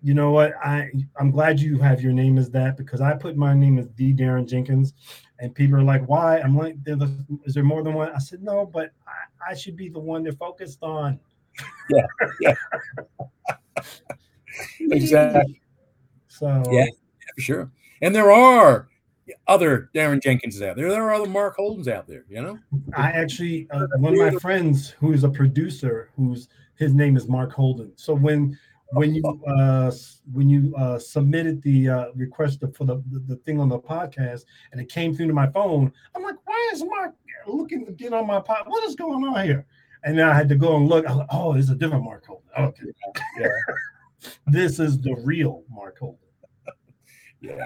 you 0.02 0.14
know 0.14 0.30
what? 0.32 0.52
I 0.62 0.90
I'm 1.18 1.30
glad 1.30 1.60
you 1.60 1.78
have 1.78 2.02
your 2.02 2.12
name 2.12 2.38
as 2.38 2.50
that 2.50 2.76
because 2.76 3.00
I 3.00 3.14
put 3.14 3.36
my 3.36 3.54
name 3.54 3.78
as 3.78 3.86
D 3.88 4.12
Daron 4.12 4.48
Jenkins, 4.48 4.94
and 5.38 5.54
people 5.54 5.76
are 5.76 5.82
like, 5.82 6.06
"Why?" 6.08 6.38
I'm 6.40 6.56
like, 6.56 6.82
"There- 6.84 6.96
"Is 7.44 7.54
there 7.54 7.62
more 7.62 7.82
than 7.82 7.94
one?" 7.94 8.10
I 8.14 8.18
said, 8.18 8.42
"No, 8.42 8.66
but 8.66 8.90
I, 9.06 9.50
I 9.52 9.54
should 9.54 9.76
be 9.76 9.88
the 9.88 10.00
one 10.00 10.22
they're 10.22 10.32
focused 10.32 10.82
on." 10.82 11.20
Yeah, 11.90 12.06
yeah, 12.40 12.54
exactly. 14.80 15.60
So 16.28 16.62
Yeah. 16.70 16.86
for 17.34 17.40
sure. 17.40 17.70
And 18.00 18.14
there 18.14 18.32
are 18.32 18.88
other 19.46 19.90
Daron 19.94 20.20
Jenkins 20.22 20.60
out 20.60 20.76
there. 20.76 20.90
There 20.90 21.02
are 21.04 21.12
other 21.14 21.28
Mark 21.28 21.56
Holdens 21.56 21.88
out 21.88 22.06
there. 22.08 22.24
You 22.28 22.42
know. 22.42 22.58
I 22.96 23.10
actually 23.12 23.68
uh, 23.70 23.86
one 23.98 24.14
of 24.14 24.18
my 24.18 24.38
friends 24.40 24.90
who 24.90 25.12
is 25.12 25.24
a 25.24 25.28
producer 25.28 26.10
who's 26.16 26.48
his 26.76 26.94
name 26.94 27.16
is 27.16 27.28
Mark 27.28 27.52
Holden. 27.52 27.92
So 27.96 28.14
when 28.14 28.58
when 28.90 29.14
you 29.14 29.22
uh 29.46 29.90
when 30.32 30.48
you 30.48 30.74
uh 30.76 30.98
submitted 30.98 31.62
the 31.62 31.88
uh 31.88 32.06
request 32.14 32.62
for 32.74 32.84
the, 32.84 33.02
the 33.10 33.20
the 33.26 33.36
thing 33.36 33.58
on 33.58 33.68
the 33.68 33.78
podcast 33.78 34.44
and 34.70 34.80
it 34.80 34.88
came 34.88 35.14
through 35.14 35.28
to 35.28 35.32
my 35.32 35.48
phone, 35.50 35.92
I'm 36.14 36.22
like, 36.22 36.36
why 36.44 36.70
is 36.72 36.84
Mark 36.84 37.14
looking 37.46 37.86
to 37.86 37.92
get 37.92 38.12
on 38.12 38.26
my 38.26 38.40
pod? 38.40 38.64
What 38.66 38.84
is 38.84 38.94
going 38.94 39.24
on 39.24 39.44
here? 39.44 39.66
And 40.04 40.18
then 40.18 40.28
I 40.28 40.34
had 40.34 40.48
to 40.48 40.56
go 40.56 40.76
and 40.76 40.88
look. 40.88 41.06
I 41.06 41.10
was 41.10 41.18
like, 41.18 41.28
oh, 41.30 41.54
it's 41.54 41.70
a 41.70 41.74
different 41.74 42.04
Mark 42.04 42.26
Holden. 42.26 42.48
Okay, 42.58 42.86
Yeah. 43.40 43.48
this 44.46 44.78
is 44.78 45.00
the 45.00 45.14
real 45.24 45.62
Mark 45.70 45.98
Holden. 45.98 46.18
Yeah. 47.40 47.64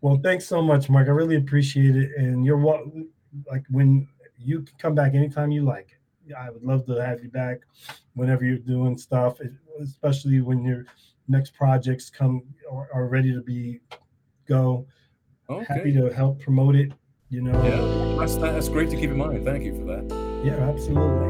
Well, 0.00 0.20
thanks 0.22 0.44
so 0.44 0.60
much, 0.60 0.90
Mark. 0.90 1.06
I 1.06 1.12
really 1.12 1.36
appreciate 1.36 1.94
it. 1.96 2.10
And 2.16 2.44
you're 2.44 2.58
what 2.58 2.84
like 3.50 3.64
when 3.70 4.08
you 4.38 4.62
can 4.62 4.76
come 4.78 4.94
back 4.94 5.14
anytime 5.14 5.50
you 5.50 5.62
like. 5.62 5.96
I 6.32 6.50
would 6.50 6.62
love 6.62 6.86
to 6.86 6.94
have 6.94 7.22
you 7.22 7.30
back 7.30 7.60
whenever 8.14 8.44
you're 8.44 8.58
doing 8.58 8.96
stuff, 8.96 9.38
especially 9.80 10.40
when 10.40 10.64
your 10.64 10.86
next 11.28 11.54
projects 11.54 12.10
come 12.10 12.42
are, 12.70 12.88
are 12.92 13.06
ready 13.06 13.32
to 13.32 13.40
be 13.40 13.80
go. 14.46 14.86
Happy 15.68 15.92
to 15.92 16.12
help 16.12 16.40
promote 16.40 16.76
it. 16.76 16.92
You 17.28 17.42
know. 17.42 17.62
Yeah. 17.64 18.18
That's 18.18 18.36
that's 18.36 18.68
great 18.68 18.90
to 18.90 18.96
keep 18.96 19.10
in 19.10 19.18
mind. 19.18 19.44
Thank 19.44 19.64
you 19.64 19.74
for 19.76 19.84
that. 19.84 20.42
Yeah, 20.44 20.54
absolutely. 20.68 21.28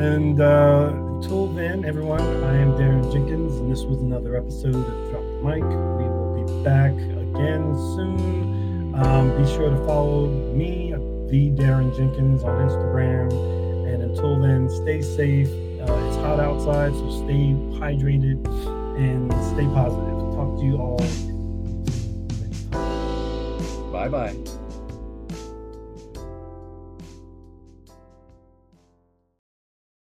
And 0.00 0.40
uh, 0.40 0.90
until 0.92 1.48
then, 1.48 1.84
everyone, 1.84 2.20
I 2.20 2.56
am 2.56 2.72
Daron 2.72 3.12
Jenkins, 3.12 3.56
and 3.56 3.70
this 3.70 3.82
was 3.82 3.98
another 3.98 4.36
episode 4.36 4.74
of 4.74 5.10
Drop 5.10 5.22
the 5.22 5.42
Mic. 5.44 5.62
We 5.62 6.04
will 6.08 6.44
be 6.44 6.64
back 6.64 6.92
again 6.92 7.76
soon. 7.76 8.94
Um, 8.94 9.36
be 9.36 9.46
sure 9.52 9.70
to 9.70 9.76
follow 9.84 10.26
me, 10.54 10.92
the 11.28 11.50
Daron 11.50 11.94
Jenkins, 11.96 12.42
on 12.42 12.68
Instagram. 12.68 13.61
And 13.92 14.02
until 14.02 14.40
then, 14.40 14.70
stay 14.70 15.02
safe. 15.02 15.48
Uh, 15.48 16.06
it's 16.06 16.16
hot 16.16 16.40
outside, 16.40 16.92
so 16.92 17.10
stay 17.24 17.52
hydrated 17.78 18.42
and 18.96 19.30
stay 19.52 19.66
positive. 19.74 20.18
Talk 20.34 20.58
to 20.58 20.64
you 20.64 20.78
all. 20.78 20.98
Bye 23.92 24.08
bye. 24.08 24.61